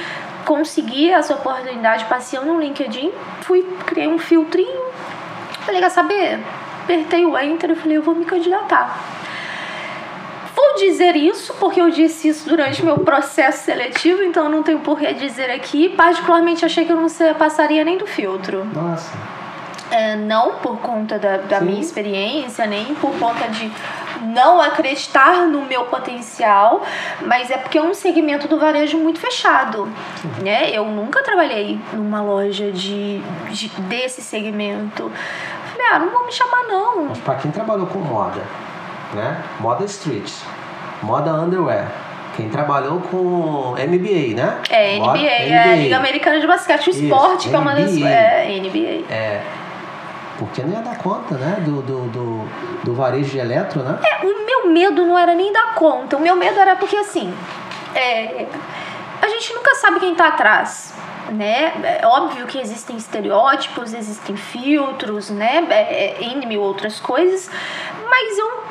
consegui 0.44 1.10
essa 1.10 1.34
oportunidade 1.34 2.04
passeando 2.04 2.52
no 2.52 2.60
LinkedIn, 2.60 3.10
fui, 3.40 3.62
criei 3.86 4.06
um 4.06 4.18
filtrinho, 4.18 4.82
falei, 5.60 5.80
quer 5.80 5.90
saber? 5.90 6.40
Apertei 6.84 7.24
o 7.24 7.36
enter 7.38 7.70
e 7.70 7.74
falei, 7.74 7.96
eu 7.96 8.02
vou 8.02 8.14
me 8.14 8.24
candidatar 8.24 9.16
vou 10.56 10.74
dizer 10.76 11.14
isso, 11.14 11.54
porque 11.60 11.80
eu 11.80 11.90
disse 11.90 12.28
isso 12.28 12.48
durante 12.48 12.82
meu 12.82 12.98
processo 12.98 13.64
seletivo, 13.64 14.22
então 14.22 14.48
não 14.48 14.62
tenho 14.62 14.80
por 14.80 14.98
que 14.98 15.12
dizer 15.12 15.50
aqui. 15.50 15.90
Particularmente 15.90 16.64
achei 16.64 16.86
que 16.86 16.90
eu 16.90 16.96
não 16.96 17.08
passaria 17.38 17.84
nem 17.84 17.98
do 17.98 18.06
filtro. 18.06 18.64
Nossa. 18.64 19.12
É, 19.88 20.16
não 20.16 20.56
por 20.56 20.78
conta 20.78 21.16
da, 21.16 21.36
da 21.36 21.60
minha 21.60 21.80
experiência, 21.80 22.66
nem 22.66 22.86
por 22.96 23.12
conta 23.18 23.48
de 23.48 23.70
não 24.34 24.60
acreditar 24.60 25.46
no 25.46 25.62
meu 25.62 25.84
potencial, 25.84 26.82
mas 27.20 27.50
é 27.50 27.56
porque 27.56 27.78
é 27.78 27.82
um 27.82 27.94
segmento 27.94 28.48
do 28.48 28.58
varejo 28.58 28.98
muito 28.98 29.20
fechado, 29.20 29.88
né? 30.42 30.70
Eu 30.70 30.86
nunca 30.86 31.22
trabalhei 31.22 31.78
numa 31.92 32.20
loja 32.20 32.72
de, 32.72 33.20
de 33.50 33.68
desse 33.82 34.22
segmento. 34.22 35.12
Falei, 35.70 35.86
ah, 35.92 35.98
não 36.00 36.10
vou 36.10 36.26
me 36.26 36.32
chamar 36.32 36.64
não. 36.64 37.04
Mas 37.04 37.18
para 37.18 37.36
quem 37.36 37.52
trabalhou 37.52 37.86
com 37.86 38.00
moda, 38.00 38.42
né? 39.14 39.42
Moda 39.60 39.84
street, 39.84 40.30
moda 41.02 41.32
underwear. 41.32 41.90
Quem 42.36 42.50
trabalhou 42.50 43.00
com 43.00 43.74
NBA, 43.78 44.36
né? 44.36 44.60
É, 44.68 44.98
NBA, 44.98 45.12
NBA. 45.12 45.26
é 45.26 45.72
a 45.72 45.76
Liga 45.76 45.96
Americana 45.96 46.38
de 46.38 46.46
Basquete, 46.46 46.88
o 46.88 46.90
Isso, 46.90 47.02
esporte, 47.04 47.48
que 47.48 47.54
é 47.54 47.58
uma 47.58 47.74
das. 47.74 47.96
É, 47.96 48.60
NBA. 48.60 49.10
É. 49.10 49.42
Porque 50.38 50.62
não 50.62 50.72
ia 50.72 50.82
dar 50.82 50.98
conta, 50.98 51.34
né? 51.36 51.56
Do, 51.60 51.80
do, 51.80 52.08
do, 52.08 52.48
do 52.84 52.94
varejo 52.94 53.30
de 53.30 53.38
eletro, 53.38 53.82
né? 53.82 53.98
É, 54.04 54.26
o 54.26 54.44
meu 54.44 54.70
medo 54.70 55.06
não 55.06 55.18
era 55.18 55.34
nem 55.34 55.50
dar 55.50 55.74
conta. 55.74 56.18
O 56.18 56.20
meu 56.20 56.36
medo 56.36 56.60
era 56.60 56.76
porque, 56.76 56.96
assim, 56.96 57.32
é, 57.94 58.44
a 59.22 59.28
gente 59.28 59.54
nunca 59.54 59.74
sabe 59.76 59.98
quem 59.98 60.14
tá 60.14 60.28
atrás 60.28 60.94
né? 61.32 61.72
É 62.00 62.06
óbvio 62.06 62.46
que 62.46 62.58
existem 62.58 62.96
estereótipos, 62.96 63.92
existem 63.92 64.36
filtros, 64.36 65.30
né? 65.30 65.66
É, 65.70 66.22
é, 66.22 66.22
N 66.22 66.46
mil 66.46 66.60
outras 66.60 67.00
coisas, 67.00 67.50
mas 68.08 68.38
eu 68.38 68.64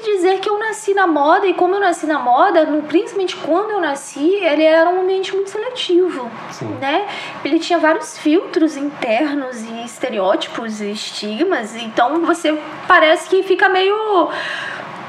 que 0.00 0.16
dizer 0.16 0.40
que 0.40 0.48
eu 0.48 0.58
nasci 0.58 0.94
na 0.94 1.06
moda 1.06 1.46
e 1.46 1.54
como 1.54 1.74
eu 1.74 1.80
nasci 1.80 2.06
na 2.06 2.18
moda, 2.18 2.64
no, 2.64 2.82
principalmente 2.82 3.36
quando 3.36 3.70
eu 3.70 3.80
nasci, 3.80 4.34
ele 4.34 4.62
era 4.62 4.90
um 4.90 5.02
ambiente 5.02 5.34
muito 5.34 5.50
seletivo, 5.50 6.30
Sim. 6.50 6.66
né? 6.80 7.06
Ele 7.44 7.58
tinha 7.58 7.78
vários 7.78 8.18
filtros 8.18 8.76
internos 8.76 9.62
e 9.62 9.84
estereótipos 9.84 10.80
e 10.80 10.90
estigmas, 10.92 11.76
então 11.76 12.24
você 12.24 12.58
parece 12.88 13.28
que 13.28 13.42
fica 13.42 13.68
meio 13.68 14.28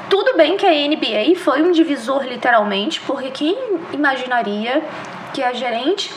tudo 0.08 0.36
bem 0.36 0.56
que 0.58 0.66
a 0.66 0.70
NBA 0.70 1.36
foi 1.36 1.62
um 1.62 1.72
divisor 1.72 2.24
literalmente, 2.24 3.00
porque 3.00 3.30
quem 3.30 3.56
imaginaria 3.92 4.82
que 5.32 5.42
a 5.42 5.52
gerente 5.54 6.12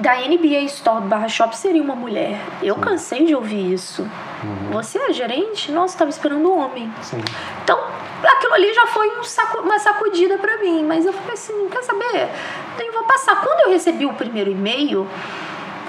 da 0.00 0.14
NBA 0.16 0.62
Store 0.64 1.04
barra 1.04 1.28
shop 1.28 1.56
seria 1.56 1.82
uma 1.82 1.94
mulher. 1.94 2.38
Eu 2.62 2.74
Sim. 2.76 2.80
cansei 2.80 3.24
de 3.26 3.34
ouvir 3.34 3.72
isso. 3.72 4.02
Uhum. 4.02 4.70
Você 4.72 4.98
é 4.98 5.12
gerente? 5.12 5.70
Nossa, 5.70 5.94
estava 5.94 6.10
esperando 6.10 6.50
um 6.50 6.58
homem. 6.58 6.90
Sim. 7.02 7.22
Então, 7.62 7.78
aquilo 8.24 8.54
ali 8.54 8.72
já 8.72 8.86
foi 8.86 9.18
um 9.18 9.22
saco, 9.22 9.60
uma 9.60 9.78
sacudida 9.78 10.38
para 10.38 10.56
mim. 10.58 10.84
Mas 10.84 11.04
eu 11.04 11.12
falei 11.12 11.34
assim, 11.34 11.68
quer 11.68 11.82
saber? 11.82 12.30
Eu 12.78 12.92
vou 12.92 13.04
passar. 13.04 13.42
Quando 13.42 13.60
eu 13.66 13.70
recebi 13.70 14.06
o 14.06 14.14
primeiro 14.14 14.50
e-mail, 14.50 15.06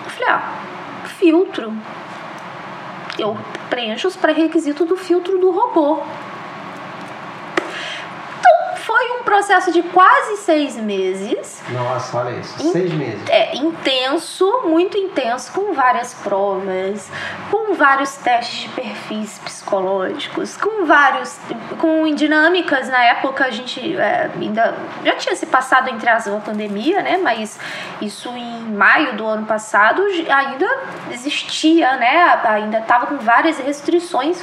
eu 0.04 0.10
falei, 0.10 0.30
ah, 0.30 0.54
filtro. 1.06 1.74
Eu 3.18 3.38
preencho 3.70 4.08
os 4.08 4.16
pré-requisitos 4.16 4.88
do 4.88 4.98
filtro 4.98 5.38
do 5.38 5.52
robô 5.52 6.02
foi 8.86 9.20
um 9.20 9.24
processo 9.24 9.72
de 9.72 9.82
quase 9.84 10.38
seis 10.38 10.76
meses. 10.76 11.62
Nossa, 11.70 12.18
olha 12.18 12.40
isso, 12.40 12.62
in, 12.62 12.72
seis 12.72 12.94
meses. 12.94 13.30
É, 13.30 13.56
intenso, 13.56 14.62
muito 14.66 14.98
intenso, 14.98 15.52
com 15.52 15.74
várias 15.74 16.14
provas, 16.14 17.10
com 17.50 17.74
vários 17.74 18.16
testes 18.18 18.62
de 18.62 18.70
perfis 18.70 19.40
psicológicos, 19.40 20.58
com 20.58 20.86
vários. 20.86 21.40
com 21.80 22.14
dinâmicas. 22.14 22.88
Na 22.90 23.04
época 23.04 23.46
a 23.46 23.52
gente 23.52 23.96
é, 23.98 24.30
ainda. 24.36 24.76
já 25.04 25.16
tinha 25.16 25.36
se 25.36 25.46
passado 25.46 25.90
entre 25.90 26.10
as 26.10 26.28
a 26.28 26.40
pandemia, 26.40 27.02
né? 27.02 27.18
Mas 27.18 27.60
isso 28.02 28.30
em 28.30 28.62
maio 28.72 29.16
do 29.16 29.26
ano 29.26 29.46
passado 29.46 30.04
ainda 30.30 30.68
existia, 31.12 31.96
né? 31.98 32.42
Ainda 32.46 32.80
estava 32.80 33.08
com 33.08 33.18
várias 33.18 33.60
restrições 33.60 34.42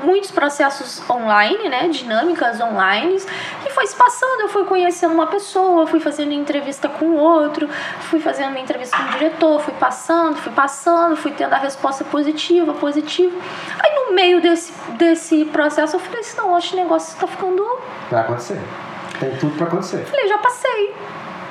muitos 0.00 0.30
processos 0.30 1.02
online, 1.08 1.68
né? 1.68 1.88
Dinâmicas 1.88 2.60
online. 2.60 3.16
E 3.64 3.70
foi 3.70 3.86
se 3.86 3.96
passando, 3.96 4.42
eu 4.42 4.48
fui 4.48 4.64
conhecendo 4.64 5.14
uma 5.14 5.26
pessoa, 5.26 5.86
fui 5.86 6.00
fazendo 6.00 6.32
entrevista 6.32 6.88
com 6.88 7.14
outro, 7.14 7.68
fui 8.00 8.20
fazendo 8.20 8.50
uma 8.50 8.60
entrevista 8.60 8.96
com 8.96 9.04
o 9.04 9.08
diretor, 9.12 9.60
fui 9.60 9.74
passando, 9.74 10.36
fui 10.36 10.52
passando, 10.52 11.16
fui 11.16 11.32
tendo 11.32 11.52
a 11.52 11.58
resposta 11.58 12.04
positiva, 12.04 12.72
positiva. 12.74 13.36
Aí 13.78 13.94
no 13.94 14.14
meio 14.14 14.40
desse, 14.40 14.72
desse 14.92 15.44
processo 15.46 15.96
eu 15.96 16.00
falei 16.00 16.20
assim, 16.20 16.36
não, 16.36 16.56
acho 16.56 16.70
que 16.70 16.76
o 16.76 16.78
negócio 16.78 17.14
está 17.14 17.26
ficando. 17.26 17.64
Vai 18.10 18.20
acontecer. 18.20 18.60
Tem 19.18 19.34
tudo 19.36 19.56
para 19.56 19.66
acontecer. 19.66 20.04
Falei, 20.04 20.28
já 20.28 20.38
passei. 20.38 20.94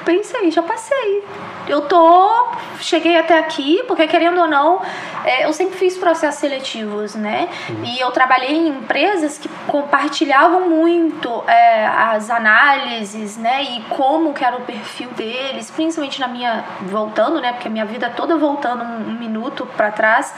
Pensei, 0.06 0.52
já 0.52 0.62
passei. 0.62 1.24
Eu 1.68 1.82
tô 1.82 2.48
cheguei 2.80 3.18
até 3.18 3.40
aqui 3.40 3.84
porque 3.88 4.06
querendo 4.08 4.40
ou 4.40 4.48
não 4.48 4.80
é, 5.24 5.46
eu 5.46 5.54
sempre 5.54 5.78
fiz 5.78 5.98
processos 5.98 6.40
seletivos 6.40 7.16
né? 7.16 7.50
Uhum. 7.70 7.84
e 7.86 8.00
eu 8.00 8.12
trabalhei 8.12 8.52
em 8.52 8.68
empresas 8.68 9.40
que 9.40 9.50
compartilhavam 9.68 10.70
muito 10.70 11.44
é, 11.48 11.88
as 11.88 12.30
análises 12.30 13.38
né? 13.38 13.64
E 13.64 13.82
como 13.90 14.34
que 14.34 14.46
era 14.46 14.56
o 14.58 14.62
perfil 14.62 15.10
deles 15.12 15.72
principalmente 15.72 16.20
na 16.20 16.28
minha 16.28 16.64
voltando 16.82 17.42
né? 17.42 17.54
Porque 17.54 17.68
a 17.68 17.72
minha 17.72 17.86
vida 17.86 18.10
toda 18.10 18.38
voltando 18.38 18.84
um, 18.84 19.10
um 19.10 19.14
minuto 19.14 19.66
para 19.76 19.90
trás. 19.92 20.34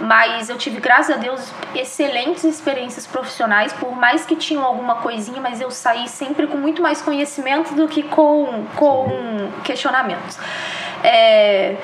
Mas 0.00 0.48
eu 0.48 0.58
tive 0.58 0.80
graças 0.80 1.14
a 1.14 1.18
Deus 1.18 1.52
excelentes 1.74 2.42
experiências 2.42 3.06
profissionais 3.06 3.72
por 3.72 3.94
mais 3.94 4.26
que 4.26 4.34
tinham 4.34 4.64
alguma 4.64 4.96
coisinha 4.96 5.40
mas 5.40 5.60
eu 5.60 5.70
saí 5.70 6.08
sempre 6.08 6.48
com 6.48 6.56
muito 6.56 6.82
mais 6.82 7.00
conhecimento 7.00 7.74
do 7.74 7.86
que 7.86 8.02
com 8.02 8.64
com 8.74 9.11
questionamentos 9.64 10.38
é, 11.02 11.76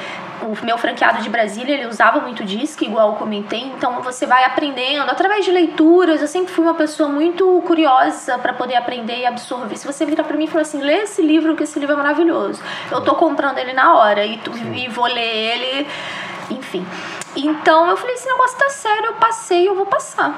o 0.42 0.64
meu 0.64 0.78
franqueado 0.78 1.20
de 1.20 1.28
Brasília, 1.28 1.74
ele 1.74 1.86
usava 1.86 2.20
muito 2.20 2.44
disco, 2.44 2.84
igual 2.84 3.10
eu 3.10 3.16
comentei, 3.16 3.64
então 3.64 4.00
você 4.00 4.26
vai 4.26 4.44
aprendendo 4.44 5.10
através 5.10 5.44
de 5.44 5.50
leituras. 5.50 6.20
Eu 6.20 6.28
sempre 6.28 6.52
fui 6.52 6.64
uma 6.64 6.74
pessoa 6.74 7.08
muito 7.08 7.62
curiosa 7.66 8.38
para 8.38 8.52
poder 8.52 8.76
aprender 8.76 9.18
e 9.18 9.26
absorver. 9.26 9.76
Se 9.76 9.86
você 9.86 10.06
virar 10.06 10.24
para 10.24 10.36
mim 10.36 10.44
e 10.44 10.46
falar 10.46 10.62
assim, 10.62 10.80
lê 10.80 10.98
esse 10.98 11.20
livro, 11.20 11.56
que 11.56 11.64
esse 11.64 11.78
livro 11.78 11.94
é 11.94 11.96
maravilhoso, 11.96 12.62
eu 12.90 13.00
tô 13.00 13.14
comprando 13.14 13.58
ele 13.58 13.72
na 13.72 13.96
hora 13.96 14.24
e, 14.24 14.40
e 14.76 14.88
vou 14.88 15.06
ler 15.06 15.34
ele, 15.34 15.88
enfim. 16.50 16.86
Então 17.36 17.88
eu 17.88 17.96
falei, 17.96 18.14
esse 18.14 18.28
negócio 18.28 18.56
tá 18.56 18.68
sério, 18.70 19.06
eu 19.06 19.14
passei, 19.14 19.68
eu 19.68 19.74
vou 19.74 19.86
passar. 19.86 20.34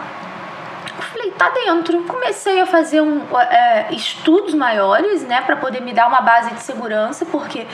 Eu 1.01 1.07
falei, 1.07 1.31
tá 1.31 1.49
dentro. 1.49 2.03
Comecei 2.03 2.61
a 2.61 2.67
fazer 2.67 3.01
um, 3.01 3.23
é, 3.39 3.87
estudos 3.95 4.53
maiores, 4.53 5.23
né, 5.23 5.41
para 5.41 5.57
poder 5.57 5.81
me 5.81 5.95
dar 5.95 6.07
uma 6.07 6.21
base 6.21 6.53
de 6.53 6.61
segurança, 6.61 7.25
porque 7.25 7.67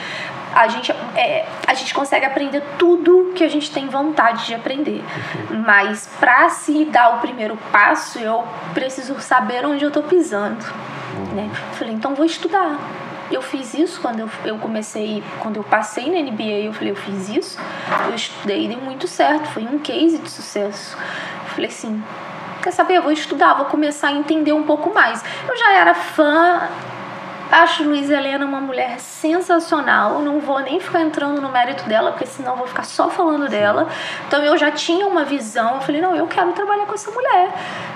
a 0.55 0.69
gente, 0.69 0.93
é, 1.13 1.45
a 1.67 1.73
gente 1.73 1.93
consegue 1.93 2.25
aprender 2.25 2.63
tudo 2.79 3.33
que 3.35 3.43
a 3.43 3.49
gente 3.49 3.69
tem 3.69 3.87
vontade 3.87 4.45
de 4.45 4.55
aprender. 4.55 5.03
Mas 5.65 6.09
para 6.19 6.47
se 6.49 6.85
dar 6.85 7.17
o 7.17 7.19
primeiro 7.19 7.57
passo, 7.69 8.17
eu 8.17 8.47
preciso 8.73 9.19
saber 9.19 9.65
onde 9.65 9.83
eu 9.83 9.91
tô 9.91 10.01
pisando. 10.03 10.65
Né? 11.35 11.51
Falei, 11.73 11.93
então 11.93 12.15
vou 12.15 12.25
estudar. 12.25 12.79
Eu 13.29 13.41
fiz 13.41 13.73
isso 13.73 13.99
quando 13.99 14.21
eu, 14.21 14.29
eu 14.45 14.57
comecei, 14.57 15.21
quando 15.39 15.57
eu 15.57 15.63
passei 15.63 16.09
na 16.09 16.31
NBA, 16.31 16.61
eu 16.63 16.73
falei, 16.73 16.91
eu 16.91 16.95
fiz 16.95 17.27
isso, 17.27 17.59
eu 18.07 18.15
estudei 18.15 18.63
e 18.63 18.67
deu 18.69 18.79
muito 18.79 19.05
certo, 19.05 19.47
foi 19.49 19.63
um 19.63 19.79
case 19.79 20.17
de 20.17 20.29
sucesso. 20.29 20.97
falei 21.47 21.69
assim, 21.69 22.01
quer 22.67 22.71
saber? 22.71 22.97
Eu 22.97 23.03
vou 23.03 23.13
estudar, 23.13 23.53
vou 23.53 23.65
começar 23.67 24.09
a 24.09 24.11
entender 24.11 24.51
um 24.51 24.63
pouco 24.63 24.93
mais. 24.93 25.23
Eu 25.47 25.55
já 25.55 25.71
era 25.71 25.93
fã 25.93 26.67
Acho 27.51 27.83
Luiz 27.83 28.09
Helena 28.09 28.45
uma 28.45 28.59
mulher 28.59 28.99
sensacional. 28.99 30.19
Não 30.19 30.39
vou 30.39 30.59
nem 30.59 30.79
ficar 30.79 31.01
entrando 31.01 31.41
no 31.41 31.49
mérito 31.49 31.87
dela, 31.87 32.11
porque 32.11 32.25
senão 32.25 32.55
vou 32.57 32.67
ficar 32.67 32.83
só 32.83 33.09
falando 33.09 33.47
dela. 33.47 33.87
Então 34.27 34.43
eu 34.43 34.57
já 34.57 34.69
tinha 34.71 35.07
uma 35.07 35.23
visão. 35.23 35.75
Eu 35.75 35.81
falei, 35.81 36.01
não, 36.01 36.15
eu 36.15 36.27
quero 36.27 36.51
trabalhar 36.51 36.85
com 36.85 36.93
essa 36.93 37.09
mulher. 37.09 37.53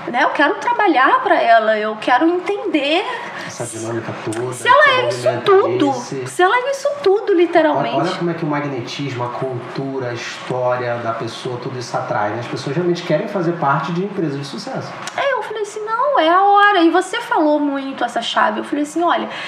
Né? 0.08 0.24
Eu 0.24 0.30
quero 0.30 0.56
trabalhar 0.56 1.22
para 1.22 1.39
ela. 1.39 1.78
Eu 1.78 1.97
quero 1.99 2.28
entender. 2.28 3.04
Essa 3.45 3.66
dinâmica 3.66 4.14
toda. 4.24 4.54
Se 4.54 4.68
ela 4.68 4.89
é 4.89 5.08
isso 5.10 5.28
tudo. 5.45 5.89
Esse... 5.89 6.28
Se 6.28 6.41
ela 6.41 6.56
é 6.56 6.72
isso 6.72 6.89
tudo, 7.04 7.34
literalmente. 7.34 7.95
Olha, 7.95 8.10
olha, 8.10 8.18
como 8.18 8.32
é 8.32 8.34
que 8.34 8.45
o 8.45 8.47
magnetismo, 8.47 9.26
a 9.26 9.30
cultura, 9.30 10.12
a 10.12 10.14
história 10.14 10.95
da 10.97 11.12
pessoa, 11.12 11.60
tudo 11.62 11.78
isso 11.78 11.95
atrai. 11.95 12.30
Né? 12.30 12.39
As 12.39 12.47
pessoas 12.47 12.76
realmente 12.76 13.04
querem 13.04 13.28
fazer 13.28 13.54
parte 13.54 13.91
de 13.91 14.06
empresas 14.06 14.39
de 14.39 14.45
sucesso. 14.45 14.91
É, 15.18 15.34
eu 15.34 15.43
falei 15.43 15.64
assim, 15.64 15.82
não, 15.82 16.18
é 16.18 16.30
a 16.30 16.41
hora. 16.41 16.82
E 16.82 16.89
você 16.89 17.20
falou 17.20 17.60
muito 17.60 18.04
essa 18.06 18.22
chave. 18.22 18.62
Eu 18.62 18.64
falei 18.64 18.84
assim, 18.84 19.04
olha 19.04 19.41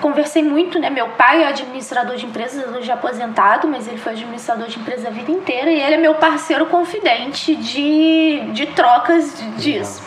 conversei 0.00 0.42
muito, 0.42 0.78
né? 0.78 0.90
Meu 0.90 1.08
pai 1.08 1.42
é 1.42 1.48
administrador 1.48 2.16
de 2.16 2.26
empresas, 2.26 2.74
hoje 2.74 2.90
é 2.90 2.92
aposentado, 2.92 3.66
mas 3.66 3.88
ele 3.88 3.96
foi 3.96 4.12
administrador 4.12 4.66
de 4.66 4.78
empresas 4.78 5.06
a 5.06 5.10
vida 5.10 5.30
inteira 5.30 5.70
e 5.70 5.80
ele 5.80 5.94
é 5.94 5.98
meu 5.98 6.14
parceiro 6.16 6.66
confidente 6.66 7.56
de, 7.56 8.40
de 8.52 8.66
trocas 8.66 9.34
disso. 9.56 10.02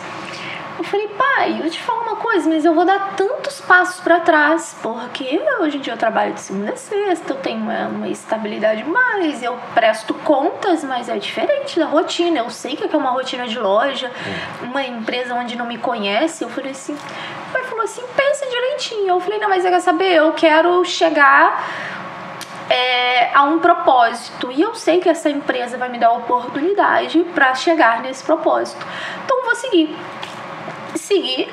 Eu 0.78 0.84
falei, 0.84 1.08
pai, 1.08 1.60
eu 1.60 1.68
te 1.68 1.80
falo 1.80 2.02
uma 2.02 2.14
coisa, 2.14 2.48
mas 2.48 2.64
eu 2.64 2.72
vou 2.72 2.84
dar 2.84 3.14
tantos 3.16 3.60
passos 3.60 4.00
para 4.00 4.20
trás, 4.20 4.76
porque 4.80 5.42
hoje 5.58 5.76
em 5.76 5.80
dia 5.80 5.92
eu 5.92 5.96
trabalho 5.96 6.34
de 6.34 6.40
segunda 6.40 6.72
a 6.72 6.76
sexta, 6.76 7.32
eu 7.32 7.36
tenho 7.38 7.58
uma, 7.58 7.88
uma, 7.88 8.08
estabilidade 8.08 8.84
mais, 8.84 9.42
eu 9.42 9.58
presto 9.74 10.14
contas, 10.14 10.84
mas 10.84 11.08
é 11.08 11.18
diferente 11.18 11.80
da 11.80 11.86
rotina. 11.86 12.38
Eu 12.38 12.50
sei 12.50 12.76
que 12.76 12.84
é 12.84 12.96
uma 12.96 13.10
rotina 13.10 13.48
de 13.48 13.58
loja, 13.58 14.08
uma 14.62 14.84
empresa 14.84 15.34
onde 15.34 15.56
não 15.56 15.66
me 15.66 15.78
conhece. 15.78 16.44
Eu 16.44 16.48
falei 16.48 16.70
assim, 16.70 16.94
o 16.94 17.52
pai 17.52 17.64
falou 17.64 17.82
assim, 17.82 18.04
pensa 18.14 18.46
direitinho. 18.46 19.08
Eu 19.08 19.20
falei, 19.20 19.40
não, 19.40 19.48
mas 19.48 19.64
você 19.64 19.70
quer 19.70 19.80
saber? 19.80 20.14
Eu 20.14 20.32
quero 20.32 20.84
chegar 20.84 21.66
é, 22.70 23.34
a 23.34 23.42
um 23.42 23.58
propósito. 23.58 24.52
E 24.52 24.62
eu 24.62 24.76
sei 24.76 25.00
que 25.00 25.08
essa 25.08 25.28
empresa 25.28 25.76
vai 25.76 25.88
me 25.88 25.98
dar 25.98 26.12
oportunidade 26.12 27.18
para 27.34 27.52
chegar 27.56 28.00
nesse 28.00 28.22
propósito. 28.22 28.86
Então 29.24 29.44
vou 29.44 29.56
seguir 29.56 29.96
segui 30.94 31.48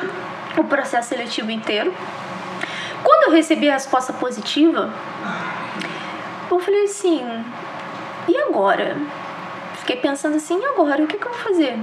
o 0.56 0.64
processo 0.64 1.10
seletivo 1.10 1.50
inteiro. 1.50 1.94
Quando 3.02 3.24
eu 3.24 3.32
recebi 3.32 3.68
a 3.68 3.74
resposta 3.74 4.12
positiva, 4.12 4.92
eu 6.50 6.58
falei 6.58 6.84
assim: 6.84 7.44
e 8.28 8.36
agora? 8.38 8.96
Fiquei 9.76 9.96
pensando 9.96 10.36
assim: 10.36 10.58
e 10.60 10.64
agora? 10.64 11.02
O 11.02 11.06
que, 11.06 11.18
que 11.18 11.26
eu 11.26 11.32
vou 11.32 11.40
fazer? 11.40 11.78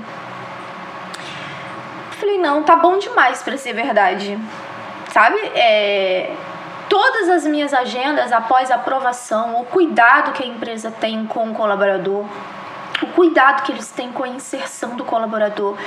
Falei: 2.12 2.38
não, 2.38 2.64
tá 2.64 2.76
bom 2.76 2.98
demais 2.98 3.42
para 3.44 3.58
ser 3.58 3.74
verdade. 3.74 4.38
Sabe? 5.12 5.38
É, 5.54 6.34
todas 6.88 7.30
as 7.30 7.46
minhas 7.46 7.74
agendas 7.74 8.32
após 8.32 8.72
a 8.72 8.76
aprovação, 8.76 9.62
o 9.62 9.66
cuidado 9.66 10.32
que 10.32 10.44
a 10.44 10.46
empresa 10.46 10.92
tem 10.92 11.26
com 11.26 11.50
o 11.50 11.54
colaborador, 11.54 12.26
cuidado 13.12 13.64
que 13.64 13.72
eles 13.72 13.90
têm 13.92 14.12
com 14.12 14.24
a 14.24 14.28
inserção 14.28 14.96
do 14.96 15.04
colaborador. 15.04 15.78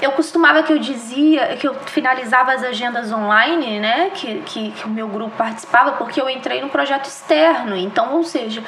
Eu 0.00 0.12
costumava 0.12 0.62
que 0.62 0.72
eu 0.72 0.78
dizia, 0.78 1.56
que 1.56 1.66
eu 1.66 1.74
finalizava 1.86 2.52
as 2.52 2.62
agendas 2.62 3.12
online, 3.12 3.78
né, 3.80 4.10
que, 4.14 4.40
que, 4.42 4.70
que 4.70 4.86
o 4.86 4.90
meu 4.90 5.08
grupo 5.08 5.36
participava, 5.36 5.92
porque 5.92 6.20
eu 6.20 6.28
entrei 6.28 6.60
no 6.60 6.68
projeto 6.68 7.06
externo. 7.06 7.76
Então, 7.76 8.14
ou 8.14 8.24
seja, 8.24 8.62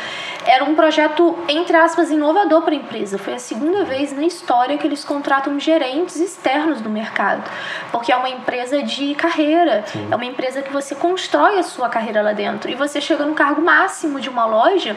era 0.45 0.65
um 0.65 0.75
projeto, 0.75 1.37
entre 1.49 1.77
aspas, 1.77 2.11
inovador 2.11 2.63
para 2.63 2.73
a 2.73 2.77
empresa. 2.77 3.19
Foi 3.19 3.35
a 3.35 3.39
segunda 3.39 3.85
vez 3.85 4.13
na 4.13 4.25
história 4.25 4.79
que 4.79 4.87
eles 4.87 5.05
contratam 5.05 5.59
gerentes 5.59 6.17
externos 6.17 6.81
do 6.81 6.91
mercado, 6.91 7.43
porque 7.91 8.13
é 8.13 8.17
uma 8.17 8.29
empresa 8.29 8.83
de 8.83 9.15
carreira, 9.15 9.85
Sim. 9.87 10.09
é 10.11 10.17
uma 10.17 10.25
empresa 10.25 10.63
que 10.63 10.73
você 10.73 10.95
constrói 10.95 11.59
a 11.59 11.63
sua 11.63 11.89
carreira 11.89 12.23
lá 12.23 12.33
dentro. 12.33 12.71
E 12.71 12.75
você 12.75 13.01
chega 13.01 13.25
no 13.25 13.35
cargo 13.35 13.63
máximo 13.63 14.21
de 14.21 14.29
uma 14.29 14.47
loja, 14.47 14.97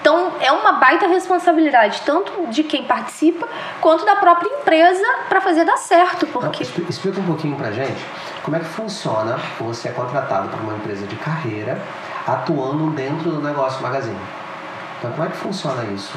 então 0.00 0.32
é 0.40 0.50
uma 0.52 0.72
baita 0.72 1.06
responsabilidade, 1.06 2.02
tanto 2.04 2.46
de 2.52 2.62
quem 2.62 2.84
participa 2.84 3.48
quanto 3.80 4.04
da 4.04 4.16
própria 4.16 4.48
empresa 4.48 5.04
para 5.28 5.40
fazer 5.40 5.64
dar 5.64 5.76
certo. 5.76 6.26
Porque... 6.26 6.64
Então, 6.64 6.84
explica 6.88 7.20
um 7.20 7.24
pouquinho 7.24 7.56
para 7.56 7.72
gente 7.72 8.04
como 8.42 8.56
é 8.56 8.60
que 8.60 8.66
funciona 8.66 9.38
você 9.58 9.88
é 9.88 9.92
contratado 9.92 10.48
por 10.48 10.60
uma 10.60 10.74
empresa 10.74 11.06
de 11.06 11.16
carreira 11.16 11.80
atuando 12.26 12.90
dentro 12.90 13.30
do 13.30 13.40
negócio 13.40 13.82
magazine. 13.82 14.18
Então, 14.98 15.10
como 15.12 15.24
é 15.24 15.30
que 15.30 15.36
funciona 15.36 15.84
isso? 15.92 16.16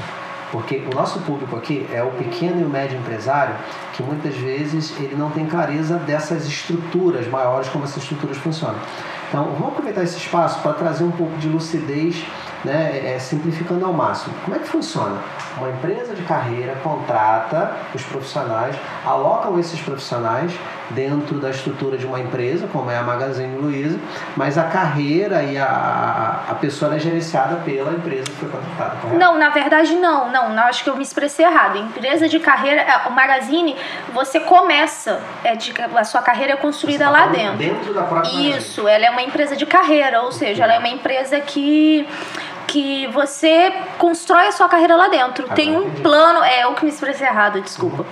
Porque 0.52 0.84
o 0.92 0.96
nosso 0.96 1.20
público 1.22 1.56
aqui 1.56 1.88
é 1.92 2.04
o 2.04 2.12
pequeno 2.12 2.62
e 2.62 2.64
o 2.64 2.70
médio 2.70 2.98
empresário 2.98 3.56
que 3.94 4.04
muitas 4.04 4.36
vezes 4.36 4.94
ele 5.00 5.16
não 5.16 5.30
tem 5.32 5.46
clareza 5.46 5.98
dessas 5.98 6.46
estruturas 6.46 7.28
maiores, 7.28 7.68
como 7.70 7.84
essas 7.84 8.04
estruturas 8.04 8.38
funcionam. 8.38 8.80
Então, 9.28 9.46
vamos 9.46 9.70
aproveitar 9.70 10.04
esse 10.04 10.18
espaço 10.18 10.62
para 10.62 10.74
trazer 10.74 11.04
um 11.04 11.12
pouco 11.12 11.36
de 11.38 11.48
lucidez 11.50 12.24
né, 12.66 13.14
é, 13.16 13.20
simplificando 13.20 13.86
ao 13.86 13.94
máximo. 13.94 14.36
Como 14.44 14.58
é 14.58 14.60
que 14.60 14.68
funciona? 14.68 15.22
Uma 15.58 15.70
empresa 15.70 16.14
de 16.16 16.24
carreira 16.24 16.76
contrata 16.84 17.72
os 17.94 18.04
profissionais, 18.04 18.76
alocam 19.06 19.58
esses 19.60 19.80
profissionais 19.80 20.52
dentro 20.90 21.40
da 21.40 21.50
estrutura 21.50 21.98
de 21.98 22.06
uma 22.06 22.20
empresa, 22.20 22.68
como 22.72 22.92
é 22.92 22.98
a 22.98 23.04
Magazine 23.04 23.56
Luiza, 23.58 24.00
mas 24.36 24.58
a 24.58 24.64
carreira 24.64 25.44
e 25.44 25.58
a, 25.58 26.44
a 26.50 26.56
pessoa 26.56 26.96
é 26.96 27.00
gerenciada 27.00 27.56
pela 27.58 27.92
empresa 27.92 28.26
que 28.26 28.32
foi 28.32 28.50
contratada, 28.50 28.98
correto? 29.02 29.20
Não, 29.20 29.38
na 29.38 29.50
verdade 29.50 29.96
não, 29.96 30.32
não, 30.32 30.50
não, 30.50 30.64
acho 30.64 30.84
que 30.84 30.90
eu 30.90 30.96
me 30.96 31.04
expressei 31.04 31.46
errado. 31.46 31.78
Empresa 31.78 32.28
de 32.28 32.40
carreira, 32.40 32.82
é, 32.82 33.08
o 33.08 33.12
Magazine, 33.12 33.76
você 34.14 34.40
começa, 34.40 35.22
é 35.44 35.56
de, 35.56 35.74
a 35.96 36.04
sua 36.04 36.22
carreira 36.22 36.54
é 36.54 36.58
construída 36.58 37.06
tá 37.06 37.12
lá 37.12 37.28
dentro. 37.28 37.58
Dentro 37.58 37.94
da 37.94 38.04
própria 38.04 38.30
Isso, 38.30 38.84
magazine. 38.84 38.90
ela 38.90 39.06
é 39.06 39.10
uma 39.10 39.24
empresa 39.24 39.56
de 39.56 39.66
carreira, 39.66 40.22
ou 40.22 40.32
seja, 40.32 40.64
ela 40.64 40.74
é 40.74 40.80
uma 40.80 40.90
empresa 40.90 41.40
que 41.40 42.08
que 42.68 43.08
você 43.08 43.74
constrói 43.98 44.48
a 44.48 44.52
sua 44.52 44.68
carreira 44.68 44.96
lá 44.96 45.08
dentro. 45.08 45.44
Agora 45.44 45.56
Tem 45.56 45.76
um 45.76 45.90
plano, 46.02 46.44
é 46.44 46.64
eu 46.64 46.74
que 46.74 46.86
me 46.86 46.92
expressei 46.92 47.28
errado, 47.28 47.62
desculpa. 47.62 48.06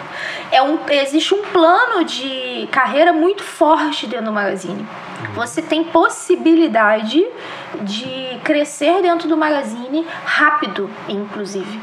É 0.51 0.61
um, 0.61 0.79
existe 0.89 1.33
um 1.33 1.41
plano 1.43 2.03
de 2.03 2.67
carreira 2.71 3.11
muito 3.11 3.43
forte 3.43 4.07
dentro 4.07 4.27
do 4.27 4.33
Magazine. 4.33 4.87
Você 5.35 5.61
tem 5.61 5.83
possibilidade 5.83 7.25
de 7.81 8.39
crescer 8.43 9.01
dentro 9.01 9.27
do 9.27 9.37
Magazine 9.37 10.05
rápido, 10.25 10.89
inclusive. 11.07 11.79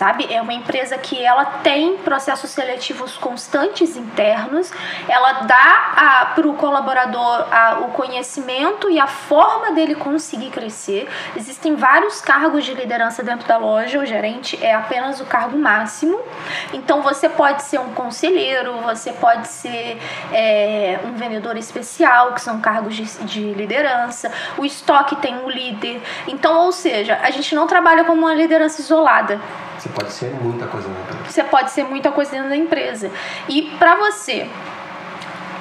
Sabe? 0.00 0.26
É 0.32 0.40
uma 0.40 0.54
empresa 0.54 0.96
que 0.96 1.22
ela 1.22 1.44
tem 1.44 1.98
processos 1.98 2.48
seletivos 2.48 3.18
constantes 3.18 3.98
internos, 3.98 4.72
ela 5.06 5.42
dá 5.42 6.30
para 6.34 6.48
o 6.48 6.54
colaborador 6.54 7.46
a- 7.52 7.80
o 7.80 7.88
conhecimento 7.90 8.88
e 8.88 8.98
a 8.98 9.06
forma 9.06 9.72
dele 9.72 9.94
conseguir 9.94 10.48
crescer. 10.48 11.06
Existem 11.36 11.76
vários 11.76 12.22
cargos 12.22 12.64
de 12.64 12.72
liderança 12.72 13.22
dentro 13.22 13.46
da 13.46 13.58
loja, 13.58 13.98
o 13.98 14.06
gerente 14.06 14.58
é 14.64 14.74
apenas 14.74 15.20
o 15.20 15.26
cargo 15.26 15.58
máximo. 15.58 16.18
Então 16.72 17.02
você 17.02 17.28
pode 17.28 17.62
ser 17.62 17.78
um 17.78 17.92
conselheiro, 17.92 18.78
você 18.78 19.12
pode 19.12 19.48
ser 19.48 20.00
é, 20.32 20.98
um 21.04 21.12
vendedor 21.12 21.58
especial, 21.58 22.32
que 22.32 22.40
são 22.40 22.58
cargos 22.58 22.96
de, 22.96 23.04
de 23.26 23.52
liderança. 23.52 24.32
O 24.56 24.64
estoque 24.64 25.14
tem 25.16 25.36
um 25.36 25.50
líder. 25.50 26.00
Então, 26.26 26.64
ou 26.64 26.72
seja, 26.72 27.18
a 27.22 27.30
gente 27.30 27.54
não 27.54 27.66
trabalha 27.66 28.02
como 28.04 28.22
uma 28.22 28.34
liderança 28.34 28.80
isolada. 28.80 29.38
Você 29.80 29.88
pode 29.90 30.12
ser 30.12 30.30
muita 30.34 30.66
coisa 30.66 30.88
na 30.88 31.00
empresa. 31.00 31.24
Você 31.26 31.44
pode 31.44 31.70
ser 31.70 31.84
muita 31.84 32.10
coisa 32.12 32.30
dentro 32.30 32.48
da 32.48 32.56
empresa. 32.56 33.10
E 33.48 33.62
para 33.78 33.96
você 33.96 34.48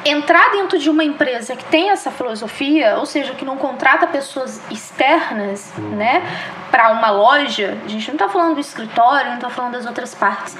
entrar 0.05 0.51
dentro 0.51 0.79
de 0.79 0.89
uma 0.89 1.03
empresa 1.03 1.55
que 1.55 1.65
tem 1.65 1.89
essa 1.89 2.09
filosofia, 2.11 2.97
ou 2.97 3.05
seja, 3.05 3.33
que 3.33 3.43
não 3.43 3.57
contrata 3.57 4.07
pessoas 4.07 4.61
externas, 4.71 5.73
né, 5.77 6.23
para 6.71 6.91
uma 6.91 7.09
loja, 7.09 7.77
a 7.83 7.87
gente 7.87 8.07
não 8.07 8.15
está 8.15 8.29
falando 8.29 8.55
do 8.55 8.61
escritório, 8.61 9.27
não 9.27 9.35
está 9.35 9.49
falando 9.49 9.73
das 9.73 9.85
outras 9.85 10.15
partes. 10.15 10.57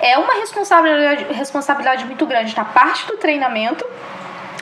É 0.00 0.16
uma 0.16 0.34
responsabilidade, 0.34 1.24
responsabilidade 1.32 2.04
muito 2.04 2.24
grande 2.26 2.56
na 2.56 2.64
parte 2.64 3.06
do 3.06 3.16
treinamento 3.16 3.84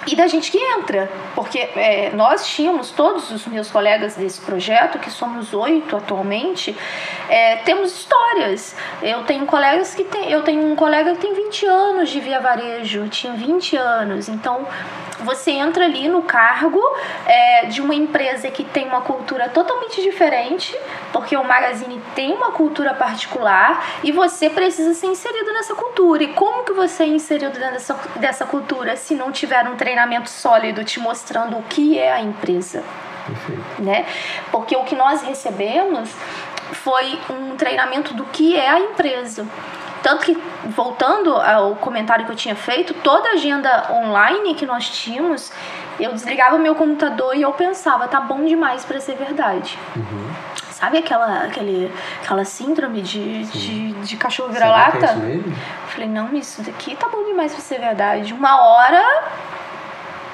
e 0.06 0.14
da 0.14 0.26
gente 0.26 0.50
que 0.50 0.58
entra, 0.58 1.10
porque 1.34 1.58
é, 1.58 2.10
nós 2.14 2.46
tínhamos 2.46 2.90
todos 2.90 3.30
os 3.30 3.46
meus 3.46 3.70
colegas 3.70 4.14
desse 4.14 4.40
projeto, 4.40 4.98
que 4.98 5.10
somos 5.10 5.52
oito 5.52 5.96
atualmente, 5.96 6.76
é, 7.28 7.56
temos 7.56 7.92
histórias. 7.92 8.76
Eu 9.02 9.24
tenho 9.24 9.46
colegas 9.46 9.94
que 9.94 10.04
tem, 10.04 10.30
eu 10.30 10.42
tenho 10.42 10.62
um 10.62 10.76
colega 10.76 11.12
que 11.14 11.20
tem 11.20 11.34
20 11.34 11.66
anos 11.66 12.10
de 12.10 12.20
via 12.20 12.40
varejo, 12.40 13.08
tinha 13.08 13.32
20 13.32 13.76
anos, 13.76 14.28
então 14.28 14.66
você 15.20 15.50
entra 15.52 15.84
ali 15.84 16.08
no 16.08 16.22
cargo 16.22 16.80
é, 17.24 17.66
de 17.66 17.80
uma 17.80 17.94
empresa 17.94 18.50
que 18.50 18.62
tem 18.64 18.86
uma 18.86 19.00
cultura 19.00 19.48
totalmente 19.48 20.02
diferente, 20.02 20.78
porque 21.12 21.36
o 21.36 21.42
Magazine 21.42 22.00
tem 22.14 22.34
uma 22.34 22.52
cultura 22.52 22.92
particular 22.94 24.00
e 24.02 24.12
você 24.12 24.50
precisa 24.50 24.92
ser 24.94 25.06
inserido 25.06 25.52
nessa 25.52 25.74
cultura. 25.74 26.22
E 26.22 26.28
como 26.28 26.64
que 26.64 26.72
você 26.72 27.04
é 27.04 27.06
inserido 27.06 27.58
dentro 27.58 27.72
dessa, 27.72 27.94
dessa 28.16 28.44
cultura 28.44 28.96
se 28.96 29.14
não 29.14 29.32
tiver 29.32 29.66
um 29.66 29.76
treinamento 29.76 29.95
sólido 30.28 30.84
te 30.84 31.00
mostrando 31.00 31.56
o 31.56 31.62
que 31.62 31.98
é 31.98 32.12
a 32.12 32.20
empresa? 32.20 32.82
Perfeito. 33.26 33.82
né? 33.82 34.06
Porque 34.52 34.76
o 34.76 34.84
que 34.84 34.94
nós 34.94 35.22
recebemos 35.22 36.14
foi 36.72 37.18
um 37.30 37.56
treinamento 37.56 38.14
do 38.14 38.24
que 38.24 38.56
é 38.56 38.68
a 38.68 38.78
empresa. 38.78 39.46
Tanto 40.02 40.24
que, 40.24 40.40
voltando 40.66 41.34
ao 41.34 41.74
comentário 41.74 42.24
que 42.24 42.30
eu 42.30 42.36
tinha 42.36 42.54
feito, 42.54 42.94
toda 42.94 43.30
a 43.30 43.32
agenda 43.32 43.88
online 43.90 44.54
que 44.54 44.64
nós 44.64 44.88
tínhamos, 44.88 45.50
eu 45.98 46.12
desligava 46.12 46.58
meu 46.58 46.76
computador 46.76 47.34
e 47.34 47.42
eu 47.42 47.52
pensava, 47.52 48.06
tá 48.06 48.20
bom 48.20 48.44
demais 48.44 48.84
para 48.84 49.00
ser 49.00 49.16
verdade. 49.16 49.76
Sabe 50.70 50.98
aquela, 50.98 51.44
aquele, 51.44 51.90
aquela 52.22 52.44
síndrome 52.44 53.00
de, 53.00 53.44
de, 53.46 53.92
de 53.92 54.16
cachorro 54.16 54.50
é 54.50 54.52
vira-lata? 54.52 55.14
mesmo? 55.14 55.50
Eu 55.50 55.88
Falei, 55.88 56.08
não, 56.08 56.32
isso 56.34 56.62
daqui 56.62 56.94
tá 56.94 57.08
bom 57.08 57.24
demais 57.24 57.52
pra 57.52 57.60
ser 57.60 57.80
verdade. 57.80 58.32
Uma 58.34 58.60
hora 58.60 59.24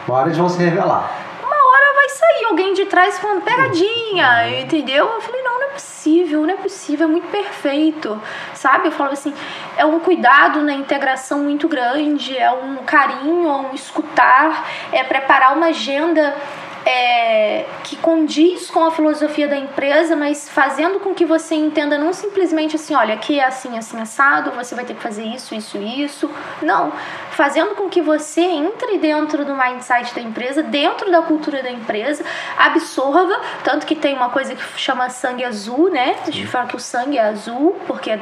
Uma 0.06 0.18
hora 0.18 0.28
eles 0.28 0.38
vão 0.38 0.48
se 0.48 0.58
revelar. 0.62 1.10
uma 1.42 1.56
hora 1.56 1.94
vai 1.94 2.08
sair 2.08 2.44
alguém 2.46 2.74
de 2.74 2.86
trás 2.86 3.18
falando 3.18 3.42
pegadinha, 3.42 4.60
entendeu? 4.60 5.06
Eu 5.06 5.20
falei, 5.20 5.42
não, 5.42 5.60
não 5.60 5.66
é 5.66 5.70
possível, 5.70 6.42
não 6.42 6.50
é 6.50 6.56
possível, 6.56 7.06
é 7.06 7.10
muito 7.10 7.28
perfeito, 7.28 8.20
sabe? 8.54 8.88
Eu 8.88 8.92
falo 8.92 9.12
assim, 9.12 9.32
é 9.76 9.84
um 9.84 10.00
cuidado 10.00 10.60
na 10.60 10.72
integração 10.72 11.38
muito 11.40 11.68
grande, 11.68 12.36
é 12.36 12.50
um 12.50 12.76
carinho, 12.78 13.48
é 13.48 13.52
um 13.52 13.74
escutar, 13.74 14.68
é 14.90 15.04
preparar 15.04 15.56
uma 15.56 15.66
agenda 15.66 16.36
é, 16.84 17.64
que 17.84 17.96
condiz 17.96 18.70
com 18.70 18.84
a 18.84 18.90
filosofia 18.90 19.46
da 19.46 19.56
empresa, 19.56 20.16
mas 20.16 20.48
fazendo 20.48 21.00
com 21.00 21.14
que 21.14 21.24
você 21.24 21.54
entenda 21.54 21.96
não 21.96 22.12
simplesmente 22.12 22.76
assim, 22.76 22.94
olha, 22.94 23.14
aqui 23.14 23.38
é 23.38 23.44
assim, 23.44 23.76
assim, 23.78 24.00
assado, 24.00 24.50
você 24.52 24.74
vai 24.74 24.84
ter 24.84 24.94
que 24.94 25.02
fazer 25.02 25.24
isso, 25.24 25.54
isso, 25.54 25.78
isso. 25.78 26.30
Não, 26.60 26.92
fazendo 27.30 27.74
com 27.74 27.88
que 27.88 28.00
você 28.00 28.40
entre 28.40 28.98
dentro 28.98 29.44
do 29.44 29.54
mindset 29.54 30.14
da 30.14 30.20
empresa, 30.20 30.62
dentro 30.62 31.10
da 31.10 31.22
cultura 31.22 31.62
da 31.62 31.70
empresa, 31.70 32.24
absorva, 32.58 33.40
tanto 33.62 33.86
que 33.86 33.94
tem 33.94 34.14
uma 34.14 34.30
coisa 34.30 34.54
que 34.54 34.62
chama 34.76 35.08
sangue 35.08 35.44
azul, 35.44 35.90
né? 35.90 36.16
A 36.26 36.30
gente 36.30 36.46
fala 36.46 36.66
que 36.66 36.76
o 36.76 36.80
sangue 36.80 37.16
é 37.16 37.22
azul, 37.22 37.76
porque 37.86 38.10
a 38.10 38.18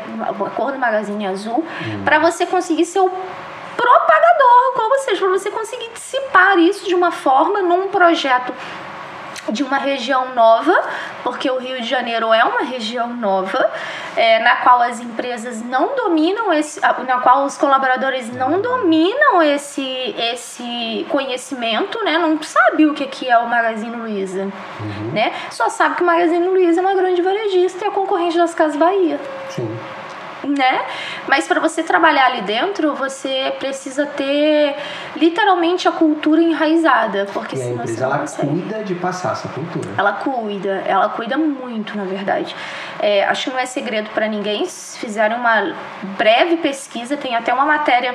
cor 0.55 0.73
do 0.73 0.79
magazine 0.79 1.25
é 1.25 1.29
azul, 1.29 1.65
para 2.05 2.19
você 2.19 2.47
conseguir 2.47 2.85
ser 2.85 3.01
o 3.01 3.11
propagador, 3.77 4.73
como 4.75 4.99
seja, 5.01 5.21
para 5.21 5.29
você 5.29 5.51
conseguir 5.51 5.91
dissipar 5.93 6.59
isso 6.59 6.87
de 6.87 6.95
uma 6.95 7.11
forma 7.11 7.61
num 7.63 7.89
projeto 7.89 8.53
de 9.49 9.63
uma 9.63 9.79
região 9.79 10.35
nova, 10.35 10.83
porque 11.23 11.51
o 11.51 11.59
Rio 11.59 11.81
de 11.81 11.87
Janeiro 11.87 12.33
é 12.33 12.45
uma 12.45 12.61
região 12.61 13.09
nova, 13.09 13.71
é, 14.17 14.39
na 14.41 14.57
qual 14.57 14.81
as 14.83 15.01
empresas 15.01 15.63
não 15.63 15.95
dominam 15.97 16.53
esse, 16.53 16.81
na 16.81 17.21
qual 17.21 17.45
os 17.45 17.57
colaboradores 17.57 18.33
não 18.35 18.61
dominam 18.61 19.43
esse, 19.43 20.15
esse 20.17 21.07
conhecimento, 21.09 22.03
né? 22.05 22.19
Não 22.19 22.41
sabe 22.43 22.87
o 22.87 22.95
que 22.95 23.07
que 23.07 23.29
é 23.29 23.39
o 23.39 23.49
Magazine 23.49 23.97
Luiza, 23.97 24.49
né? 25.13 25.33
Só 25.51 25.69
sabe 25.69 25.97
que 25.97 26.03
o 26.03 26.07
Magazine 26.07 26.47
Luiza 26.47 26.81
é 26.81 26.83
uma 26.83 26.95
grande 26.95 27.23
varejista 27.23 27.85
e 27.85 27.89
é 27.89 27.91
concorrente 27.91 28.37
das 28.37 28.55
Casas 28.55 28.77
Bahia 28.77 29.19
Sim. 29.49 29.79
Né? 30.45 30.81
Mas 31.29 31.47
para 31.47 31.61
você 31.61 31.83
trabalhar 31.83 32.27
ali 32.27 32.43
dentro, 32.43 32.95
você 32.95 33.55
precisa 33.59 34.07
ter 34.07 34.75
literalmente 35.17 35.87
a 35.89 35.93
cultura 35.93 36.41
enraizada, 36.41 37.27
porque 37.33 37.57
E 37.57 37.61
a 37.61 37.65
senão 37.65 37.77
você 37.77 37.83
empresa 37.83 38.01
não 38.01 38.11
ela 38.13 38.19
consegue. 38.21 38.49
cuida 38.49 38.85
de 38.85 38.95
passar 38.95 39.33
essa 39.33 39.49
cultura. 39.49 39.89
Ela 39.97 40.13
cuida, 40.15 40.83
ela 40.87 41.09
cuida 41.11 41.37
muito, 41.37 41.97
na 41.97 42.05
verdade. 42.05 42.55
É, 42.99 43.25
acho 43.25 43.45
que 43.45 43.51
não 43.51 43.59
é 43.59 43.67
segredo 43.67 44.11
para 44.11 44.27
ninguém. 44.29 44.67
Se 44.67 44.99
fizerem 44.99 45.37
uma 45.37 45.75
breve 46.19 46.57
pesquisa, 46.59 47.17
tem 47.17 47.37
até 47.37 47.53
uma 47.53 47.65
matéria 47.65 48.15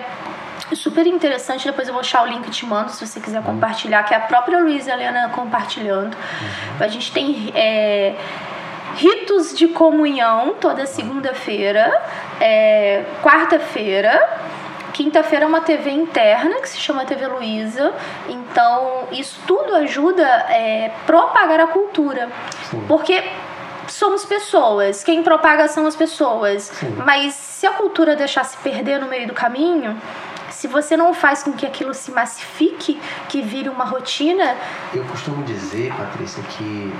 super 0.73 1.05
interessante. 1.05 1.65
Depois 1.65 1.87
eu 1.87 1.93
vou 1.93 2.01
deixar 2.01 2.23
o 2.23 2.25
link 2.27 2.47
e 2.47 2.49
te 2.49 2.65
mando 2.65 2.91
se 2.91 3.05
você 3.05 3.19
quiser 3.19 3.41
compartilhar, 3.43 4.03
que 4.03 4.13
é 4.13 4.17
a 4.17 4.21
própria 4.21 4.59
Luísa 4.59 4.91
Helena 4.91 5.29
compartilhando. 5.29 6.15
A 6.79 6.87
gente 6.87 7.11
tem. 7.11 7.51
é, 7.55 8.15
ritos 8.95 9.55
de 9.55 9.67
comunhão 9.67 10.55
toda 10.59 10.85
segunda-feira, 10.85 12.01
é, 12.39 13.03
quarta-feira. 13.21 14.41
Quinta-feira 14.93 15.43
é 15.43 15.47
uma 15.47 15.59
TV 15.59 15.91
interna 15.91 16.55
que 16.61 16.69
se 16.69 16.77
chama 16.77 17.03
TV 17.03 17.27
Luiza. 17.27 17.93
Então, 18.29 19.07
isso 19.11 19.39
tudo 19.45 19.75
ajuda 19.75 20.23
é, 20.23 20.91
propagar 21.05 21.59
a 21.59 21.67
cultura. 21.67 22.29
Sim. 22.69 22.81
Porque 22.87 23.21
somos 23.89 24.23
pessoas, 24.23 25.03
quem 25.03 25.21
propaga 25.21 25.67
são 25.67 25.85
as 25.85 25.95
pessoas. 25.95 26.63
Sim. 26.63 26.95
Mas 27.05 27.33
se 27.33 27.67
a 27.67 27.71
cultura 27.71 28.15
deixar 28.15 28.45
se 28.45 28.55
perder 28.57 28.99
no 28.99 29.07
meio 29.07 29.27
do 29.27 29.33
caminho, 29.33 29.99
se 30.49 30.67
você 30.67 30.95
não 30.95 31.13
faz 31.13 31.43
com 31.43 31.51
que 31.51 31.65
aquilo 31.65 31.93
se 31.93 32.11
massifique, 32.11 32.99
que 33.27 33.41
vire 33.41 33.67
uma 33.67 33.83
rotina, 33.83 34.55
Eu 34.93 35.03
costumo 35.03 35.43
dizer, 35.43 35.93
Patrícia, 35.93 36.41
que 36.43 36.93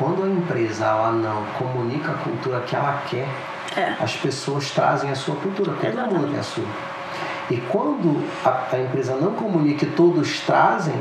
quando 0.00 0.24
a 0.24 0.26
empresa 0.28 0.86
ela 0.86 1.12
não 1.12 1.44
comunica 1.58 2.12
a 2.12 2.14
cultura 2.14 2.60
que 2.60 2.74
ela 2.74 3.02
quer, 3.08 3.28
É. 3.76 3.94
as 4.02 4.16
pessoas 4.16 4.70
trazem 4.70 5.10
a 5.10 5.14
sua 5.14 5.36
cultura, 5.36 5.72
todo 5.74 6.12
mundo 6.12 6.28
tem 6.30 6.40
a 6.40 6.42
sua. 6.42 6.64
E 7.50 7.56
quando 7.68 8.24
a, 8.44 8.62
a 8.74 8.80
empresa 8.80 9.14
não 9.16 9.32
comunica 9.34 9.84
e 9.84 9.90
todos 9.90 10.40
trazem, 10.40 10.94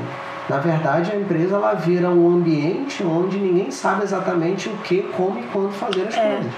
na 0.50 0.58
verdade 0.58 1.12
a 1.12 1.16
empresa 1.16 1.56
ela 1.56 1.74
vira 1.76 2.10
um 2.10 2.28
ambiente 2.36 3.02
onde 3.04 3.38
ninguém 3.39 3.72
sabe 3.72 4.04
exatamente 4.04 4.68
o 4.68 4.74
que, 4.78 5.02
como 5.16 5.39
e 5.39 5.43
quando 5.43 5.72
fazer 5.72 6.08
as 6.10 6.18
É. 6.18 6.36
coisas. 6.36 6.52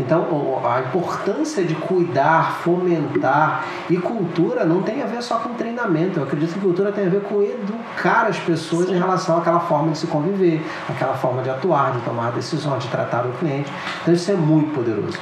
Então, 0.00 0.60
a 0.64 0.80
importância 0.80 1.64
de 1.64 1.74
cuidar, 1.74 2.58
fomentar 2.62 3.64
e 3.90 3.96
cultura 3.96 4.64
não 4.64 4.82
tem 4.82 5.02
a 5.02 5.06
ver 5.06 5.22
só 5.22 5.36
com 5.36 5.54
treinamento. 5.54 6.20
Eu 6.20 6.24
acredito 6.24 6.54
que 6.54 6.60
cultura 6.60 6.92
tem 6.92 7.06
a 7.06 7.10
ver 7.10 7.22
com 7.22 7.42
educar 7.42 8.26
as 8.26 8.38
pessoas 8.38 8.86
Sim. 8.86 8.94
em 8.94 8.98
relação 8.98 9.38
àquela 9.38 9.60
forma 9.60 9.92
de 9.92 9.98
se 9.98 10.06
conviver, 10.06 10.64
aquela 10.88 11.14
forma 11.14 11.42
de 11.42 11.50
atuar, 11.50 11.92
de 11.92 12.00
tomar 12.00 12.30
decisões, 12.32 12.84
de 12.84 12.88
tratar 12.88 13.26
o 13.26 13.32
cliente. 13.32 13.72
Então, 14.02 14.14
isso 14.14 14.30
é 14.30 14.34
muito 14.34 14.72
poderoso. 14.74 15.18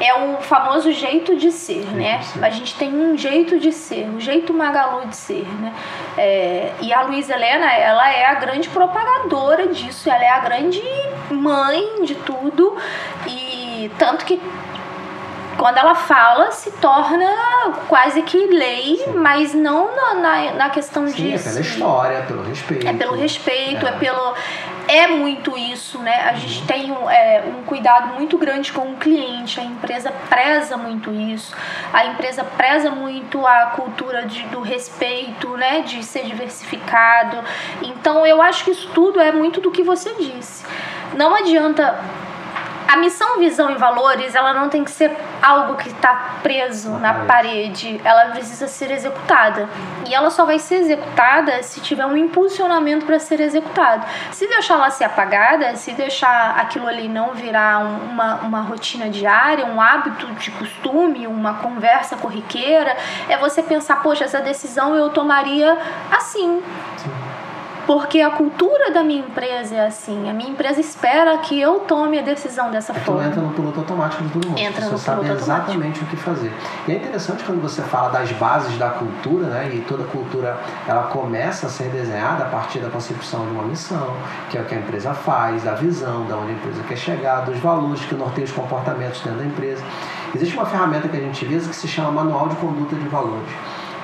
É 0.00 0.14
o 0.14 0.40
famoso 0.40 0.90
jeito 0.92 1.36
de 1.36 1.50
ser, 1.50 1.82
jeito 1.82 1.90
né? 1.92 2.18
De 2.18 2.26
ser. 2.26 2.44
A 2.44 2.50
gente 2.50 2.74
tem 2.76 2.94
um 2.94 3.16
jeito 3.16 3.58
de 3.58 3.72
ser, 3.72 4.08
um 4.08 4.20
jeito 4.20 4.54
Magalu 4.54 5.06
de 5.06 5.16
ser, 5.16 5.46
né? 5.60 5.74
É, 6.16 6.72
e 6.80 6.92
a 6.92 7.02
Luísa 7.02 7.34
Helena, 7.34 7.70
ela 7.72 8.10
é 8.10 8.26
a 8.26 8.34
grande 8.34 8.68
propagadora 8.68 9.68
disso, 9.68 10.08
ela 10.08 10.24
é 10.24 10.30
a 10.30 10.40
grande 10.40 10.82
mãe 11.30 12.04
de 12.04 12.14
tudo 12.14 12.76
e 13.26 13.47
tanto 13.98 14.24
que 14.24 14.40
quando 15.58 15.76
ela 15.76 15.94
fala, 15.94 16.52
se 16.52 16.70
torna 16.70 17.26
quase 17.88 18.22
que 18.22 18.46
lei, 18.46 18.96
Sim. 19.04 19.14
mas 19.14 19.52
não 19.52 19.94
na, 19.94 20.14
na, 20.14 20.52
na 20.52 20.70
questão 20.70 21.06
Sim, 21.08 21.14
de. 21.14 21.34
É 21.34 21.38
pela 21.38 21.60
história, 21.60 22.22
pelo 22.22 22.42
respeito. 22.44 22.86
É 22.86 22.92
pelo 22.92 23.14
respeito, 23.14 23.84
é, 23.84 23.88
é 23.88 23.92
pelo. 23.92 24.34
É 24.86 25.06
muito 25.08 25.58
isso, 25.58 25.98
né? 25.98 26.28
A 26.28 26.30
uhum. 26.30 26.36
gente 26.36 26.66
tem 26.66 26.92
um, 26.92 27.10
é, 27.10 27.42
um 27.46 27.64
cuidado 27.64 28.14
muito 28.14 28.38
grande 28.38 28.72
com 28.72 28.92
o 28.92 28.96
cliente, 28.96 29.60
a 29.60 29.64
empresa 29.64 30.10
preza 30.30 30.78
muito 30.78 31.12
isso, 31.12 31.54
a 31.92 32.06
empresa 32.06 32.42
preza 32.42 32.90
muito 32.90 33.46
a 33.46 33.66
cultura 33.76 34.24
de, 34.24 34.44
do 34.44 34.60
respeito, 34.60 35.56
né? 35.56 35.80
De 35.80 36.02
ser 36.04 36.24
diversificado. 36.24 37.38
Então 37.82 38.24
eu 38.24 38.40
acho 38.40 38.64
que 38.64 38.70
isso 38.70 38.88
tudo 38.94 39.20
é 39.20 39.32
muito 39.32 39.60
do 39.60 39.72
que 39.72 39.82
você 39.82 40.14
disse. 40.14 40.64
Não 41.14 41.34
adianta 41.34 41.98
a 42.88 42.96
missão, 42.96 43.38
visão 43.38 43.70
e 43.70 43.74
valores, 43.74 44.34
ela 44.34 44.54
não 44.54 44.70
tem 44.70 44.82
que 44.82 44.90
ser 44.90 45.14
algo 45.42 45.76
que 45.76 45.90
está 45.90 46.36
preso 46.42 46.92
na 46.92 47.12
parede. 47.26 48.00
Ela 48.02 48.30
precisa 48.30 48.66
ser 48.66 48.90
executada. 48.90 49.68
E 50.08 50.14
ela 50.14 50.30
só 50.30 50.46
vai 50.46 50.58
ser 50.58 50.76
executada 50.76 51.62
se 51.62 51.82
tiver 51.82 52.06
um 52.06 52.16
impulsionamento 52.16 53.04
para 53.04 53.18
ser 53.18 53.40
executado. 53.42 54.06
Se 54.32 54.46
deixar 54.48 54.76
ela 54.76 54.90
ser 54.90 55.04
apagada, 55.04 55.76
se 55.76 55.92
deixar 55.92 56.58
aquilo 56.58 56.86
ali 56.86 57.10
não 57.10 57.34
virar 57.34 57.80
uma, 57.80 58.36
uma 58.36 58.62
rotina 58.62 59.10
diária, 59.10 59.66
um 59.66 59.78
hábito 59.78 60.26
de 60.36 60.50
costume, 60.52 61.26
uma 61.26 61.54
conversa 61.54 62.16
corriqueira, 62.16 62.96
é 63.28 63.36
você 63.36 63.62
pensar, 63.62 63.96
poxa, 64.02 64.24
essa 64.24 64.40
decisão 64.40 64.96
eu 64.96 65.10
tomaria 65.10 65.76
assim. 66.10 66.62
Sim 66.96 67.17
porque 67.88 68.20
a 68.20 68.28
cultura 68.28 68.92
da 68.92 69.02
minha 69.02 69.20
empresa 69.20 69.74
é 69.74 69.86
assim. 69.86 70.28
A 70.28 70.34
minha 70.34 70.50
empresa 70.50 70.78
espera 70.78 71.38
que 71.38 71.58
eu 71.58 71.80
tome 71.80 72.18
a 72.18 72.22
decisão 72.22 72.70
dessa 72.70 72.92
é 72.92 73.00
forma. 73.00 73.24
entra 73.24 73.40
no 73.40 73.48
piloto 73.54 73.80
automático 73.80 74.24
de 74.24 74.28
todo 74.28 74.46
mundo. 74.46 74.58
Entra 74.58 74.84
você 74.84 74.92
no 74.92 74.98
sabe 74.98 75.20
piloto 75.22 75.40
exatamente 75.40 75.72
automático. 75.72 76.04
o 76.04 76.08
que 76.08 76.16
fazer. 76.16 76.52
E 76.86 76.92
é 76.92 76.96
interessante 76.96 77.44
quando 77.44 77.62
você 77.62 77.80
fala 77.80 78.10
das 78.10 78.30
bases 78.32 78.76
da 78.76 78.90
cultura, 78.90 79.46
né? 79.46 79.70
E 79.72 79.80
toda 79.88 80.04
cultura 80.04 80.60
ela 80.86 81.04
começa 81.04 81.66
a 81.66 81.70
ser 81.70 81.88
desenhada 81.88 82.44
a 82.44 82.48
partir 82.48 82.80
da 82.80 82.90
concepção 82.90 83.46
de 83.46 83.52
uma 83.52 83.62
missão, 83.62 84.14
que 84.50 84.58
é 84.58 84.60
o 84.60 84.66
que 84.66 84.74
a 84.74 84.78
empresa 84.78 85.14
faz, 85.14 85.62
da 85.62 85.72
visão, 85.72 86.26
da 86.26 86.36
onde 86.36 86.50
a 86.52 86.54
empresa 86.56 86.82
quer 86.86 86.96
chegar, 86.96 87.46
dos 87.46 87.58
valores 87.58 88.04
que 88.04 88.14
norteiam 88.14 88.44
os 88.44 88.52
comportamentos 88.52 89.22
dentro 89.22 89.38
da 89.38 89.46
empresa. 89.46 89.82
Existe 90.34 90.54
uma 90.54 90.66
ferramenta 90.66 91.08
que 91.08 91.16
a 91.16 91.20
gente 91.20 91.42
utiliza 91.42 91.70
que 91.70 91.76
se 91.76 91.88
chama 91.88 92.10
Manual 92.10 92.48
de 92.48 92.56
Conduta 92.56 92.94
de 92.94 93.08
Valores 93.08 93.48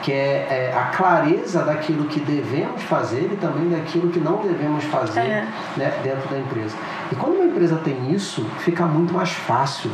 que 0.04 0.12
é, 0.12 0.70
é, 0.70 0.78
a 0.78 0.94
clareza 0.94 1.64
daquilo 1.64 2.04
que 2.04 2.20
devemos 2.20 2.82
fazer 2.82 3.30
e 3.32 3.36
também 3.36 3.70
daquilo 3.70 4.10
que 4.10 4.20
não 4.20 4.36
devemos 4.36 4.84
fazer 4.84 5.20
é. 5.20 5.48
né, 5.78 5.98
dentro 6.02 6.28
da 6.28 6.38
empresa. 6.38 6.76
E 7.10 7.14
quando 7.14 7.36
uma 7.36 7.46
empresa 7.46 7.80
tem 7.82 8.12
isso, 8.12 8.44
fica 8.58 8.84
muito 8.84 9.14
mais 9.14 9.30
fácil 9.30 9.90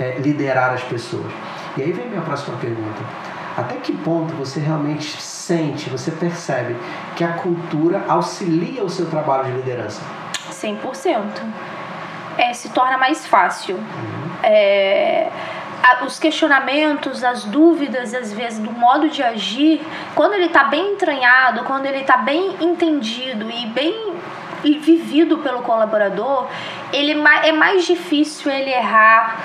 é, 0.00 0.18
liderar 0.18 0.74
as 0.74 0.82
pessoas. 0.82 1.32
E 1.76 1.82
aí 1.82 1.92
vem 1.92 2.08
minha 2.08 2.22
próxima 2.22 2.56
pergunta. 2.56 3.00
Até 3.56 3.76
que 3.76 3.92
ponto 3.92 4.34
você 4.34 4.58
realmente 4.58 5.22
sente, 5.22 5.88
você 5.88 6.10
percebe 6.10 6.76
que 7.14 7.22
a 7.22 7.34
cultura 7.34 8.04
auxilia 8.08 8.82
o 8.82 8.90
seu 8.90 9.06
trabalho 9.06 9.44
de 9.44 9.52
liderança? 9.52 10.02
100%. 10.50 11.26
É, 12.36 12.52
se 12.52 12.70
torna 12.70 12.98
mais 12.98 13.24
fácil. 13.24 13.76
Uhum. 13.76 14.30
É 14.42 15.30
os 16.04 16.18
questionamentos, 16.18 17.22
as 17.22 17.44
dúvidas, 17.44 18.14
às 18.14 18.32
vezes, 18.32 18.58
do 18.58 18.72
modo 18.72 19.08
de 19.08 19.22
agir, 19.22 19.80
quando 20.14 20.34
ele 20.34 20.46
está 20.46 20.64
bem 20.64 20.92
entranhado, 20.92 21.64
quando 21.64 21.86
ele 21.86 22.00
está 22.00 22.16
bem 22.16 22.56
entendido 22.60 23.50
e 23.50 23.66
bem 23.66 24.14
vivido 24.62 25.38
pelo 25.38 25.62
colaborador, 25.62 26.48
ele 26.92 27.12
é 27.42 27.52
mais 27.52 27.84
difícil 27.84 28.50
ele 28.50 28.70
errar 28.70 29.38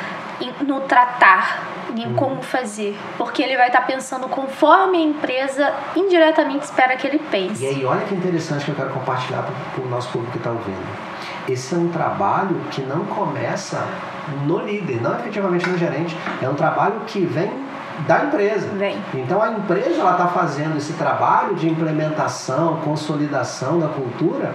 no 0.62 0.82
tratar, 0.82 1.68
em 1.96 2.06
uhum. 2.06 2.16
como 2.16 2.42
fazer, 2.42 2.98
porque 3.18 3.42
ele 3.42 3.58
vai 3.58 3.68
estar 3.68 3.82
tá 3.82 3.86
pensando 3.86 4.30
conforme 4.30 4.98
a 4.98 5.02
empresa 5.02 5.74
indiretamente 5.96 6.64
espera 6.64 6.96
que 6.96 7.06
ele 7.06 7.20
pense. 7.20 7.64
E 7.64 7.68
aí, 7.68 7.86
olha 7.86 8.06
que 8.06 8.16
interessante 8.16 8.66
que 8.66 8.72
eu 8.72 8.76
quero 8.76 8.92
compartilhar 8.92 9.44
para 9.74 9.84
o 9.84 9.90
nosso 9.90 10.10
público 10.10 10.32
que 10.34 10.38
está 10.38 10.52
ouvindo. 10.52 11.09
Esse 11.48 11.76
é 11.76 11.78
um 11.78 11.90
trabalho 11.90 12.56
que 12.72 12.82
não 12.82 13.06
começa 13.06 13.84
no 14.46 14.60
líder, 14.60 15.02
não 15.02 15.18
efetivamente 15.18 15.68
no 15.68 15.78
gerente. 15.78 16.16
É 16.42 16.48
um 16.48 16.56
trabalho 16.56 17.02
que 17.08 17.26
vem 17.26 17.52
da 18.08 18.26
empresa. 18.26 18.68
Vem. 18.78 18.98
Então 19.14 19.42
a 19.42 19.52
empresa 19.52 20.00
ela 20.00 20.12
está 20.12 20.28
fazendo 20.28 20.78
esse 20.78 20.94
trabalho 20.94 21.56
de 21.56 21.68
implementação, 21.68 22.78
consolidação 22.78 23.80
da 23.80 23.88
cultura 23.88 24.54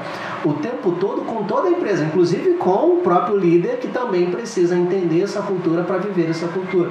o 0.51 0.55
tempo 0.55 0.93
todo 0.93 1.23
com 1.23 1.45
toda 1.45 1.69
a 1.69 1.71
empresa, 1.71 2.05
inclusive 2.05 2.55
com 2.55 2.99
o 2.99 3.01
próprio 3.03 3.37
líder 3.37 3.79
que 3.79 3.89
também 3.89 4.31
precisa 4.31 4.77
entender 4.77 5.23
essa 5.23 5.43
cultura 5.43 5.83
para 5.83 5.99
viver 5.99 6.31
essa 6.31 6.49
cultura. 6.49 6.91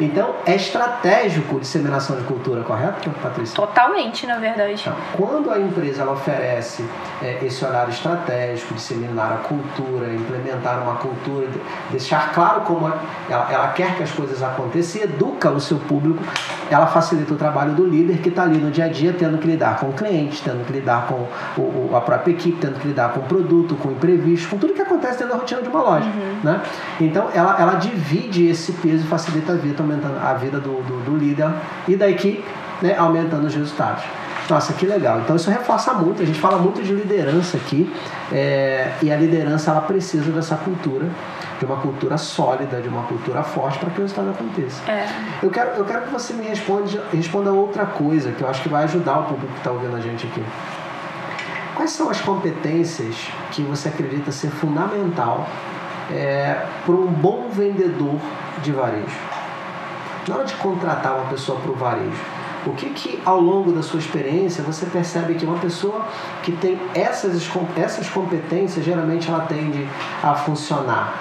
Então 0.00 0.34
é 0.46 0.54
estratégico 0.54 1.60
disseminação 1.60 2.16
de 2.16 2.24
cultura, 2.24 2.62
correto, 2.62 3.10
Patrícia? 3.22 3.54
Totalmente, 3.54 4.26
na 4.26 4.38
verdade. 4.38 4.80
Então, 4.80 4.94
quando 5.16 5.50
a 5.50 5.58
empresa 5.58 6.08
oferece 6.08 6.84
é, 7.22 7.44
esse 7.44 7.64
horário 7.64 7.90
estratégico, 7.90 8.74
disseminar 8.74 9.32
a 9.32 9.36
cultura, 9.36 10.12
implementar 10.12 10.82
uma 10.82 10.96
cultura, 10.96 11.48
deixar 11.90 12.32
claro 12.32 12.62
como 12.62 12.86
ela, 12.86 13.48
ela 13.50 13.68
quer 13.68 13.96
que 13.96 14.02
as 14.02 14.10
coisas 14.10 14.42
aconteçam, 14.42 15.02
educa 15.02 15.50
o 15.50 15.60
seu 15.60 15.78
público, 15.78 16.22
ela 16.70 16.86
facilita 16.86 17.34
o 17.34 17.36
trabalho 17.36 17.72
do 17.72 17.86
líder 17.86 18.18
que 18.18 18.28
está 18.28 18.42
ali 18.42 18.58
no 18.58 18.70
dia 18.70 18.86
a 18.86 18.88
dia 18.88 19.12
tendo 19.12 19.38
que 19.38 19.46
lidar 19.46 19.78
com 19.78 19.90
o 19.90 19.92
cliente, 19.92 20.42
tendo 20.42 20.64
que 20.64 20.72
lidar 20.72 21.06
com 21.06 21.26
o, 21.60 21.90
a 21.94 22.00
própria 22.00 22.32
equipe, 22.32 22.58
tendo 22.60 22.78
que 22.78 22.88
lidar 22.92 23.12
com 23.12 23.20
o 23.20 23.22
produto, 23.24 23.74
com 23.76 23.88
o 23.88 23.92
imprevisto, 23.92 24.48
com 24.48 24.58
tudo 24.58 24.72
que 24.72 24.82
acontece 24.82 25.18
dentro 25.18 25.34
da 25.34 25.40
rotina 25.40 25.62
de 25.62 25.68
uma 25.68 25.82
loja. 25.82 26.06
Uhum. 26.06 26.40
Né? 26.44 26.62
Então 27.00 27.28
ela, 27.34 27.60
ela 27.60 27.74
divide 27.74 28.46
esse 28.46 28.72
peso 28.72 29.04
e 29.04 29.06
facilita 29.06 29.52
a 29.52 29.56
vida, 29.56 29.82
aumentando 29.82 30.18
a 30.18 30.34
vida 30.34 30.58
do, 30.58 30.82
do, 30.82 31.04
do 31.04 31.16
líder 31.16 31.50
e 31.88 31.96
da 31.96 32.08
equipe, 32.08 32.44
né? 32.80 32.96
aumentando 32.96 33.46
os 33.46 33.54
resultados. 33.54 34.04
Nossa, 34.48 34.72
que 34.72 34.86
legal. 34.86 35.20
Então 35.20 35.36
isso 35.36 35.50
reforça 35.50 35.94
muito. 35.94 36.22
A 36.22 36.26
gente 36.26 36.38
fala 36.38 36.58
muito 36.58 36.82
de 36.82 36.92
liderança 36.92 37.56
aqui 37.56 37.92
é, 38.30 38.92
e 39.02 39.10
a 39.10 39.16
liderança 39.16 39.70
ela 39.70 39.80
precisa 39.80 40.30
dessa 40.30 40.56
cultura 40.56 41.08
de 41.62 41.66
uma 41.66 41.76
cultura 41.76 42.18
sólida, 42.18 42.80
de 42.80 42.88
uma 42.88 43.04
cultura 43.04 43.42
forte 43.44 43.78
para 43.78 43.88
que 43.90 44.00
o 44.00 44.02
resultado 44.02 44.30
aconteça. 44.30 44.90
É. 44.90 45.06
Eu, 45.40 45.48
quero, 45.48 45.70
eu 45.76 45.84
quero 45.84 46.02
que 46.02 46.10
você 46.10 46.32
me 46.32 46.44
responda, 46.44 47.04
responda 47.12 47.52
outra 47.52 47.86
coisa 47.86 48.32
que 48.32 48.42
eu 48.42 48.48
acho 48.48 48.62
que 48.62 48.68
vai 48.68 48.82
ajudar 48.82 49.20
o 49.20 49.22
público 49.24 49.52
que 49.52 49.58
está 49.58 49.70
ouvindo 49.70 49.96
a 49.96 50.00
gente 50.00 50.26
aqui. 50.26 50.42
Quais 51.82 51.90
são 51.90 52.08
as 52.10 52.20
competências 52.20 53.16
que 53.50 53.60
você 53.62 53.88
acredita 53.88 54.30
ser 54.30 54.52
fundamental 54.52 55.48
é, 56.12 56.64
para 56.86 56.94
um 56.94 57.08
bom 57.08 57.48
vendedor 57.50 58.20
de 58.62 58.70
varejo? 58.70 59.18
Na 60.28 60.36
hora 60.36 60.44
de 60.44 60.54
contratar 60.54 61.16
uma 61.16 61.24
pessoa 61.24 61.58
para 61.58 61.72
o 61.72 61.74
varejo, 61.74 62.22
o 62.64 62.72
que 62.74 62.90
que 62.90 63.20
ao 63.26 63.40
longo 63.40 63.72
da 63.72 63.82
sua 63.82 63.98
experiência 63.98 64.62
você 64.62 64.86
percebe 64.86 65.34
que 65.34 65.44
uma 65.44 65.58
pessoa 65.58 66.06
que 66.44 66.52
tem 66.52 66.78
essas, 66.94 67.50
essas 67.76 68.08
competências 68.08 68.84
geralmente 68.84 69.28
ela 69.28 69.44
tende 69.46 69.84
a 70.22 70.36
funcionar? 70.36 71.14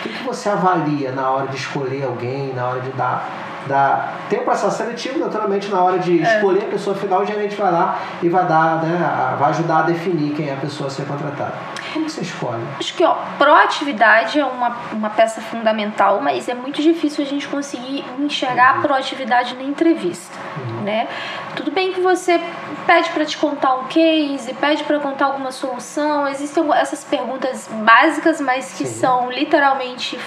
O 0.00 0.02
que, 0.02 0.08
que 0.08 0.24
você 0.24 0.48
avalia 0.48 1.12
na 1.12 1.30
hora 1.30 1.46
de 1.46 1.56
escolher 1.56 2.02
alguém, 2.02 2.52
na 2.52 2.66
hora 2.66 2.80
de 2.80 2.90
dar 2.90 3.47
dar 3.68 4.14
tem 4.28 4.40
um 4.40 4.44
processo 4.44 4.76
seletivo 4.76 5.18
naturalmente 5.18 5.68
na 5.68 5.80
hora 5.80 5.98
de 5.98 6.20
é. 6.20 6.36
escolher 6.36 6.64
a 6.64 6.68
pessoa 6.68 6.96
final 6.96 7.20
o 7.20 7.26
gerente 7.26 7.54
vai 7.54 7.70
lá 7.70 7.98
e 8.22 8.28
vai 8.28 8.46
dar 8.46 8.82
né, 8.82 9.36
vai 9.38 9.50
ajudar 9.50 9.78
a 9.78 9.82
definir 9.82 10.34
quem 10.34 10.48
é 10.48 10.54
a 10.54 10.56
pessoa 10.56 10.88
a 10.88 10.90
ser 10.90 11.06
contratada 11.06 11.54
como 11.92 12.08
você 12.08 12.22
escolhe 12.22 12.62
acho 12.78 12.94
que 12.94 13.04
ó 13.04 13.16
proatividade 13.38 14.38
é 14.38 14.44
uma, 14.44 14.76
uma 14.92 15.10
peça 15.10 15.40
fundamental 15.40 16.20
mas 16.20 16.48
é 16.48 16.54
muito 16.54 16.82
difícil 16.82 17.24
a 17.24 17.26
gente 17.26 17.46
conseguir 17.46 18.04
enxergar 18.18 18.74
uhum. 18.74 18.78
a 18.78 18.82
proatividade 18.82 19.54
na 19.54 19.62
entrevista 19.62 20.36
uhum. 20.56 20.82
né 20.82 21.06
tudo 21.54 21.70
bem 21.70 21.92
que 21.92 22.00
você 22.00 22.40
pede 22.86 23.10
para 23.10 23.24
te 23.24 23.36
contar 23.36 23.74
um 23.74 23.84
case 23.84 24.52
pede 24.54 24.82
para 24.84 24.98
contar 24.98 25.26
alguma 25.26 25.52
solução 25.52 26.26
existem 26.26 26.64
essas 26.72 27.04
perguntas 27.04 27.68
básicas 27.84 28.40
mas 28.40 28.72
que 28.72 28.86
Sim. 28.86 29.00
são 29.00 29.30
literalmente 29.30 30.18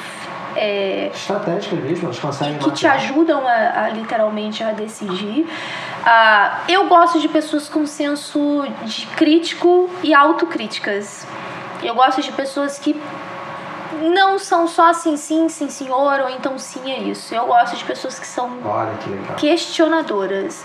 é, 0.56 1.08
estratégicas 1.14 1.80
mesmo, 1.80 2.06
elas 2.06 2.20
conseguem 2.20 2.58
que 2.58 2.72
te 2.72 2.88
ajudam 2.88 3.48
a, 3.48 3.86
a, 3.86 3.90
literalmente 3.90 4.64
a 4.64 4.72
decidir. 4.72 5.48
Ah, 6.06 6.62
eu 6.68 6.88
gosto 6.88 7.20
de 7.20 7.28
pessoas 7.28 7.70
com 7.70 7.86
senso 7.86 8.64
de 8.86 9.06
crítico 9.08 9.90
e 10.04 10.14
autocríticas. 10.14 11.28
Eu 11.84 11.96
gosto 11.96 12.22
de 12.22 12.32
pessoas 12.32 12.78
que 12.78 13.00
não 14.02 14.40
são 14.40 14.68
só 14.68 14.90
assim, 14.90 15.16
sim, 15.16 15.48
sim, 15.50 15.70
senhor, 15.70 16.20
ou 16.22 16.30
então 16.30 16.58
sim 16.58 16.92
é 16.92 17.00
isso. 17.00 17.34
Eu 17.34 17.46
gosto 17.46 17.76
de 17.76 17.84
pessoas 17.84 18.20
que 18.20 18.28
são 18.28 18.60
Olha 18.66 18.92
que 19.38 19.48
questionadoras. 19.48 20.64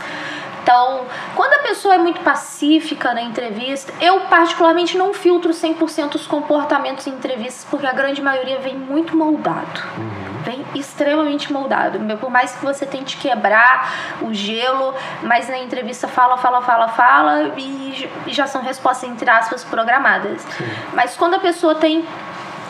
Então, 0.67 1.05
quando 1.37 1.53
a 1.53 1.59
pessoa 1.61 1.95
é 1.95 1.99
muito 1.99 2.21
pacífica 2.23 3.15
na 3.15 3.23
entrevista, 3.23 3.93
eu 4.01 4.23
particularmente 4.23 4.99
não 4.99 5.15
filtro 5.15 5.53
100% 5.53 6.17
os 6.17 6.27
comportamentos 6.27 7.07
em 7.07 7.11
entrevistas, 7.11 7.65
porque 7.71 7.87
a 7.87 7.93
grande 7.93 8.21
maioria 8.21 8.59
vem 8.59 8.75
muito 8.77 9.17
moldado. 9.17 9.81
Vem 10.43 10.67
extremamente 10.75 11.53
moldado. 11.53 12.01
Por 12.19 12.31
mais 12.31 12.51
que 12.57 12.65
você 12.65 12.85
tente 12.85 13.17
quebrar 13.17 14.19
o 14.23 14.35
gelo, 14.35 14.93
mas 15.23 15.49
na 15.49 15.59
entrevista 15.59 16.09
fala, 16.09 16.37
fala, 16.37 16.61
fala, 16.61 16.89
fala 16.89 17.53
e 17.57 18.11
já 18.27 18.49
são 18.49 18.61
respostas, 18.61 19.09
entre 19.09 19.31
aspas, 19.31 19.63
programadas. 19.63 20.45
Mas 20.95 21.17
quando 21.17 21.35
a 21.35 21.39
pessoa 21.39 21.77
tem 21.77 22.05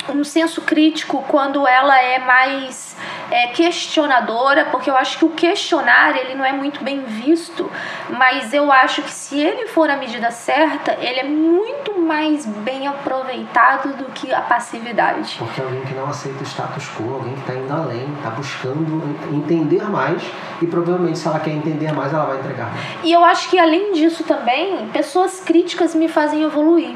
um 0.09 0.25
senso 0.25 0.63
crítico 0.63 1.25
quando 1.29 1.67
ela 1.67 2.01
é 2.01 2.19
mais 2.19 2.97
é, 3.31 3.49
questionadora, 3.49 4.67
porque 4.67 4.91
eu 4.91 4.97
acho 4.97 5.19
que 5.19 5.25
o 5.25 5.31
questionar 5.31 6.17
ele 6.17 6.35
não 6.35 6.45
é 6.45 6.53
muito 6.53 6.83
bem 6.83 7.03
visto, 7.03 7.71
mas 8.11 8.53
eu 8.55 8.71
acho 8.71 9.03
que 9.03 9.11
se 9.11 9.39
ele 9.41 9.67
for 9.69 9.91
a 9.91 9.97
medida 9.97 10.31
certa, 10.31 10.93
ele 11.01 11.21
é 11.21 11.25
muito 11.25 11.99
mais 12.01 12.47
bem 12.47 12.87
aproveitado 12.87 13.97
do 13.97 14.07
que 14.13 14.33
a 14.33 14.41
passividade. 14.41 15.37
Porque 15.39 15.61
alguém 15.61 15.81
que 15.83 15.95
não 15.95 16.09
aceita 16.09 16.41
o 16.41 16.47
status 16.47 16.89
quo, 16.97 17.15
alguém 17.15 17.35
que 17.35 17.41
está 17.41 17.55
indo 17.55 17.73
além, 17.73 18.09
está 18.17 18.31
buscando 18.31 19.17
entender 19.33 19.83
mais 19.91 20.23
e 20.63 20.67
provavelmente 20.67 21.19
se 21.19 21.27
ela 21.27 21.41
quer 21.41 21.51
entender 21.51 21.93
mais, 21.93 22.13
ela 22.13 22.27
vai 22.27 22.39
entregar. 22.39 22.71
E 23.03 23.13
eu 23.13 23.25
acho 23.25 23.51
que 23.51 23.59
além 23.59 23.93
disso 23.93 24.25
também, 24.25 24.89
pessoas 24.89 25.41
críticas 25.41 25.95
me 25.95 26.09
fazem 26.09 26.43
evoluir. 26.43 26.95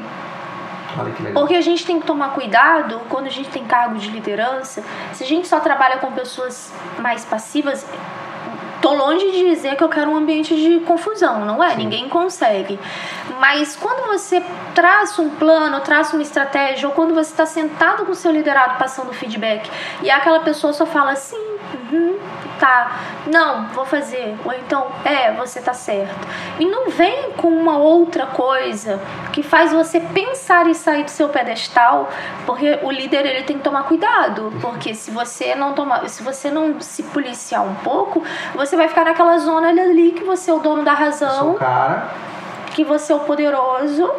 Porque 1.33 1.55
a 1.55 1.61
gente 1.61 1.85
tem 1.85 1.99
que 1.99 2.05
tomar 2.05 2.29
cuidado 2.29 3.01
quando 3.09 3.27
a 3.27 3.29
gente 3.29 3.49
tem 3.49 3.65
cargo 3.65 3.97
de 3.97 4.09
liderança. 4.09 4.83
Se 5.13 5.23
a 5.23 5.27
gente 5.27 5.47
só 5.47 5.59
trabalha 5.59 5.97
com 5.97 6.11
pessoas 6.11 6.73
mais 6.99 7.25
passivas, 7.25 7.85
tô 8.81 8.93
longe 8.93 9.31
de 9.31 9.49
dizer 9.49 9.75
que 9.75 9.83
eu 9.83 9.89
quero 9.89 10.09
um 10.09 10.17
ambiente 10.17 10.55
de 10.55 10.79
confusão, 10.81 11.45
não 11.45 11.63
é? 11.63 11.71
Sim. 11.71 11.77
Ninguém 11.77 12.09
consegue. 12.09 12.79
Mas 13.39 13.75
quando 13.75 14.07
você 14.07 14.43
traça 14.73 15.21
um 15.21 15.29
plano, 15.29 15.79
traça 15.81 16.15
uma 16.15 16.23
estratégia, 16.23 16.89
ou 16.89 16.93
quando 16.93 17.13
você 17.13 17.31
está 17.31 17.45
sentado 17.45 18.05
com 18.05 18.11
o 18.11 18.15
seu 18.15 18.31
liderado 18.31 18.77
passando 18.77 19.13
feedback 19.13 19.69
e 20.01 20.09
aquela 20.09 20.39
pessoa 20.39 20.73
só 20.73 20.85
fala 20.85 21.11
assim, 21.11 21.37
uhum, 21.73 22.17
tá, 22.59 22.99
não, 23.27 23.67
vou 23.69 23.85
fazer, 23.85 24.35
ou 24.45 24.53
então, 24.53 24.87
é, 25.03 25.31
você 25.33 25.61
tá 25.61 25.73
certo. 25.73 26.27
E 26.59 26.65
não 26.65 26.89
vem 26.89 27.31
com 27.33 27.47
uma 27.47 27.77
outra 27.77 28.27
coisa 28.27 28.99
que 29.33 29.41
faz 29.41 29.71
você 29.71 29.99
pensar 29.99 30.67
e 30.67 30.75
sair 30.75 31.03
do 31.03 31.11
seu 31.11 31.29
pedestal, 31.29 32.09
porque 32.45 32.79
o 32.83 32.91
líder 32.91 33.25
ele 33.25 33.43
tem 33.43 33.57
que 33.57 33.63
tomar 33.63 33.83
cuidado, 33.83 34.53
porque 34.61 34.93
se 34.93 35.11
você 35.11 35.55
não 35.55 35.73
tomar, 35.73 36.07
se 36.09 36.23
você 36.23 36.49
não 36.49 36.79
se 36.79 37.03
policiar 37.03 37.63
um 37.63 37.75
pouco, 37.75 38.23
você 38.55 38.75
vai 38.75 38.87
ficar 38.87 39.05
naquela 39.05 39.37
zona 39.39 39.69
ali 39.69 40.11
que 40.11 40.23
você 40.23 40.51
é 40.51 40.53
o 40.53 40.59
dono 40.59 40.83
da 40.83 40.93
razão. 40.93 41.55
Cara 41.55 42.31
que 42.71 42.83
você 42.83 43.11
é 43.11 43.15
o 43.15 43.19
poderoso 43.19 44.11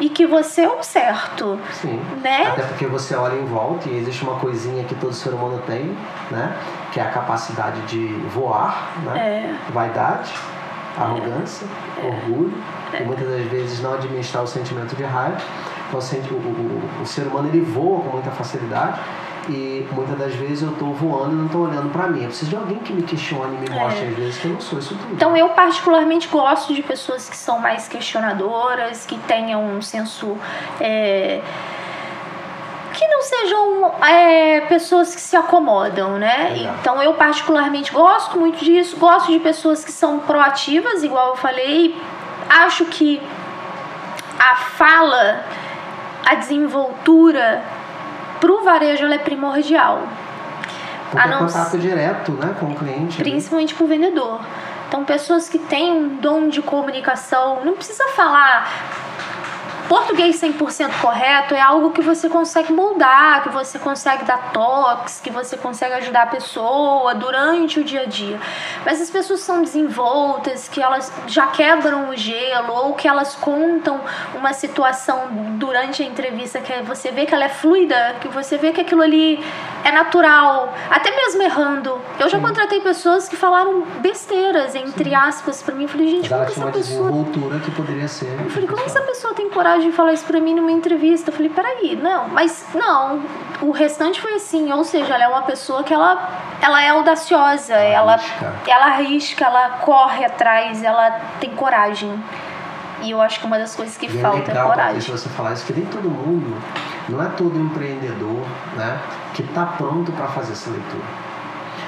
e 0.00 0.08
que 0.08 0.26
você 0.26 0.62
é 0.62 0.68
o 0.68 0.82
certo. 0.82 1.58
Sim. 1.72 2.00
Né? 2.22 2.48
Até 2.48 2.62
porque 2.62 2.86
você 2.86 3.14
olha 3.14 3.36
em 3.36 3.44
volta 3.44 3.88
e 3.88 3.96
existe 3.98 4.22
uma 4.22 4.38
coisinha 4.38 4.84
que 4.84 4.94
todo 4.94 5.12
ser 5.12 5.30
humano 5.30 5.62
tem, 5.66 5.96
né? 6.30 6.56
Que 6.92 7.00
é 7.00 7.02
a 7.02 7.10
capacidade 7.10 7.80
de 7.82 8.06
voar, 8.28 8.92
né? 9.04 9.18
É. 9.18 9.72
Vaidade, 9.72 10.32
arrogância, 10.98 11.66
é. 12.02 12.06
orgulho 12.06 12.52
é. 12.92 13.02
e 13.02 13.04
muitas 13.04 13.28
das 13.28 13.42
vezes 13.46 13.80
não 13.80 13.94
administrar 13.94 14.42
o 14.42 14.46
sentimento 14.46 14.96
de 14.96 15.04
raiva. 15.04 15.38
Então, 15.88 15.98
o, 15.98 16.34
o, 16.34 17.02
o 17.02 17.06
ser 17.06 17.26
humano 17.26 17.48
ele 17.48 17.60
voa 17.60 18.00
com 18.00 18.10
muita 18.10 18.30
facilidade 18.30 19.00
e 19.48 19.86
muitas 19.92 20.18
das 20.18 20.34
vezes 20.34 20.62
eu 20.62 20.70
estou 20.70 20.94
voando 20.94 21.32
e 21.32 21.36
não 21.36 21.46
estou 21.46 21.62
olhando 21.62 21.90
para 21.90 22.06
mim. 22.06 22.20
Eu 22.22 22.28
preciso 22.28 22.50
de 22.50 22.56
alguém 22.56 22.78
que 22.78 22.92
me 22.92 23.02
questione 23.02 23.56
e 23.56 23.60
me 23.60 23.70
mostre, 23.70 24.04
é. 24.04 24.08
às 24.08 24.16
vezes, 24.16 24.38
que 24.38 24.44
eu 24.46 24.52
não 24.52 24.60
sou 24.60 24.78
isso 24.78 24.94
tudo. 24.94 25.12
Então, 25.12 25.36
eu 25.36 25.48
particularmente 25.50 26.28
gosto 26.28 26.74
de 26.74 26.82
pessoas 26.82 27.28
que 27.28 27.36
são 27.36 27.58
mais 27.58 27.88
questionadoras, 27.88 29.04
que 29.06 29.18
tenham 29.18 29.64
um 29.64 29.82
senso. 29.82 30.36
É, 30.80 31.40
que 33.00 33.08
não 33.08 33.22
sejam 33.22 33.92
é, 34.06 34.60
pessoas 34.68 35.14
que 35.14 35.20
se 35.22 35.34
acomodam, 35.34 36.18
né? 36.18 36.50
Legal. 36.52 36.74
Então 36.80 37.02
eu 37.02 37.14
particularmente 37.14 37.90
gosto 37.90 38.38
muito 38.38 38.62
disso, 38.62 38.94
gosto 38.98 39.32
de 39.32 39.38
pessoas 39.38 39.82
que 39.82 39.90
são 39.90 40.18
proativas, 40.18 41.02
igual 41.02 41.30
eu 41.30 41.36
falei. 41.36 41.98
Acho 42.46 42.84
que 42.84 43.22
a 44.38 44.56
fala, 44.56 45.44
a 46.26 46.34
desenvoltura 46.34 47.62
para 48.38 48.52
o 48.52 48.62
varejo 48.62 49.06
ela 49.06 49.14
é 49.14 49.18
primordial. 49.18 50.02
Porque 51.10 51.26
a 51.26 51.30
não, 51.30 51.38
é 51.38 51.40
contato 51.46 51.78
direto 51.78 52.32
né, 52.32 52.54
com 52.60 52.66
o 52.66 52.74
cliente. 52.74 53.18
Né? 53.18 53.30
Principalmente 53.30 53.74
para 53.74 53.84
o 53.84 53.86
vendedor. 53.86 54.40
Então, 54.88 55.04
pessoas 55.04 55.48
que 55.48 55.58
têm 55.58 55.90
um 55.90 56.16
dom 56.16 56.48
de 56.48 56.60
comunicação, 56.60 57.64
não 57.64 57.74
precisa 57.74 58.04
falar 58.08 58.68
português 59.90 60.40
100% 60.40 61.00
correto 61.00 61.52
é 61.52 61.60
algo 61.60 61.90
que 61.90 62.00
você 62.00 62.28
consegue 62.28 62.72
moldar, 62.72 63.42
que 63.42 63.48
você 63.48 63.76
consegue 63.76 64.24
dar 64.24 64.52
toques, 64.52 65.20
que 65.20 65.30
você 65.30 65.56
consegue 65.56 65.94
ajudar 65.94 66.22
a 66.22 66.26
pessoa 66.26 67.12
durante 67.12 67.80
o 67.80 67.82
dia 67.82 68.02
a 68.02 68.04
dia. 68.04 68.38
Mas 68.86 69.02
as 69.02 69.10
pessoas 69.10 69.40
são 69.40 69.62
desenvoltas, 69.62 70.68
que 70.68 70.80
elas 70.80 71.12
já 71.26 71.48
quebram 71.48 72.10
o 72.10 72.16
gelo 72.16 72.72
ou 72.72 72.94
que 72.94 73.08
elas 73.08 73.34
contam 73.34 74.00
uma 74.32 74.52
situação 74.52 75.26
durante 75.58 76.04
a 76.04 76.06
entrevista 76.06 76.60
que 76.60 76.72
você 76.82 77.10
vê 77.10 77.26
que 77.26 77.34
ela 77.34 77.46
é 77.46 77.48
fluida, 77.48 78.14
que 78.20 78.28
você 78.28 78.56
vê 78.58 78.70
que 78.70 78.82
aquilo 78.82 79.02
ali 79.02 79.44
é 79.82 79.90
natural, 79.90 80.72
até 80.88 81.10
mesmo 81.10 81.42
errando. 81.42 82.00
Eu 82.16 82.28
já 82.28 82.38
contratei 82.38 82.80
pessoas 82.80 83.28
que 83.28 83.34
falaram 83.34 83.82
besteiras, 84.00 84.76
entre 84.76 85.12
aspas, 85.16 85.60
para 85.62 85.74
mim. 85.74 85.82
Eu 85.82 85.88
falei, 85.88 86.08
gente, 86.08 86.28
como 86.28 86.44
essa 86.44 86.66
pessoa. 86.66 87.10
que 87.64 87.70
poderia 87.72 88.06
ser. 88.06 88.38
Eu 88.40 88.50
falei, 88.50 88.68
como 88.68 88.84
essa 88.84 89.00
pessoa 89.00 89.34
tem 89.34 89.50
coragem? 89.50 89.79
De 89.80 89.92
falar 89.92 90.12
isso 90.12 90.24
pra 90.24 90.40
mim 90.40 90.54
numa 90.54 90.70
entrevista. 90.70 91.30
Eu 91.30 91.34
falei, 91.34 91.50
peraí, 91.50 91.96
não, 91.96 92.28
mas 92.28 92.64
não. 92.74 93.22
O 93.60 93.70
restante 93.70 94.20
foi 94.20 94.34
assim, 94.34 94.72
ou 94.72 94.84
seja, 94.84 95.14
ela 95.14 95.24
é 95.24 95.28
uma 95.28 95.42
pessoa 95.42 95.82
que 95.82 95.92
ela, 95.92 96.28
ela 96.60 96.82
é 96.82 96.88
audaciosa, 96.88 97.74
ela, 97.74 98.14
ela, 98.14 98.20
ela 98.66 98.86
arrisca, 98.86 99.44
ela 99.44 99.70
corre 99.80 100.24
atrás, 100.24 100.82
ela 100.82 101.10
tem 101.40 101.50
coragem. 101.50 102.22
E 103.02 103.10
eu 103.10 103.20
acho 103.20 103.40
que 103.40 103.46
uma 103.46 103.58
das 103.58 103.74
coisas 103.74 103.96
que 103.96 104.06
e 104.06 104.20
falta 104.20 104.38
é, 104.38 104.46
legal, 104.48 104.66
é 104.66 104.70
coragem. 104.70 105.00
Se 105.00 105.10
você 105.10 105.28
falar 105.30 105.52
isso, 105.54 105.66
que 105.66 105.72
nem 105.72 105.86
todo 105.86 106.08
mundo, 106.08 106.60
não 107.08 107.22
é 107.22 107.28
todo 107.30 107.58
empreendedor, 107.58 108.46
né, 108.76 109.00
que 109.34 109.42
está 109.42 109.64
pronto 109.64 110.12
para 110.12 110.26
fazer 110.28 110.52
essa 110.52 110.70
leitura. 110.70 111.30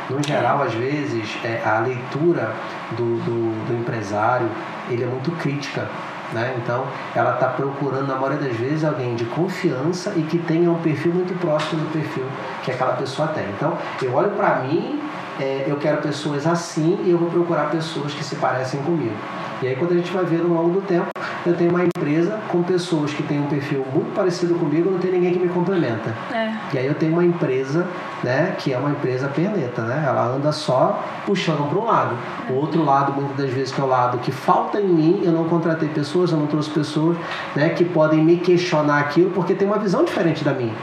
No 0.09 0.23
geral, 0.23 0.63
é. 0.63 0.67
às 0.67 0.75
vezes, 0.75 1.39
é, 1.45 1.63
a 1.65 1.79
leitura 1.81 2.55
do, 2.93 3.17
do, 3.25 3.67
do 3.67 3.75
empresário 3.75 4.51
ele 4.89 5.05
é 5.05 5.07
muito 5.07 5.31
crítica 5.33 5.89
né? 6.33 6.55
Então, 6.63 6.87
ela 7.15 7.35
está 7.35 7.49
procurando, 7.49 8.07
na 8.07 8.17
maioria 8.17 8.49
das 8.49 8.57
vezes, 8.57 8.85
alguém 8.85 9.15
de 9.15 9.25
confiança 9.27 10.13
e 10.17 10.23
que 10.23 10.39
tenha 10.39 10.71
um 10.71 10.79
perfil 10.81 11.13
muito 11.13 11.39
próximo 11.39 11.83
do 11.83 11.93
perfil 11.93 12.25
que 12.63 12.71
aquela 12.71 12.93
pessoa 12.95 13.29
tem. 13.29 13.45
Então, 13.57 13.77
eu 14.01 14.15
olho 14.15 14.31
para 14.31 14.57
mim, 14.61 15.01
é, 15.41 15.65
eu 15.67 15.77
quero 15.77 15.99
pessoas 15.99 16.47
assim 16.47 16.99
e 17.05 17.11
eu 17.11 17.19
vou 17.19 17.31
procurar 17.31 17.71
pessoas 17.71 18.13
que 18.13 18.25
se 18.25 18.37
parecem 18.37 18.81
comigo. 18.83 19.17
E 19.63 19.69
aí, 19.69 19.77
quando 19.77 19.93
a 19.93 19.95
gente 19.95 20.11
vai 20.13 20.25
ver 20.25 20.39
no 20.39 20.55
longo 20.55 20.81
do 20.81 20.83
tempo, 20.83 21.09
eu 21.45 21.55
tenho 21.55 21.71
uma 21.71 21.85
empresa 21.85 22.39
com 22.49 22.63
pessoas 22.63 23.13
que 23.13 23.23
têm 23.23 23.41
um 23.41 23.47
perfil 23.47 23.85
muito 23.93 24.15
parecido 24.15 24.55
comigo, 24.55 24.91
não 24.91 24.99
tem 24.99 25.13
ninguém 25.13 25.33
que 25.33 25.39
me 25.39 25.49
complementa. 25.49 26.15
É. 26.33 26.53
E 26.75 26.79
aí 26.79 26.87
eu 26.87 26.95
tenho 26.95 27.13
uma 27.13 27.25
empresa, 27.25 27.87
né, 28.23 28.55
que 28.59 28.73
é 28.73 28.79
uma 28.79 28.91
empresa 28.91 29.29
perneta, 29.29 29.83
né? 29.83 30.05
Ela 30.07 30.27
anda 30.27 30.53
só 30.53 31.03
puxando 31.27 31.69
para 31.69 31.79
um 31.79 31.85
lado. 31.85 32.17
O 32.51 32.55
outro 32.55 32.85
lado, 32.85 33.13
muitas 33.13 33.37
das 33.37 33.51
vezes, 33.51 33.73
que 33.73 33.81
é 33.81 33.85
o 33.85 33.87
lado 33.87 34.19
que 34.19 34.31
falta 34.31 34.81
em 34.81 34.87
mim, 34.87 35.23
eu 35.25 35.33
não 35.33 35.45
contratei 35.45 35.89
pessoas, 35.89 36.31
eu 36.31 36.39
não 36.39 36.47
trouxe 36.47 36.71
pessoas, 36.71 37.17
né, 37.55 37.71
que 37.71 37.85
podem 37.85 38.23
me 38.23 38.37
questionar 38.37 39.01
aquilo 39.01 39.31
porque 39.31 39.55
tem 39.55 39.67
uma 39.67 39.79
visão 39.79 40.05
diferente 40.05 40.45
da 40.45 40.53
minha. 40.53 40.75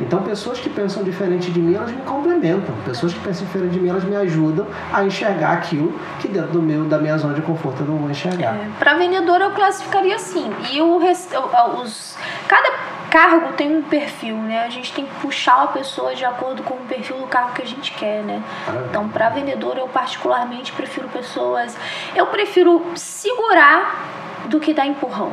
Então, 0.00 0.22
pessoas 0.22 0.58
que 0.58 0.68
pensam 0.68 1.02
diferente 1.02 1.50
de 1.50 1.60
mim, 1.60 1.74
elas 1.74 1.90
me 1.90 2.02
complementam. 2.02 2.74
Pessoas 2.84 3.12
que 3.12 3.20
pensam 3.20 3.46
diferente 3.46 3.72
de 3.72 3.80
mim, 3.80 3.88
elas 3.88 4.04
me 4.04 4.16
ajudam 4.16 4.66
a 4.92 5.04
enxergar 5.04 5.52
aquilo 5.52 5.92
que 6.20 6.28
dentro 6.28 6.52
do 6.52 6.62
meu, 6.62 6.84
da 6.84 6.98
minha 6.98 7.16
zona 7.18 7.34
de 7.34 7.42
conforto 7.42 7.82
eu 7.82 7.86
não 7.86 7.96
vou 7.96 8.10
enxergar. 8.10 8.54
É. 8.54 8.68
Para 8.78 8.94
vendedor, 8.94 9.40
eu 9.40 9.50
classificaria 9.50 10.16
assim. 10.16 10.50
E 10.72 10.80
o 10.80 10.98
rest... 10.98 11.30
os 11.78 12.16
cada 12.48 12.95
cargo 13.10 13.52
tem 13.54 13.76
um 13.76 13.82
perfil, 13.82 14.36
né? 14.36 14.64
A 14.64 14.70
gente 14.70 14.92
tem 14.92 15.06
que 15.06 15.14
puxar 15.16 15.62
a 15.62 15.66
pessoa 15.68 16.14
de 16.14 16.24
acordo 16.24 16.62
com 16.62 16.74
o 16.74 16.86
perfil 16.86 17.18
do 17.18 17.26
cargo 17.26 17.52
que 17.52 17.62
a 17.62 17.66
gente 17.66 17.92
quer, 17.92 18.22
né? 18.22 18.42
Então, 18.88 19.08
para 19.08 19.28
vendedor, 19.30 19.78
eu 19.78 19.88
particularmente 19.88 20.72
prefiro 20.72 21.08
pessoas. 21.08 21.76
Eu 22.14 22.26
prefiro 22.26 22.84
segurar 22.94 24.04
do 24.46 24.60
que 24.60 24.72
dar 24.72 24.86
empurrão. 24.86 25.32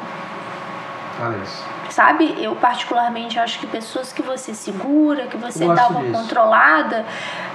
Olha 1.21 1.37
isso. 1.37 1.72
Sabe? 1.93 2.33
Eu 2.39 2.55
particularmente 2.55 3.37
acho 3.37 3.59
que 3.59 3.67
pessoas 3.67 4.11
que 4.11 4.23
você 4.23 4.51
segura, 4.51 5.27
que 5.27 5.37
você 5.37 5.63
dá 5.67 5.87
uma 5.89 6.01
disso. 6.01 6.11
controlada, 6.11 7.05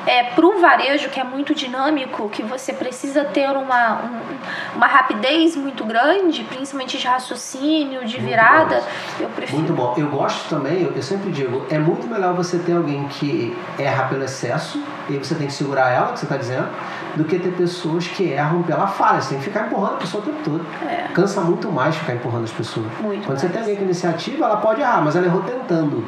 é 0.06 0.22
pro 0.22 0.60
varejo 0.60 1.08
que 1.08 1.18
é 1.18 1.24
muito 1.24 1.52
dinâmico, 1.56 2.28
que 2.28 2.42
você 2.44 2.72
precisa 2.72 3.24
ter 3.24 3.50
uma, 3.50 3.96
um- 4.04 4.76
uma 4.76 4.86
rapidez 4.86 5.56
muito 5.56 5.84
grande, 5.84 6.44
principalmente 6.44 6.96
de 6.98 7.04
raciocínio, 7.06 8.04
de 8.04 8.16
Muito 8.16 8.28
virada, 8.30 8.76
bom 8.76 9.24
eu 9.24 9.28
prefiro. 9.30 9.58
Muito 9.58 9.72
bom. 9.72 9.94
Eu 9.96 10.08
gosto 10.08 10.48
também, 10.48 10.82
eu 10.94 11.02
sempre 11.02 11.32
digo, 11.32 11.66
é 11.68 11.78
muito 11.80 12.06
melhor 12.06 12.32
você 12.32 12.58
ter 12.58 12.76
alguém 12.76 13.08
que 13.08 13.56
erra 13.76 14.04
pelo 14.04 14.22
excesso, 14.22 14.80
e 15.08 15.16
você 15.18 15.34
tem 15.34 15.48
que 15.48 15.52
segurar 15.52 15.90
ela, 15.90 16.12
que 16.12 16.20
você 16.20 16.26
está 16.26 16.36
dizendo, 16.36 16.68
do 17.16 17.24
que 17.24 17.38
ter 17.38 17.50
pessoas 17.54 18.06
que 18.06 18.30
erram 18.30 18.62
pela 18.62 18.86
falha. 18.86 19.20
Você 19.20 19.30
tem 19.30 19.38
que 19.38 19.44
ficar 19.46 19.66
empurrando 19.66 19.94
a 19.94 19.96
pessoa 19.96 20.22
o 20.22 20.26
tempo 20.26 20.38
todo. 20.44 20.66
É. 20.86 21.08
Cansa 21.14 21.40
muito 21.40 21.72
mais 21.72 21.96
ficar 21.96 22.14
empurrando 22.14 22.44
as 22.44 22.52
pessoas. 22.52 22.86
Muito 23.00 23.24
quando 23.26 23.38
você 23.38 23.46
mais. 23.46 23.52
tem 23.52 23.60
alguém 23.62 23.76
com 23.76 23.84
iniciativa, 23.84 24.27
ela 24.36 24.56
pode 24.56 24.80
errar, 24.80 25.02
mas 25.02 25.16
ela 25.16 25.26
errou 25.26 25.42
tentando. 25.42 26.04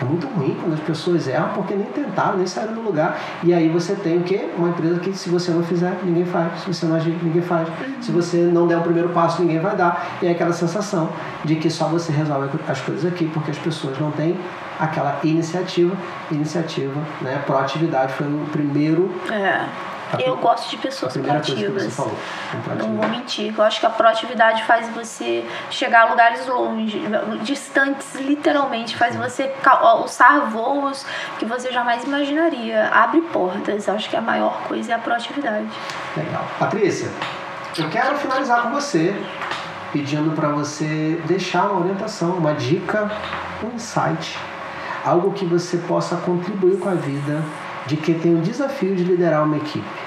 É. 0.00 0.04
muito 0.04 0.26
ruim 0.28 0.56
quando 0.60 0.74
as 0.74 0.80
pessoas 0.80 1.26
erram 1.26 1.48
porque 1.54 1.74
nem 1.74 1.86
tentaram, 1.86 2.36
nem 2.36 2.46
saíram 2.46 2.74
do 2.74 2.80
lugar. 2.80 3.18
E 3.42 3.52
aí 3.52 3.68
você 3.68 3.94
tem 3.94 4.18
o 4.18 4.22
quê? 4.22 4.48
Uma 4.56 4.68
empresa 4.68 5.00
que 5.00 5.12
se 5.12 5.28
você 5.28 5.50
não 5.50 5.62
fizer, 5.62 5.98
ninguém 6.04 6.24
faz. 6.24 6.60
Se 6.60 6.72
você 6.72 6.86
não 6.86 6.96
agir, 6.96 7.16
ninguém 7.22 7.42
faz. 7.42 7.68
Se 8.00 8.12
você 8.12 8.38
não 8.38 8.66
der 8.66 8.78
o 8.78 8.82
primeiro 8.82 9.08
passo, 9.10 9.42
ninguém 9.42 9.60
vai 9.60 9.76
dar. 9.76 10.18
E 10.22 10.26
é 10.26 10.30
aquela 10.30 10.52
sensação 10.52 11.08
de 11.44 11.56
que 11.56 11.68
só 11.70 11.86
você 11.86 12.12
resolve 12.12 12.48
as 12.68 12.80
coisas 12.80 13.04
aqui 13.10 13.26
porque 13.32 13.50
as 13.50 13.58
pessoas 13.58 13.98
não 13.98 14.10
têm 14.10 14.38
aquela 14.78 15.18
iniciativa. 15.24 15.96
Iniciativa, 16.30 17.00
né? 17.20 17.42
Proatividade 17.46 18.12
foi 18.12 18.26
o 18.26 18.46
primeiro 18.52 19.10
É. 19.30 19.64
Eu 20.18 20.36
gosto 20.36 20.70
de 20.70 20.76
pessoas 20.78 21.16
proativas. 21.16 21.94
falou. 21.94 22.16
Não 22.78 22.96
vou 22.96 23.08
mentir. 23.08 23.54
Eu 23.56 23.64
acho 23.64 23.80
que 23.80 23.86
a 23.86 23.90
proatividade 23.90 24.62
faz 24.64 24.88
você 24.90 25.44
chegar 25.70 26.02
a 26.02 26.10
lugares 26.10 26.46
longe, 26.46 27.00
distantes, 27.42 28.14
literalmente. 28.14 28.96
Faz 28.96 29.16
você 29.16 29.52
alçar 29.64 30.50
voos 30.50 31.04
que 31.38 31.44
você 31.44 31.70
jamais 31.70 32.04
imaginaria. 32.04 32.88
Abre 32.88 33.20
portas. 33.20 33.86
Eu 33.86 33.94
acho 33.94 34.08
que 34.08 34.16
a 34.16 34.20
maior 34.20 34.62
coisa 34.66 34.92
é 34.92 34.94
a 34.94 34.98
proatividade. 34.98 35.68
Legal. 36.16 36.44
Patrícia, 36.58 37.10
eu 37.76 37.88
quero 37.90 38.16
finalizar 38.16 38.62
com 38.62 38.70
você, 38.70 39.14
pedindo 39.92 40.34
para 40.34 40.48
você 40.48 41.20
deixar 41.26 41.70
uma 41.70 41.80
orientação, 41.80 42.30
uma 42.32 42.54
dica, 42.54 43.10
um 43.62 43.74
insight, 43.74 44.38
algo 45.04 45.32
que 45.32 45.44
você 45.44 45.76
possa 45.76 46.16
contribuir 46.16 46.78
com 46.78 46.88
a 46.88 46.94
vida 46.94 47.42
de 47.88 47.96
quem 47.96 48.18
tem 48.18 48.34
o 48.34 48.42
desafio 48.42 48.94
de 48.94 49.02
liderar 49.02 49.42
uma 49.42 49.56
equipe. 49.56 49.98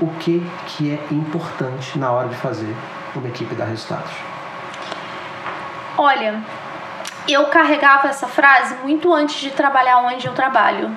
O 0.00 0.06
que, 0.20 0.40
que 0.66 0.92
é 0.92 1.14
importante 1.14 1.98
na 1.98 2.10
hora 2.12 2.28
de 2.28 2.36
fazer 2.36 2.74
uma 3.14 3.26
equipe 3.26 3.54
dar 3.56 3.64
resultados? 3.64 4.12
Olha, 5.98 6.40
eu 7.28 7.46
carregava 7.46 8.08
essa 8.08 8.28
frase 8.28 8.76
muito 8.76 9.12
antes 9.12 9.40
de 9.40 9.50
trabalhar 9.50 9.98
onde 9.98 10.26
eu 10.26 10.32
trabalho. 10.32 10.90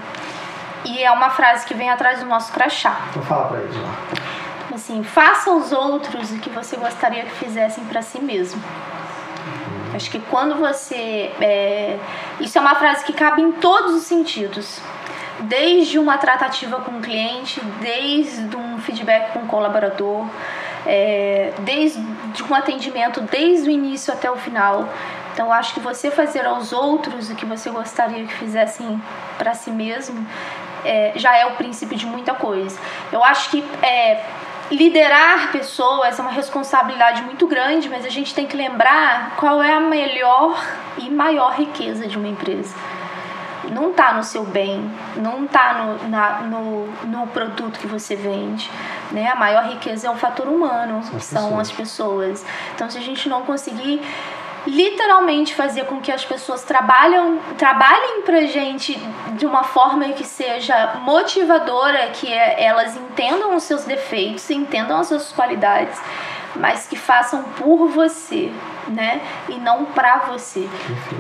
E 0.86 1.03
é 1.03 1.12
uma 1.12 1.32
frase 1.32 1.66
que 1.66 1.74
vem 1.74 1.89
atrás 1.89 2.20
do 2.20 2.28
nosso 2.28 2.53
crachá. 2.53 2.95
Então 3.10 3.24
fala 3.24 3.47
para 3.47 3.58
eles 3.62 3.76
lá. 3.76 3.95
Assim, 4.74 5.03
faça 5.03 5.49
aos 5.49 5.72
outros 5.72 6.32
o 6.32 6.38
que 6.38 6.49
você 6.49 6.78
gostaria 6.78 7.24
que 7.24 7.32
fizessem 7.32 7.84
para 7.86 8.03
si 8.03 8.20
mesmo. 8.20 8.62
Acho 9.95 10.12
que 10.12 10.20
quando 10.20 10.56
você. 10.56 11.32
é, 11.41 11.97
Isso 12.39 12.58
é 12.58 12.62
uma 12.62 12.76
frase 12.76 13.03
que 13.03 13.14
cabe 13.14 13.41
em 13.41 13.51
todos 13.53 13.95
os 13.95 14.03
sentidos. 14.03 14.80
Desde 15.41 15.99
uma 15.99 16.17
tratativa 16.17 16.79
com 16.79 16.91
o 16.97 17.01
cliente, 17.01 17.61
desde 17.81 18.55
um 18.55 18.79
feedback 18.79 19.33
com 19.33 19.39
o 19.39 19.47
colaborador, 19.47 20.25
é, 20.86 21.51
desde 21.59 22.01
um 22.49 22.55
atendimento, 22.55 23.21
desde 23.21 23.69
o 23.69 23.71
início 23.71 24.13
até 24.13 24.29
o 24.29 24.36
final. 24.36 24.88
Então, 25.33 25.51
acho 25.51 25.73
que 25.73 25.79
você 25.81 26.09
fazer 26.09 26.45
aos 26.45 26.71
outros 26.71 27.29
o 27.29 27.36
que 27.36 27.45
você 27.45 27.69
gostaria 27.69 28.25
que 28.25 28.33
fizessem 28.33 29.01
para 29.38 29.53
si 29.53 29.69
mesmo 29.69 30.25
é, 30.86 31.11
já 31.15 31.36
é 31.36 31.45
o 31.45 31.51
princípio 31.51 31.97
de 31.97 32.05
muita 32.05 32.33
coisa. 32.33 32.79
Eu 33.11 33.23
acho 33.23 33.49
que 33.49 33.61
é, 33.81 34.23
liderar 34.71 35.51
pessoas 35.51 36.17
é 36.17 36.21
uma 36.21 36.31
responsabilidade 36.31 37.21
muito 37.23 37.45
grande, 37.47 37.89
mas 37.89 38.05
a 38.05 38.09
gente 38.09 38.33
tem 38.33 38.45
que 38.45 38.55
lembrar 38.55 39.36
qual 39.36 39.61
é 39.61 39.73
a 39.73 39.79
melhor 39.79 40.63
e 40.97 41.09
maior 41.09 41.53
riqueza 41.53 42.07
de 42.07 42.17
uma 42.17 42.27
empresa. 42.27 42.73
Não 43.72 43.91
está 43.91 44.13
no 44.13 44.24
seu 44.24 44.43
bem, 44.43 44.89
não 45.18 45.45
está 45.45 45.74
no, 45.74 46.09
na- 46.09 46.41
no, 46.41 46.88
no 47.05 47.28
produto 47.28 47.80
que 47.80 47.88
você 47.88 48.16
vende. 48.16 48.70
Né? 49.11 49.28
A 49.28 49.36
maior 49.36 49.63
riqueza 49.66 50.07
é 50.07 50.09
o 50.09 50.16
fator 50.16 50.47
humano, 50.47 51.01
São 51.03 51.11
que 51.11 51.18
as 51.18 51.24
são 51.26 51.41
pessoas. 51.43 51.59
as 51.70 51.72
pessoas. 51.72 52.45
Então, 52.76 52.89
se 52.89 52.97
a 52.97 53.01
gente 53.01 53.28
não 53.30 53.41
conseguir 53.43 54.01
literalmente 54.68 55.53
fazer 55.53 55.86
com 55.86 55.99
que 56.01 56.11
as 56.11 56.26
pessoas 56.26 56.63
trabalham, 56.63 57.38
trabalhem 57.57 58.24
pra 58.24 58.41
gente 58.41 58.97
de 59.34 59.45
uma 59.45 59.63
forma 59.63 60.05
que 60.09 60.24
seja 60.26 60.95
motivadora, 61.01 62.07
que 62.13 62.32
é- 62.34 62.63
elas 62.66 62.95
entendam 62.95 63.55
os 63.55 63.63
seus 63.63 63.84
defeitos, 63.84 64.49
entendam 64.49 64.97
as 64.99 65.07
suas 65.07 65.32
qualidades, 65.32 65.99
mas 66.56 66.88
que 66.88 66.95
façam 66.95 67.43
por 67.58 67.88
você, 67.88 68.51
né? 68.88 69.22
E 69.49 69.56
não 69.56 69.86
pra 69.86 70.20
você. 70.20 70.70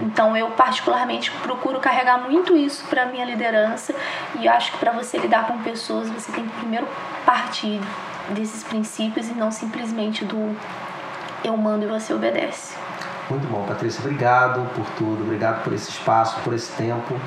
Então 0.01 0.35
eu 0.35 0.49
particularmente 0.51 1.31
procuro 1.31 1.79
carregar 1.79 2.17
muito 2.17 2.55
isso 2.55 2.85
pra 2.89 3.05
minha 3.05 3.25
liderança 3.25 3.93
e 4.39 4.47
acho 4.47 4.71
que 4.71 4.77
pra 4.77 4.91
você 4.91 5.17
lidar 5.17 5.47
com 5.47 5.57
pessoas, 5.59 6.09
você 6.09 6.31
tem 6.31 6.45
que 6.45 6.55
primeiro 6.57 6.87
partir 7.25 7.79
desses 8.29 8.63
princípios 8.63 9.29
e 9.29 9.33
não 9.33 9.51
simplesmente 9.51 10.25
do 10.25 10.55
eu 11.43 11.55
mando 11.55 11.85
e 11.85 11.87
você 11.87 12.13
obedece. 12.13 12.75
Muito 13.29 13.47
bom, 13.47 13.63
Patrícia. 13.65 14.01
Obrigado 14.01 14.67
por 14.75 14.85
tudo, 14.97 15.23
obrigado 15.23 15.63
por 15.63 15.73
esse 15.73 15.89
espaço, 15.89 16.39
por 16.43 16.53
esse 16.53 16.71
tempo. 16.73 17.19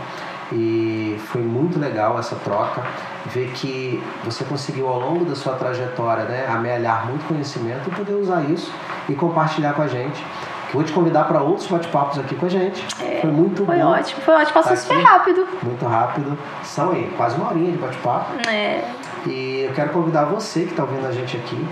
E 0.53 1.21
foi 1.27 1.43
muito 1.43 1.79
legal 1.79 2.19
essa 2.19 2.37
troca. 2.37 2.83
Ver 3.27 3.51
que 3.55 4.03
você 4.25 4.45
conseguiu 4.45 4.89
ao 4.89 4.99
longo 4.99 5.25
da 5.25 5.35
sua 5.35 5.55
trajetória 5.55 6.25
né, 6.25 6.47
amealhar 6.49 7.07
muito 7.07 7.27
conhecimento 7.27 7.89
e 7.89 7.95
poder 7.95 8.15
usar 8.15 8.43
isso 8.45 8.73
e 9.09 9.15
compartilhar 9.15 9.75
com 9.75 9.83
a 9.83 9.87
gente. 9.87 10.25
Vou 10.73 10.83
te 10.85 10.93
convidar 10.93 11.25
para 11.25 11.41
outros 11.41 11.67
bate-papos 11.67 12.19
aqui 12.19 12.35
com 12.35 12.45
a 12.47 12.49
gente. 12.49 12.83
foi 13.21 13.31
muito 13.31 13.63
É, 13.63 13.67
Foi 13.67 13.77
bom. 13.79 13.87
ótimo, 13.91 14.21
foi 14.23 14.35
ótimo, 14.35 14.53
passou 14.53 14.71
Tá 14.73 14.77
super 14.77 15.03
rápido. 15.03 15.47
Muito 15.63 15.87
rápido. 15.87 16.39
São 16.63 16.91
aí 16.93 17.11
quase 17.17 17.37
uma 17.37 17.49
horinha 17.51 17.73
de 17.73 17.79
bate-papo. 17.79 18.33
É, 18.49 18.85
E 19.27 19.65
eu 19.67 19.73
quero 19.75 19.91
convidar 19.91 20.25
você 20.27 20.61
que 20.65 20.71
está 20.71 20.83
ouvindo 20.85 21.07
a 21.07 21.13
gente 21.13 21.37
aqui, 21.39 21.67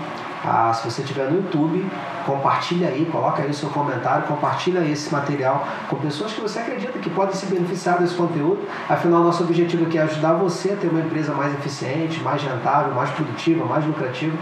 a, 0.47 0.73
se 0.73 0.89
você 0.89 1.01
estiver 1.01 1.29
no 1.29 1.37
YouTube, 1.37 1.85
compartilha 2.25 2.87
aí, 2.87 3.05
coloca 3.05 3.43
aí 3.43 3.49
o 3.49 3.53
seu 3.53 3.69
comentário, 3.69 4.27
compartilha 4.27 4.79
esse 4.79 5.11
material 5.11 5.67
com 5.89 5.97
pessoas 5.97 6.31
que 6.31 6.39
você 6.39 6.59
acredita 6.59 6.97
que 6.99 7.09
podem 7.09 7.35
se 7.35 7.45
beneficiar 7.47 7.99
desse 7.99 8.15
conteúdo. 8.15 8.65
Afinal, 8.87 9.23
nosso 9.23 9.43
objetivo 9.43 9.85
aqui 9.85 9.97
é 9.97 10.03
ajudar 10.03 10.33
você 10.33 10.71
a 10.71 10.75
ter 10.75 10.87
uma 10.87 11.01
empresa 11.01 11.33
mais 11.33 11.53
eficiente, 11.53 12.21
mais 12.21 12.41
rentável, 12.41 12.93
mais 12.93 13.09
produtiva, 13.11 13.65
mais 13.65 13.85
lucrativa. 13.85 14.37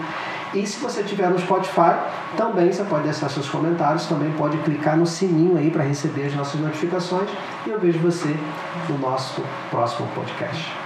E 0.53 0.65
se 0.65 0.79
você 0.79 1.01
estiver 1.01 1.29
no 1.29 1.37
Spotify, 1.37 1.95
também 2.37 2.71
você 2.71 2.83
pode 2.83 3.03
deixar 3.03 3.27
seus 3.29 3.49
comentários, 3.49 4.05
também 4.05 4.31
pode 4.33 4.57
clicar 4.59 4.95
no 4.95 5.05
sininho 5.05 5.57
aí 5.57 5.69
para 5.69 5.83
receber 5.83 6.27
as 6.27 6.35
nossas 6.35 6.61
notificações. 6.61 7.29
E 7.65 7.71
eu 7.71 7.79
vejo 7.79 7.99
você 7.99 8.37
no 8.87 8.97
nosso 8.97 9.43
próximo 9.69 10.07
podcast. 10.15 10.84